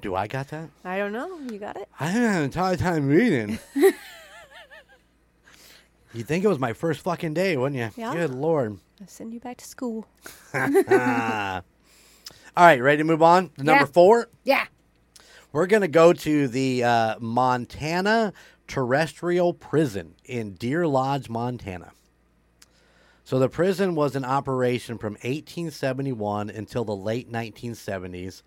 Do 0.03 0.13
I 0.13 0.27
got 0.27 0.49
that? 0.49 0.69
I 0.83 0.99
don't 0.99 1.11
know. 1.11 1.39
You 1.51 1.57
got 1.57 1.75
it? 1.75 1.89
I 1.99 2.05
haven't 2.05 2.29
had 2.29 2.37
an 2.37 2.43
entire 2.43 2.77
time 2.77 3.07
reading. 3.07 3.57
You'd 6.13 6.27
think 6.27 6.45
it 6.45 6.49
was 6.49 6.59
my 6.59 6.73
first 6.73 7.01
fucking 7.01 7.33
day, 7.33 7.57
wouldn't 7.57 7.81
you? 7.81 7.89
Yeah. 7.99 8.13
Good 8.13 8.29
lord. 8.29 8.77
I'll 9.01 9.07
send 9.07 9.33
you 9.33 9.39
back 9.39 9.57
to 9.57 9.65
school. 9.65 10.05
All 10.53 11.63
right, 12.63 12.79
ready 12.79 12.97
to 12.99 13.03
move 13.03 13.23
on? 13.23 13.49
to 13.57 13.63
Number 13.63 13.85
Yeah. 13.85 13.91
four. 13.91 14.29
Yeah. 14.43 14.65
We're 15.55 15.67
going 15.67 15.83
to 15.83 15.87
go 15.87 16.11
to 16.11 16.49
the 16.49 16.83
uh, 16.83 17.15
Montana 17.21 18.33
Terrestrial 18.67 19.53
Prison 19.53 20.15
in 20.25 20.55
Deer 20.55 20.85
Lodge, 20.85 21.29
Montana. 21.29 21.93
So 23.23 23.39
the 23.39 23.47
prison 23.47 23.95
was 23.95 24.17
in 24.17 24.25
operation 24.25 24.97
from 24.97 25.13
1871 25.13 26.49
until 26.49 26.83
the 26.83 26.93
late 26.93 27.31
1970s, 27.31 28.41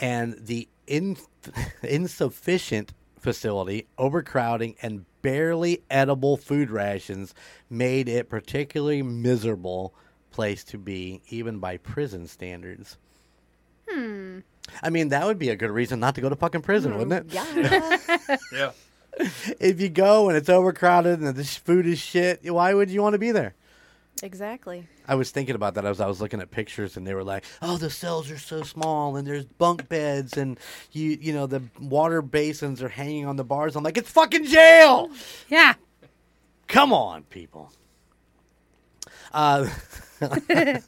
and 0.00 0.34
the 0.36 0.68
in- 0.88 1.16
insufficient 1.84 2.92
facility, 3.20 3.86
overcrowding, 3.96 4.74
and 4.82 5.06
barely 5.22 5.84
edible 5.90 6.36
food 6.36 6.70
rations 6.70 7.36
made 7.70 8.08
it 8.08 8.28
particularly 8.28 9.02
miserable 9.02 9.94
place 10.32 10.64
to 10.64 10.76
be, 10.76 11.22
even 11.28 11.60
by 11.60 11.76
prison 11.76 12.26
standards. 12.26 12.98
I 14.82 14.90
mean, 14.90 15.08
that 15.08 15.26
would 15.26 15.38
be 15.38 15.48
a 15.48 15.56
good 15.56 15.70
reason 15.70 16.00
not 16.00 16.14
to 16.14 16.20
go 16.20 16.28
to 16.28 16.36
fucking 16.36 16.62
prison, 16.62 16.96
wouldn't 16.96 17.32
it? 17.32 17.32
Yeah. 17.32 18.36
Yeah. 18.52 18.70
If 19.58 19.80
you 19.80 19.88
go 19.88 20.28
and 20.28 20.38
it's 20.38 20.48
overcrowded 20.48 21.18
and 21.18 21.34
the 21.34 21.44
food 21.44 21.86
is 21.86 21.98
shit, 21.98 22.40
why 22.44 22.72
would 22.72 22.90
you 22.90 23.02
want 23.02 23.14
to 23.14 23.18
be 23.18 23.32
there? 23.32 23.54
exactly. 24.22 24.86
I 25.08 25.14
was 25.14 25.30
thinking 25.30 25.54
about 25.54 25.74
that 25.74 25.84
as 25.84 26.00
I 26.00 26.06
was 26.06 26.20
looking 26.20 26.40
at 26.40 26.50
pictures, 26.50 26.96
and 26.96 27.06
they 27.06 27.14
were 27.14 27.24
like, 27.24 27.44
"Oh, 27.62 27.76
the 27.78 27.90
cells 27.90 28.30
are 28.30 28.38
so 28.38 28.62
small, 28.62 29.16
and 29.16 29.26
there's 29.26 29.44
bunk 29.44 29.88
beds, 29.88 30.36
and 30.36 30.58
you, 30.92 31.18
you 31.20 31.32
know, 31.32 31.46
the 31.46 31.62
water 31.80 32.22
basins 32.22 32.82
are 32.82 32.88
hanging 32.88 33.26
on 33.26 33.36
the 33.36 33.44
bars." 33.44 33.76
I'm 33.76 33.82
like, 33.82 33.96
"It's 33.96 34.10
fucking 34.10 34.44
jail! 34.44 35.10
Yeah. 35.48 35.74
Come 36.68 36.92
on, 36.92 37.24
people." 37.24 37.72
Uh, 39.32 39.68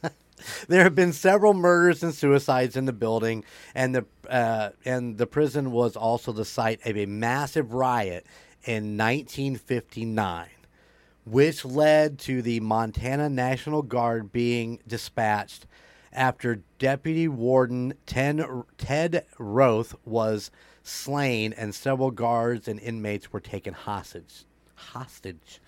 there 0.67 0.83
have 0.83 0.95
been 0.95 1.13
several 1.13 1.53
murders 1.53 2.03
and 2.03 2.13
suicides 2.13 2.75
in 2.75 2.85
the 2.85 2.93
building, 2.93 3.43
and 3.75 3.95
the 3.95 4.05
uh, 4.29 4.69
and 4.85 5.17
the 5.17 5.27
prison 5.27 5.71
was 5.71 5.95
also 5.95 6.31
the 6.31 6.45
site 6.45 6.85
of 6.85 6.97
a 6.97 7.05
massive 7.05 7.73
riot 7.73 8.25
in 8.63 8.97
1959, 8.97 10.47
which 11.25 11.65
led 11.65 12.19
to 12.19 12.41
the 12.41 12.59
Montana 12.61 13.29
National 13.29 13.81
Guard 13.81 14.31
being 14.31 14.79
dispatched 14.87 15.65
after 16.11 16.61
Deputy 16.79 17.27
Warden 17.27 17.93
Ted 18.05 19.25
Roth 19.37 19.95
was 20.05 20.51
slain, 20.83 21.53
and 21.53 21.73
several 21.73 22.11
guards 22.11 22.67
and 22.67 22.79
inmates 22.79 23.31
were 23.31 23.39
taken 23.39 23.73
hostage. 23.73 24.45
Hostage. 24.75 25.59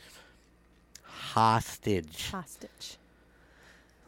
Hostage. 1.04 2.30
Hostage. 2.32 2.98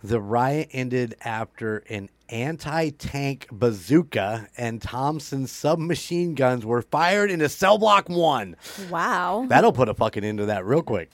The 0.03 0.19
riot 0.21 0.69
ended 0.71 1.15
after 1.21 1.77
an 1.89 2.09
anti 2.29 2.89
tank 2.91 3.47
bazooka 3.51 4.47
and 4.57 4.81
Thompson 4.81 5.47
submachine 5.47 6.35
guns 6.35 6.65
were 6.65 6.81
fired 6.81 7.31
into 7.31 7.49
cell 7.49 7.77
block 7.77 8.07
one. 8.09 8.55
Wow. 8.89 9.45
That'll 9.49 9.71
put 9.73 9.89
a 9.89 9.93
fucking 9.93 10.23
end 10.23 10.37
to 10.39 10.45
that 10.47 10.65
real 10.65 10.83
quick. 10.83 11.09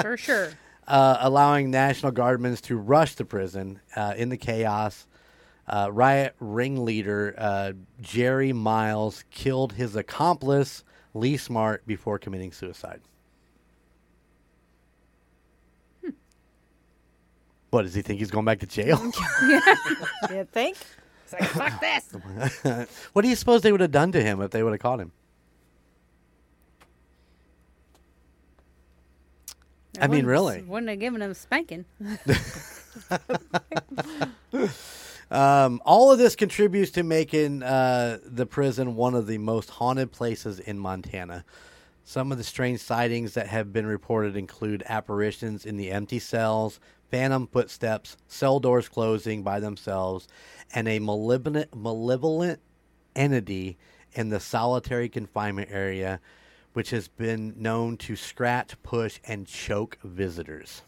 For 0.00 0.16
sure. 0.16 0.50
uh, 0.86 1.16
allowing 1.20 1.70
National 1.70 2.12
Guardsmen 2.12 2.56
to 2.56 2.76
rush 2.76 3.14
the 3.14 3.24
prison 3.24 3.80
uh, 3.96 4.14
in 4.16 4.28
the 4.28 4.36
chaos. 4.36 5.06
Uh, 5.66 5.88
riot 5.92 6.34
ringleader 6.40 7.34
uh, 7.38 7.72
Jerry 8.00 8.52
Myles 8.52 9.24
killed 9.30 9.74
his 9.74 9.94
accomplice 9.96 10.82
Lee 11.14 11.36
Smart 11.36 11.86
before 11.86 12.18
committing 12.18 12.52
suicide. 12.52 13.00
What 17.72 17.84
does 17.84 17.94
he 17.94 18.02
think 18.02 18.18
he's 18.18 18.30
going 18.30 18.44
back 18.44 18.58
to 18.58 18.66
jail? 18.66 18.98
You 20.30 20.46
think? 20.52 20.76
It's 21.24 21.32
like, 21.32 21.44
fuck 21.44 21.80
this. 21.80 22.88
what 23.14 23.22
do 23.22 23.28
you 23.28 23.34
suppose 23.34 23.62
they 23.62 23.72
would 23.72 23.80
have 23.80 23.90
done 23.90 24.12
to 24.12 24.22
him 24.22 24.42
if 24.42 24.50
they 24.50 24.62
would 24.62 24.72
have 24.72 24.80
caught 24.80 25.00
him? 25.00 25.10
I 29.98 30.06
mean, 30.06 30.26
really. 30.26 30.60
Wouldn't 30.62 30.90
have 30.90 31.00
given 31.00 31.22
him 31.22 31.30
a 31.30 31.34
spanking. 31.34 31.86
Um, 35.30 35.80
all 35.86 36.12
of 36.12 36.18
this 36.18 36.36
contributes 36.36 36.90
to 36.90 37.02
making 37.02 37.62
uh, 37.62 38.18
the 38.22 38.44
prison 38.44 38.96
one 38.96 39.14
of 39.14 39.26
the 39.26 39.38
most 39.38 39.70
haunted 39.70 40.12
places 40.12 40.60
in 40.60 40.78
Montana. 40.78 41.46
Some 42.04 42.32
of 42.32 42.36
the 42.36 42.44
strange 42.44 42.80
sightings 42.80 43.32
that 43.32 43.46
have 43.46 43.72
been 43.72 43.86
reported 43.86 44.36
include 44.36 44.82
apparitions 44.90 45.64
in 45.64 45.78
the 45.78 45.90
empty 45.90 46.18
cells, 46.18 46.80
phantom 47.12 47.46
footsteps, 47.46 48.16
cell 48.26 48.58
doors 48.58 48.88
closing 48.88 49.42
by 49.42 49.60
themselves, 49.60 50.26
and 50.74 50.88
a 50.88 50.98
malevolent, 50.98 51.72
malevolent 51.76 52.58
entity 53.14 53.76
in 54.14 54.30
the 54.30 54.40
solitary 54.40 55.10
confinement 55.10 55.68
area, 55.70 56.20
which 56.72 56.88
has 56.88 57.08
been 57.08 57.54
known 57.58 57.98
to 57.98 58.16
scratch, 58.16 58.82
push, 58.82 59.20
and 59.24 59.46
choke 59.46 59.98
visitors. 60.02 60.82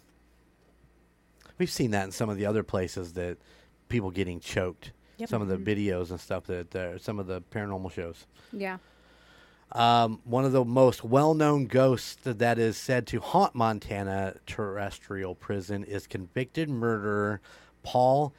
We've 1.58 1.70
seen 1.70 1.90
that 1.90 2.06
in 2.06 2.10
some 2.10 2.30
of 2.30 2.38
the 2.38 2.46
other 2.46 2.62
places 2.62 3.12
that 3.12 3.36
people 3.88 4.10
getting 4.10 4.40
choked. 4.40 4.92
Yep. 5.18 5.28
Some 5.28 5.42
of 5.42 5.48
the 5.48 5.58
videos 5.58 6.10
and 6.10 6.18
stuff 6.18 6.44
that 6.44 6.74
uh, 6.74 6.98
some 6.98 7.20
of 7.20 7.26
the 7.26 7.42
paranormal 7.42 7.92
shows. 7.92 8.26
Yeah. 8.50 8.78
Um, 9.74 10.20
one 10.24 10.44
of 10.44 10.52
the 10.52 10.64
most 10.64 11.02
well-known 11.02 11.66
ghosts 11.66 12.16
that 12.22 12.58
is 12.60 12.76
said 12.76 13.06
to 13.08 13.18
haunt 13.20 13.54
Montana 13.56 14.36
terrestrial 14.46 15.34
prison 15.34 15.82
is 15.82 16.06
convicted 16.06 16.68
murderer 16.70 17.40
Paul 17.82 18.32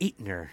Eatner, 0.00 0.48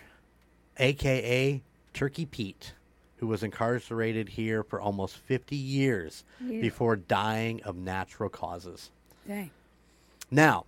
aka 0.78 1.62
Turkey 1.94 2.26
Pete, 2.26 2.74
who 3.18 3.28
was 3.28 3.44
incarcerated 3.44 4.30
here 4.30 4.64
for 4.64 4.82
almost 4.82 5.18
50 5.18 5.56
years 5.56 6.24
Yeah. 6.44 6.62
before 6.62 6.96
dying 6.96 7.62
of 7.64 7.76
natural 7.76 8.30
causes. 8.30 8.90
Dang. 9.28 9.52
Now, 10.32 10.66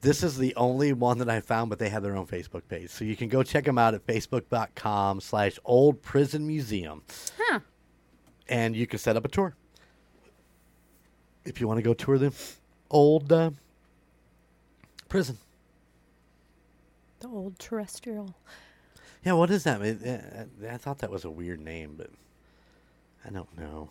this 0.00 0.24
is 0.24 0.36
the 0.38 0.54
only 0.56 0.92
one 0.92 1.18
that 1.18 1.30
I 1.30 1.40
found, 1.40 1.70
but 1.70 1.78
they 1.78 1.88
have 1.88 2.02
their 2.02 2.16
own 2.16 2.26
Facebook 2.26 2.62
page. 2.68 2.90
So 2.90 3.04
you 3.04 3.14
can 3.16 3.28
go 3.28 3.42
check 3.44 3.64
them 3.64 3.78
out 3.78 3.94
at 3.94 4.04
facebook.com 4.06 5.20
slash 5.20 5.58
old 5.64 6.02
prison 6.02 6.46
museum. 6.48 7.02
Huh. 7.38 7.60
And 8.48 8.76
you 8.76 8.86
can 8.86 8.98
set 8.98 9.16
up 9.16 9.24
a 9.24 9.28
tour. 9.28 9.54
If 11.44 11.60
you 11.60 11.68
want 11.68 11.78
to 11.78 11.82
go 11.82 11.94
tour 11.94 12.18
the 12.18 12.32
old 12.90 13.32
uh, 13.32 13.50
prison. 15.08 15.38
The 17.20 17.28
old 17.28 17.58
terrestrial. 17.58 18.34
Yeah, 19.24 19.32
what 19.32 19.50
is 19.50 19.64
that? 19.64 19.80
It- 19.82 20.02
uh, 20.62 20.68
I 20.72 20.76
thought 20.76 20.98
that 20.98 21.10
was 21.10 21.24
a 21.24 21.30
weird 21.30 21.60
name, 21.60 21.94
but 21.96 22.10
I 23.24 23.30
don't 23.30 23.56
know. 23.58 23.90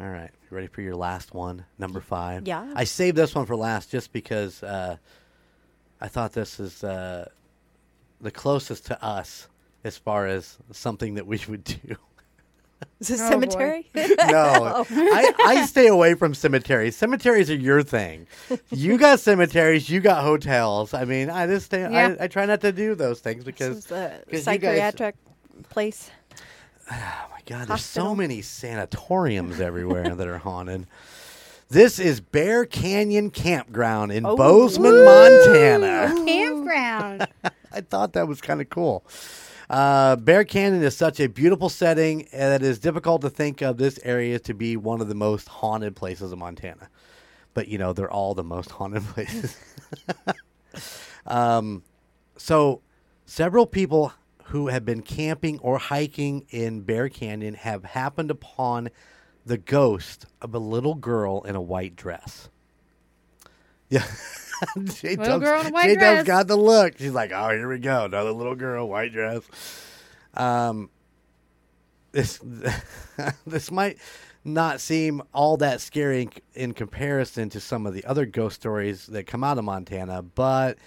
All 0.00 0.08
right, 0.08 0.30
you 0.50 0.54
ready 0.54 0.66
for 0.66 0.80
your 0.82 0.96
last 0.96 1.32
one, 1.34 1.64
number 1.78 2.00
five? 2.00 2.48
Yeah. 2.48 2.72
I 2.74 2.82
saved 2.84 3.16
this 3.16 3.32
one 3.34 3.46
for 3.46 3.54
last 3.54 3.90
just 3.90 4.12
because 4.12 4.60
uh, 4.62 4.96
I 6.00 6.08
thought 6.08 6.32
this 6.32 6.58
is 6.58 6.82
uh, 6.82 7.28
the 8.20 8.32
closest 8.32 8.86
to 8.86 9.02
us 9.04 9.46
as 9.84 9.96
far 9.96 10.26
as 10.26 10.58
something 10.72 11.14
that 11.14 11.26
we 11.28 11.40
would 11.48 11.62
do. 11.86 11.96
Is 13.00 13.10
it 13.10 13.20
Oh, 13.20 13.28
cemetery? 13.30 13.90
no, 13.94 14.04
oh. 14.28 14.86
I, 14.90 15.32
I 15.38 15.66
stay 15.66 15.86
away 15.88 16.14
from 16.14 16.34
cemeteries. 16.34 16.96
Cemeteries 16.96 17.50
are 17.50 17.54
your 17.56 17.82
thing. 17.82 18.26
You 18.70 18.98
got 18.98 19.20
cemeteries, 19.20 19.88
you 19.88 20.00
got 20.00 20.22
hotels. 20.22 20.94
I 20.94 21.04
mean, 21.04 21.30
I 21.30 21.46
just 21.46 21.66
stay. 21.66 21.80
Yeah. 21.82 22.16
I, 22.20 22.24
I 22.24 22.28
try 22.28 22.44
not 22.46 22.60
to 22.62 22.72
do 22.72 22.94
those 22.94 23.20
things 23.20 23.44
This 23.44 23.54
because 23.54 23.76
is 23.78 23.84
the 23.86 24.10
'cause 24.10 24.22
you 24.30 24.32
guys- 24.32 24.44
psychiatric 24.44 25.14
place. 25.70 26.10
Oh 26.90 26.94
my 27.30 27.40
God, 27.46 27.68
there's 27.68 27.82
so 27.84 28.14
many 28.14 28.42
sanatoriums 28.42 29.58
everywhere 29.58 30.14
that 30.14 30.26
are 30.28 30.36
haunted. 30.38 30.86
This 31.70 31.98
is 31.98 32.20
Bear 32.20 32.66
Canyon 32.66 33.30
Campground 33.30 34.12
in 34.12 34.26
Oh. 34.26 34.36
Bozeman, 34.36 35.02
Montana. 35.04 36.12
Campground. 36.26 37.26
I 37.72 37.80
thought 37.80 38.12
that 38.12 38.28
was 38.28 38.42
kind 38.42 38.60
of 38.60 38.68
cool. 38.68 39.02
Uh, 39.70 40.16
Bear 40.16 40.44
Canyon 40.44 40.82
is 40.82 40.96
such 40.96 41.20
a 41.20 41.26
beautiful 41.26 41.68
setting 41.68 42.28
that 42.32 42.62
it 42.62 42.66
is 42.66 42.78
difficult 42.78 43.22
to 43.22 43.30
think 43.30 43.62
of 43.62 43.78
this 43.78 43.98
area 44.02 44.38
to 44.40 44.54
be 44.54 44.76
one 44.76 45.00
of 45.00 45.08
the 45.08 45.14
most 45.14 45.48
haunted 45.48 45.96
places 45.96 46.32
in 46.32 46.38
Montana. 46.38 46.88
But 47.54 47.68
you 47.68 47.78
know, 47.78 47.92
they're 47.92 48.10
all 48.10 48.34
the 48.34 48.44
most 48.44 48.70
haunted 48.70 49.04
places. 49.08 49.56
um, 51.26 51.82
so, 52.36 52.82
several 53.24 53.66
people 53.66 54.12
who 54.44 54.68
have 54.68 54.84
been 54.84 55.02
camping 55.02 55.58
or 55.60 55.78
hiking 55.78 56.44
in 56.50 56.82
Bear 56.82 57.08
Canyon 57.08 57.54
have 57.54 57.84
happened 57.84 58.30
upon 58.30 58.90
the 59.46 59.56
ghost 59.56 60.26
of 60.42 60.54
a 60.54 60.58
little 60.58 60.94
girl 60.94 61.42
in 61.42 61.54
a 61.54 61.60
white 61.60 61.96
dress. 61.96 62.50
Yeah. 63.94 64.04
J 64.84 65.16
Little 65.16 65.38
girl 65.40 65.60
in 65.60 65.66
a 65.66 65.70
white 65.70 65.86
J-Dub's 65.88 66.24
dress. 66.24 66.26
got 66.26 66.46
the 66.48 66.56
look. 66.56 66.98
She's 66.98 67.12
like, 67.12 67.32
oh, 67.32 67.50
here 67.50 67.68
we 67.68 67.78
go. 67.78 68.04
Another 68.06 68.32
little 68.32 68.54
girl, 68.54 68.88
white 68.88 69.12
dress. 69.12 69.42
Um, 70.34 70.90
this 72.12 72.40
this 73.46 73.70
might 73.70 73.98
not 74.44 74.80
seem 74.80 75.22
all 75.32 75.56
that 75.58 75.80
scary 75.80 76.22
in, 76.22 76.30
in 76.54 76.72
comparison 76.74 77.48
to 77.50 77.60
some 77.60 77.86
of 77.86 77.94
the 77.94 78.04
other 78.04 78.26
ghost 78.26 78.56
stories 78.56 79.06
that 79.06 79.26
come 79.26 79.42
out 79.44 79.58
of 79.58 79.64
Montana, 79.64 80.22
but 80.22 80.78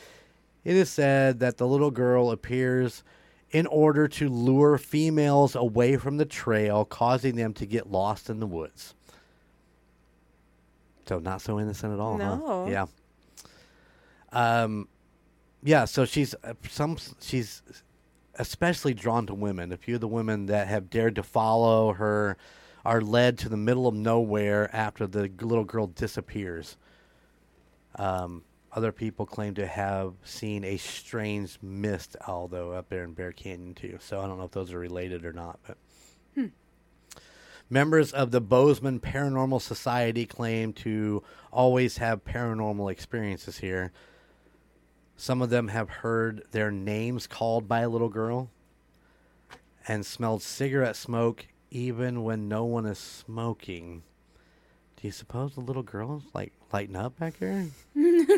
it 0.64 0.76
is 0.76 0.90
said 0.90 1.40
that 1.40 1.58
the 1.58 1.68
little 1.68 1.92
girl 1.92 2.32
appears 2.32 3.04
in 3.52 3.66
order 3.68 4.08
to 4.08 4.28
lure 4.30 4.78
females 4.78 5.56
away 5.56 5.96
from 5.98 6.18
the 6.18 6.26
trail, 6.26 6.84
causing 6.84 7.36
them 7.36 7.54
to 7.54 7.66
get 7.66 7.90
lost 7.90 8.30
in 8.30 8.40
the 8.40 8.48
woods. 8.48 8.94
So 11.08 11.20
not 11.20 11.42
so 11.42 11.60
innocent 11.60 11.94
at 11.94 12.00
all. 12.00 12.18
huh? 12.18 12.66
Yeah. 12.70 12.86
Um, 14.38 14.88
yeah. 15.64 15.86
So 15.86 16.06
she's 16.06 16.36
uh, 16.44 16.54
some. 16.70 16.98
She's 17.20 17.64
especially 18.36 18.94
drawn 18.94 19.26
to 19.26 19.34
women. 19.34 19.72
A 19.72 19.78
few 19.78 19.96
of 19.96 20.02
the 20.02 20.08
women 20.08 20.46
that 20.46 20.68
have 20.68 20.92
dared 20.92 21.16
to 21.16 21.24
follow 21.24 21.94
her 21.94 22.38
are 22.86 23.02
led 23.02 23.40
to 23.40 23.50
the 23.50 23.58
middle 23.58 23.88
of 23.88 23.96
nowhere 23.96 24.70
after 24.74 25.08
the 25.08 25.32
little 25.42 25.64
girl 25.64 25.88
disappears. 25.88 26.78
Um, 27.96 28.44
other 28.72 28.92
people 28.92 29.26
claim 29.26 29.56
to 29.56 29.66
have 29.66 30.14
seen 30.24 30.64
a 30.64 30.78
strange 30.78 31.58
mist, 31.64 32.16
although 32.28 32.74
up 32.74 32.90
there 32.90 33.04
in 33.04 33.14
Bear 33.14 33.32
Canyon 33.32 33.74
too. 33.74 33.98
So 34.00 34.22
I 34.22 34.28
don't 34.28 34.38
know 34.38 34.46
if 34.46 34.52
those 34.52 34.72
are 34.72 34.80
related 34.80 35.26
or 35.26 35.34
not, 35.34 35.60
but. 35.66 35.78
Members 37.70 38.14
of 38.14 38.32
the 38.32 38.40
Bozeman 38.40 39.02
Paranormal 39.02 39.62
Society 39.62 40.26
claim 40.26 40.72
to 40.74 41.22
always 41.52 41.98
have 41.98 42.24
paranormal 42.24 42.90
experiences 42.90 43.58
here. 43.58 43.92
Some 45.18 45.42
of 45.42 45.50
them 45.50 45.70
have 45.70 45.90
heard 45.90 46.44
their 46.52 46.72
names 46.72 47.26
called 47.28 47.68
by 47.68 47.82
a 47.82 47.90
little 47.90 48.10
girl 48.10 48.50
and 49.88 50.06
smelled 50.06 50.44
cigarette 50.44 50.96
smoke 50.96 51.48
even 51.72 52.24
when 52.24 52.48
no 52.48 52.64
one 52.64 52.86
is 52.86 53.00
smoking. 53.00 54.04
Do 54.96 55.08
you 55.08 55.12
suppose 55.12 55.56
the 55.56 55.62
little 55.62 55.84
girl 55.84 56.18
is 56.18 56.34
like 56.34 56.54
lighting 56.72 56.96
up 56.96 57.18
back 57.20 57.38
here? 57.40 57.68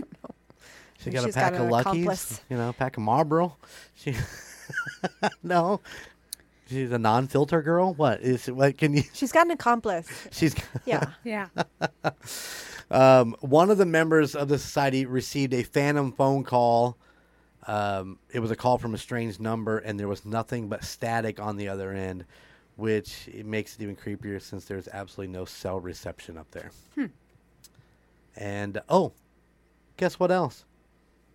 She 1.01 1.11
got 1.11 1.23
She's 1.23 1.33
a 1.35 1.39
pack 1.39 1.53
got 1.53 1.61
of 1.61 1.69
Luckies, 1.69 1.91
accomplice. 1.93 2.41
you 2.49 2.57
know, 2.57 2.69
a 2.69 2.73
pack 2.73 2.97
of 2.97 3.03
Marlboro. 3.03 3.55
She 3.95 4.13
no, 5.43 5.79
she's 6.69 6.91
a 6.91 6.99
non-filter 6.99 7.61
girl. 7.61 7.93
What 7.93 8.21
is 8.21 8.47
what? 8.47 8.77
Can 8.77 8.93
you? 8.93 9.03
She's 9.13 9.31
got 9.31 9.45
an 9.47 9.51
accomplice. 9.51 10.07
She's 10.31 10.55
Yeah. 10.85 11.05
yeah. 11.23 11.47
um, 12.91 13.35
one 13.41 13.69
of 13.69 13.77
the 13.77 13.85
members 13.85 14.35
of 14.35 14.47
the 14.47 14.59
society 14.59 15.05
received 15.05 15.53
a 15.53 15.63
phantom 15.63 16.11
phone 16.11 16.43
call. 16.43 16.97
Um, 17.67 18.19
it 18.31 18.39
was 18.39 18.51
a 18.51 18.55
call 18.55 18.77
from 18.77 18.93
a 18.93 18.97
strange 18.97 19.39
number, 19.39 19.79
and 19.79 19.99
there 19.99 20.07
was 20.07 20.25
nothing 20.25 20.69
but 20.69 20.83
static 20.83 21.39
on 21.39 21.55
the 21.57 21.67
other 21.67 21.91
end, 21.91 22.25
which 22.77 23.27
it 23.27 23.45
makes 23.45 23.75
it 23.75 23.81
even 23.81 23.95
creepier 23.95 24.41
since 24.41 24.65
there's 24.65 24.87
absolutely 24.87 25.33
no 25.33 25.45
cell 25.45 25.79
reception 25.79 26.37
up 26.37 26.49
there. 26.51 26.71
And 28.35 28.81
oh, 28.87 29.11
guess 29.97 30.19
what 30.19 30.31
else? 30.31 30.65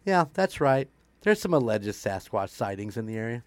Yeah, 0.04 0.24
that's 0.34 0.60
right. 0.60 0.88
There's 1.20 1.40
some 1.40 1.54
alleged 1.54 1.86
Sasquatch 1.88 2.50
sightings 2.50 2.96
in 2.96 3.06
the 3.06 3.16
area. 3.16 3.42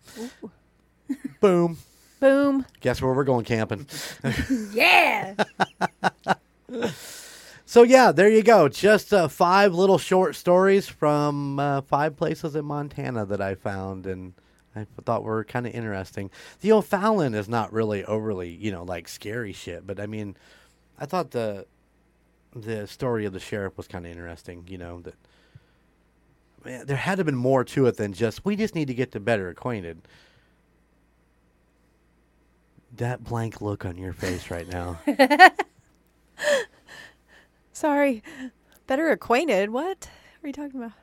Boom. 1.41 1.77
Boom. 2.19 2.65
Guess 2.81 3.01
where 3.01 3.13
we're 3.13 3.23
going 3.23 3.45
camping. 3.45 3.87
Yeah. 4.73 5.35
So 7.69 7.83
yeah, 7.83 8.13
there 8.13 8.29
you 8.29 8.43
go. 8.43 8.69
Just 8.69 9.13
uh, 9.13 9.27
five 9.27 9.73
little 9.73 9.97
short 9.97 10.37
stories 10.37 10.87
from 10.87 11.59
uh, 11.59 11.81
five 11.81 12.15
places 12.15 12.55
in 12.55 12.63
Montana 12.63 13.25
that 13.25 13.41
I 13.41 13.55
found, 13.55 14.05
and 14.05 14.33
I 14.73 14.87
thought 15.03 15.25
were 15.25 15.43
kind 15.43 15.67
of 15.67 15.73
interesting. 15.73 16.31
The 16.61 16.71
O'Fallon 16.71 17.33
is 17.33 17.49
not 17.49 17.73
really 17.73 18.05
overly, 18.05 18.49
you 18.49 18.71
know, 18.71 18.83
like 18.83 19.09
scary 19.09 19.51
shit, 19.51 19.85
but 19.85 19.99
I 19.99 20.05
mean, 20.05 20.37
I 20.97 21.05
thought 21.05 21.31
the 21.31 21.65
the 22.55 22.87
story 22.87 23.25
of 23.25 23.33
the 23.33 23.39
sheriff 23.39 23.75
was 23.75 23.89
kind 23.89 24.05
of 24.05 24.13
interesting. 24.13 24.63
You 24.69 24.77
know 24.77 25.01
that 25.01 25.15
man, 26.63 26.85
there 26.85 26.95
had 26.95 27.15
to 27.15 27.19
have 27.19 27.25
been 27.25 27.35
more 27.35 27.65
to 27.65 27.85
it 27.87 27.97
than 27.97 28.13
just 28.13 28.45
we 28.45 28.55
just 28.55 28.75
need 28.75 28.87
to 28.87 28.93
get 28.93 29.11
to 29.11 29.19
better 29.19 29.49
acquainted. 29.49 30.01
That 32.97 33.23
blank 33.23 33.61
look 33.61 33.85
on 33.85 33.97
your 33.97 34.13
face 34.13 34.49
right 34.49 34.67
now. 34.67 34.99
Sorry. 37.73 38.23
Better 38.87 39.09
acquainted. 39.11 39.69
What 39.69 40.07
are 40.43 40.47
you 40.47 40.53
talking 40.53 40.79
about? 40.81 40.93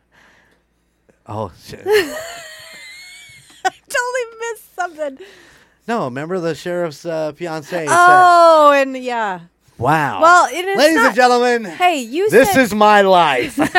oh 1.26 1.50
shit. 1.64 1.86
I 1.86 3.70
totally 3.88 4.38
missed 4.40 4.74
something. 4.74 5.18
No, 5.86 6.04
remember 6.06 6.38
the 6.40 6.54
sheriff's 6.54 7.04
uh, 7.06 7.32
fiance 7.32 7.70
said, 7.70 7.86
Oh, 7.88 8.72
and 8.74 8.96
yeah. 8.96 9.40
"Wow, 9.78 10.20
Well, 10.22 10.46
it 10.52 10.64
is 10.66 10.76
ladies 10.78 10.96
not- 10.96 11.06
and 11.08 11.16
gentlemen, 11.16 11.64
Hey, 11.64 12.00
you 12.00 12.28
this 12.30 12.50
said 12.52 12.60
is 12.62 12.74
my 12.74 13.02
life." 13.02 13.58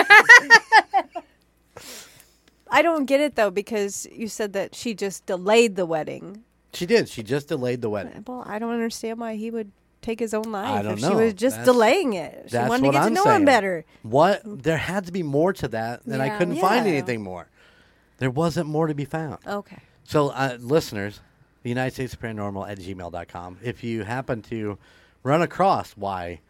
I 2.72 2.82
don't 2.82 3.06
get 3.06 3.20
it 3.22 3.36
though 3.36 3.52
because 3.52 4.08
you 4.12 4.28
said 4.28 4.54
that 4.54 4.74
she 4.76 4.94
just 4.96 5.26
delayed 5.26 5.76
the 5.76 5.86
wedding. 5.86 6.45
She 6.76 6.86
did. 6.86 7.10
She 7.10 7.24
just 7.24 7.48
delayed 7.48 7.82
the 7.82 7.90
wedding. 7.90 8.24
Well, 8.28 8.44
I 8.46 8.60
don't 8.60 8.74
understand 8.74 9.20
why 9.20 9.36
he 9.36 9.50
would 9.52 9.72
take 10.02 10.20
his 10.20 10.34
own 10.34 10.44
life 10.52 10.70
I 10.70 10.82
don't 10.84 10.94
if 10.94 11.02
know. 11.02 11.10
she 11.10 11.16
was 11.16 11.34
just 11.34 11.58
That's- 11.58 11.66
delaying 11.66 12.14
it. 12.14 12.44
She 12.48 12.52
That's 12.52 12.70
wanted 12.70 12.82
to 12.82 12.86
what 12.88 12.92
get 12.94 13.02
I'm 13.02 13.08
to 13.10 13.14
know 13.16 13.24
saying. 13.24 13.36
him 13.38 13.46
better. 13.46 13.86
What? 14.04 14.42
There 14.46 14.78
had 14.78 15.06
to 15.08 15.12
be 15.12 15.24
more 15.24 15.52
to 15.54 15.68
that, 15.70 16.06
and 16.06 16.22
I 16.22 16.28
Yeah. 16.28 16.38
couldn't 16.38 16.58
find 16.58 16.86
Yeah. 16.86 16.92
anything 16.94 17.24
more. 17.24 17.48
There 18.20 18.30
wasn't 18.30 18.70
more 18.70 18.88
to 18.88 18.94
be 18.94 19.06
found. 19.06 19.40
Okay. 19.48 19.80
So, 20.04 20.30
uh, 20.30 20.58
listeners, 20.60 21.20
the 21.64 21.70
United 21.70 21.94
States 21.96 22.14
of 22.14 22.20
Paranormal 22.22 22.70
at 22.70 22.78
gmail.com. 22.78 23.58
If 23.64 23.84
you 23.84 24.04
happen 24.04 24.42
to 24.44 24.78
run 25.24 25.42
across 25.42 25.94
why 25.94 26.42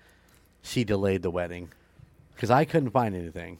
she 0.61 0.83
delayed 0.83 1.21
the 1.21 1.31
wedding, 1.31 1.69
because 2.35 2.51
I 2.51 2.65
couldn't 2.65 2.89
find 2.89 3.15
anything, 3.15 3.59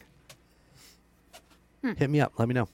hit 1.96 2.10
me 2.10 2.20
up. 2.20 2.34
Let 2.38 2.48
me 2.48 2.54
know. 2.54 2.68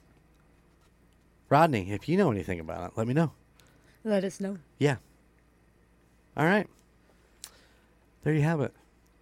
Rodney, 1.48 1.92
if 1.92 2.08
you 2.08 2.16
know 2.16 2.30
anything 2.30 2.58
about 2.60 2.90
it, 2.90 2.96
let 2.98 3.06
me 3.06 3.14
know. 3.14 3.32
Let 4.04 4.24
us 4.24 4.40
know. 4.40 4.58
Yeah. 4.78 4.96
All 6.36 6.44
right. 6.46 6.66
There 8.24 8.34
you 8.34 8.42
have 8.42 8.60
it. 8.60 8.72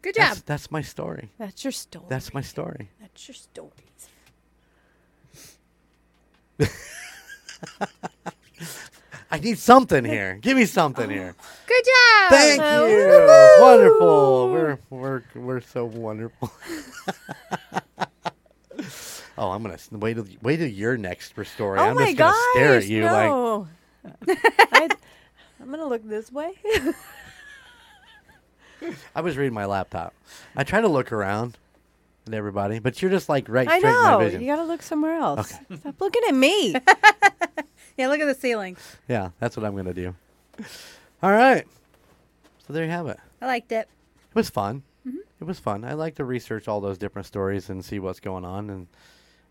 Good 0.03 0.15
job. 0.15 0.29
That's, 0.29 0.41
that's 0.43 0.71
my 0.71 0.83
story. 0.83 1.31
That's 1.39 1.65
your 1.65 1.73
story. 1.73 2.07
That's 2.09 2.33
my 2.33 2.41
story. 2.41 2.91
That's 3.01 3.29
your 3.29 3.35
stories. 3.35 3.73
I 9.31 9.39
need 9.39 9.59
something 9.59 10.05
here. 10.05 10.39
Give 10.41 10.57
me 10.57 10.65
something 10.65 11.09
here. 11.09 11.35
Good 11.67 11.85
job. 11.85 12.31
Thank 12.31 12.61
Oh, 12.63 12.87
you. 12.87 13.63
Wonderful. 13.63 14.51
We're 14.53 14.79
we're 14.91 15.23
we're 15.35 15.61
so 15.61 15.85
wonderful. 15.85 16.51
oh, 19.39 19.51
I'm 19.51 19.63
gonna 19.63 19.79
wait 19.93 20.15
till 20.15 20.27
wait 20.43 20.57
till 20.57 20.67
your 20.67 20.97
next 20.97 21.35
story. 21.47 21.79
Oh 21.79 21.83
I'm 21.85 21.95
my 21.95 22.07
just 22.07 22.17
gonna 22.19 22.33
gosh! 22.33 22.41
stare 22.55 22.75
at 22.77 22.87
you 22.87 23.05
like 23.05 23.31
no. 24.05 24.13
I, 24.29 24.89
I'm 25.61 25.71
gonna 25.71 25.87
look 25.87 26.07
this 26.09 26.31
way. 26.33 26.53
I 29.15 29.21
was 29.21 29.37
reading 29.37 29.53
my 29.55 29.67
laptop. 29.67 30.15
I 30.57 30.65
try 30.65 30.81
to 30.81 30.89
look 30.89 31.13
around 31.13 31.59
at 32.27 32.33
everybody, 32.35 32.79
but 32.79 33.03
you're 33.03 33.11
just 33.11 33.29
like 33.29 33.49
right 33.49 33.69
I 33.69 33.79
straight 33.79 33.91
in 33.91 34.03
my 34.03 34.25
vision. 34.25 34.41
You 34.41 34.47
gotta 34.47 34.65
look 34.65 34.83
somewhere 34.83 35.17
else. 35.17 35.53
Stop 35.79 36.01
looking 36.01 36.23
at 36.29 36.35
me. 36.35 36.75
Yeah, 38.01 38.09
look 38.09 38.21
at 38.21 38.27
the 38.27 38.35
ceiling. 38.35 38.79
Yeah, 39.09 39.31
that's 39.41 39.59
what 39.59 39.67
I'm 39.67 39.77
gonna 39.77 39.93
do. 39.93 40.15
All 41.23 41.33
right. 41.33 41.67
So 42.67 42.73
there 42.73 42.85
you 42.85 42.91
have 42.91 43.07
it. 43.09 43.19
I 43.43 43.47
liked 43.47 43.73
it. 43.73 43.89
It 44.31 44.35
was 44.35 44.49
fun. 44.49 44.85
Mm-hmm. 45.07 45.19
It 45.39 45.45
was 45.45 45.59
fun. 45.59 45.85
I 45.85 45.93
like 45.93 46.15
to 46.15 46.25
research 46.25 46.67
all 46.67 46.81
those 46.81 46.97
different 46.97 47.27
stories 47.27 47.69
and 47.69 47.85
see 47.85 47.99
what's 47.99 48.21
going 48.21 48.47
on. 48.47 48.71
And 48.71 48.87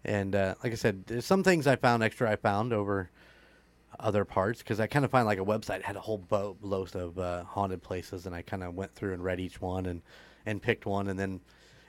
and 0.04 0.36
uh, 0.36 0.56
like 0.64 0.72
I 0.72 0.76
said, 0.76 1.06
there's 1.06 1.26
some 1.26 1.44
things 1.44 1.68
I 1.68 1.76
found 1.76 2.02
extra. 2.02 2.32
I 2.32 2.38
found 2.38 2.74
over 2.74 3.12
other 4.00 4.26
parts 4.26 4.60
because 4.60 4.80
I 4.80 4.88
kind 4.88 5.04
of 5.06 5.12
find 5.12 5.26
like 5.26 5.40
a 5.40 5.46
website 5.46 5.82
had 5.82 5.96
a 5.96 6.00
whole 6.00 6.18
boat 6.18 6.62
boatload 6.62 6.96
of 6.96 7.20
uh, 7.20 7.44
haunted 7.44 7.82
places, 7.82 8.26
and 8.26 8.34
I 8.36 8.42
kind 8.42 8.64
of 8.64 8.74
went 8.76 8.94
through 8.94 9.14
and 9.14 9.24
read 9.24 9.40
each 9.40 9.62
one 9.62 9.86
and 9.86 10.02
and 10.46 10.62
picked 10.62 10.86
one, 10.86 11.08
and 11.08 11.20
then 11.20 11.42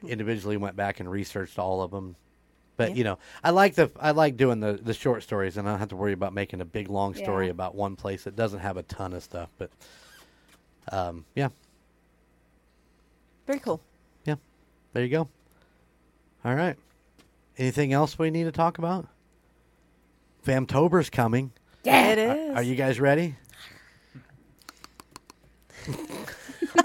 individually 0.02 0.56
went 0.56 0.76
back 0.76 1.00
and 1.00 1.10
researched 1.10 1.58
all 1.58 1.82
of 1.82 1.90
them. 1.90 2.16
But 2.76 2.90
Yeah. 2.90 2.94
you 2.96 3.04
know, 3.04 3.18
I 3.44 3.50
like 3.50 3.74
the 3.74 3.90
I 4.00 4.10
like 4.12 4.36
doing 4.36 4.60
the 4.60 4.72
the 4.72 4.94
short 4.94 5.22
stories, 5.22 5.56
and 5.56 5.68
I 5.68 5.72
don't 5.72 5.78
have 5.80 5.88
to 5.90 5.96
worry 5.96 6.12
about 6.12 6.32
making 6.32 6.60
a 6.60 6.64
big 6.64 6.88
long 6.88 7.14
story 7.14 7.46
Yeah. 7.46 7.52
about 7.52 7.74
one 7.74 7.96
place 7.96 8.24
that 8.24 8.36
doesn't 8.36 8.60
have 8.60 8.76
a 8.76 8.82
ton 8.82 9.12
of 9.12 9.22
stuff. 9.22 9.50
But 9.58 9.70
um, 10.90 11.24
yeah, 11.34 11.50
Very 13.46 13.60
cool. 13.60 13.80
yeah, 14.24 14.36
there 14.92 15.02
you 15.04 15.10
go. 15.10 15.28
All 16.44 16.54
right. 16.54 16.76
Anything 17.58 17.92
else 17.92 18.18
we 18.18 18.30
need 18.30 18.44
to 18.44 18.52
talk 18.52 18.78
about? 18.78 19.06
Famtober's 20.44 21.10
coming. 21.10 21.52
It 21.84 22.18
Are, 22.18 22.56
are 22.56 22.62
you 22.62 22.74
guys 22.74 23.00
ready? 23.00 23.36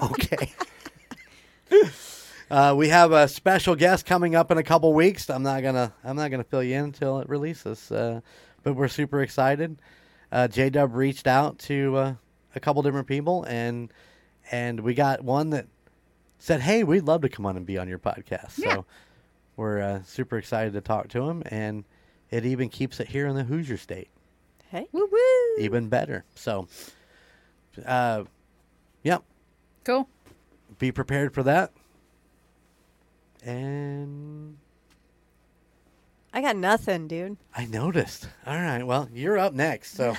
okay. 0.02 0.52
Uh, 2.50 2.74
we 2.76 2.88
have 2.88 3.12
a 3.12 3.28
special 3.28 3.74
guest 3.74 4.06
coming 4.06 4.34
up 4.34 4.50
in 4.50 4.56
a 4.56 4.62
couple 4.62 4.94
weeks. 4.94 5.28
I'm 5.28 5.42
not 5.42 5.62
gonna 5.62 5.92
I'm 6.02 6.16
not 6.16 6.30
gonna 6.30 6.44
fill 6.44 6.62
you 6.62 6.76
in 6.76 6.84
until 6.84 7.18
it 7.18 7.28
releases, 7.28 7.90
uh, 7.92 8.20
but 8.62 8.74
we're 8.74 8.88
super 8.88 9.20
excited. 9.20 9.76
Uh, 10.32 10.48
J 10.48 10.70
Dub 10.70 10.94
reached 10.94 11.26
out 11.26 11.58
to 11.60 11.96
uh, 11.96 12.14
a 12.54 12.60
couple 12.60 12.82
different 12.82 13.06
people, 13.06 13.44
and 13.44 13.92
and 14.50 14.80
we 14.80 14.94
got 14.94 15.22
one 15.22 15.50
that 15.50 15.66
said, 16.38 16.60
"Hey, 16.60 16.84
we'd 16.84 17.02
love 17.02 17.20
to 17.22 17.28
come 17.28 17.44
on 17.44 17.56
and 17.56 17.66
be 17.66 17.76
on 17.76 17.88
your 17.88 17.98
podcast." 17.98 18.58
Yeah. 18.58 18.74
So 18.74 18.84
we're 19.56 19.82
uh, 19.82 20.02
super 20.04 20.38
excited 20.38 20.72
to 20.72 20.80
talk 20.80 21.08
to 21.08 21.28
him, 21.28 21.42
and 21.46 21.84
it 22.30 22.46
even 22.46 22.68
keeps 22.68 23.00
it 23.00 23.08
here 23.08 23.26
in 23.26 23.34
the 23.34 23.44
Hoosier 23.44 23.76
State 23.76 24.08
Hey. 24.76 24.86
Woo 24.92 25.08
woo. 25.10 25.64
even 25.64 25.88
better. 25.88 26.24
So, 26.34 26.68
uh, 27.86 28.24
yep, 29.02 29.22
Cool. 29.84 30.06
be 30.78 30.92
prepared 30.92 31.32
for 31.32 31.42
that. 31.44 31.72
And 33.42 34.58
I 36.34 36.42
got 36.42 36.56
nothing, 36.56 37.08
dude. 37.08 37.38
I 37.54 37.64
noticed. 37.64 38.28
All 38.46 38.60
right, 38.60 38.82
well, 38.82 39.08
you're 39.14 39.38
up 39.38 39.54
next. 39.54 39.94
So, 39.94 40.14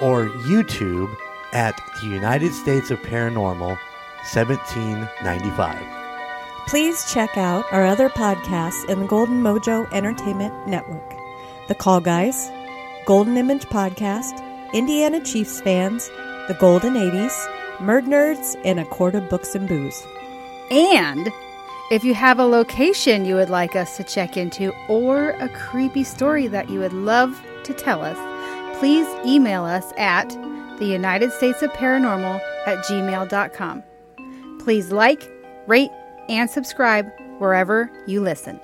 or 0.00 0.28
YouTube 0.28 1.14
at 1.52 1.80
the 2.00 2.06
United 2.08 2.52
States 2.52 2.90
of 2.90 2.98
Paranormal 3.00 3.78
1795. 4.32 5.86
Please 6.66 7.12
check 7.12 7.36
out 7.36 7.64
our 7.72 7.84
other 7.84 8.08
podcasts 8.08 8.88
in 8.88 9.00
the 9.00 9.06
Golden 9.06 9.42
Mojo 9.42 9.90
Entertainment 9.92 10.66
Network 10.66 11.14
The 11.68 11.74
Call 11.74 12.00
Guys, 12.00 12.50
Golden 13.04 13.36
Image 13.36 13.66
Podcast, 13.66 14.42
Indiana 14.72 15.22
Chiefs 15.22 15.60
Fans, 15.60 16.08
The 16.48 16.56
Golden 16.58 16.94
80s, 16.94 17.46
Murd 17.78 18.06
Nerds, 18.06 18.56
and 18.64 18.80
A 18.80 18.84
Court 18.86 19.14
of 19.14 19.28
Books 19.28 19.54
and 19.54 19.68
Booze. 19.68 20.06
And 20.70 21.30
if 21.94 22.02
you 22.02 22.12
have 22.12 22.40
a 22.40 22.44
location 22.44 23.24
you 23.24 23.36
would 23.36 23.50
like 23.50 23.76
us 23.76 23.96
to 23.96 24.02
check 24.02 24.36
into 24.36 24.72
or 24.88 25.30
a 25.30 25.48
creepy 25.50 26.02
story 26.02 26.48
that 26.48 26.68
you 26.68 26.80
would 26.80 26.92
love 26.92 27.40
to 27.62 27.72
tell 27.72 28.02
us, 28.02 28.18
please 28.80 29.06
email 29.24 29.64
us 29.64 29.92
at 29.96 30.28
the 30.80 30.86
United 30.86 31.30
States 31.30 31.62
of 31.62 31.70
Paranormal 31.70 32.40
at 32.66 32.84
gmail.com. 32.86 33.84
Please 34.58 34.90
like, 34.90 35.30
rate, 35.68 35.92
and 36.28 36.50
subscribe 36.50 37.08
wherever 37.38 37.88
you 38.08 38.20
listen. 38.20 38.58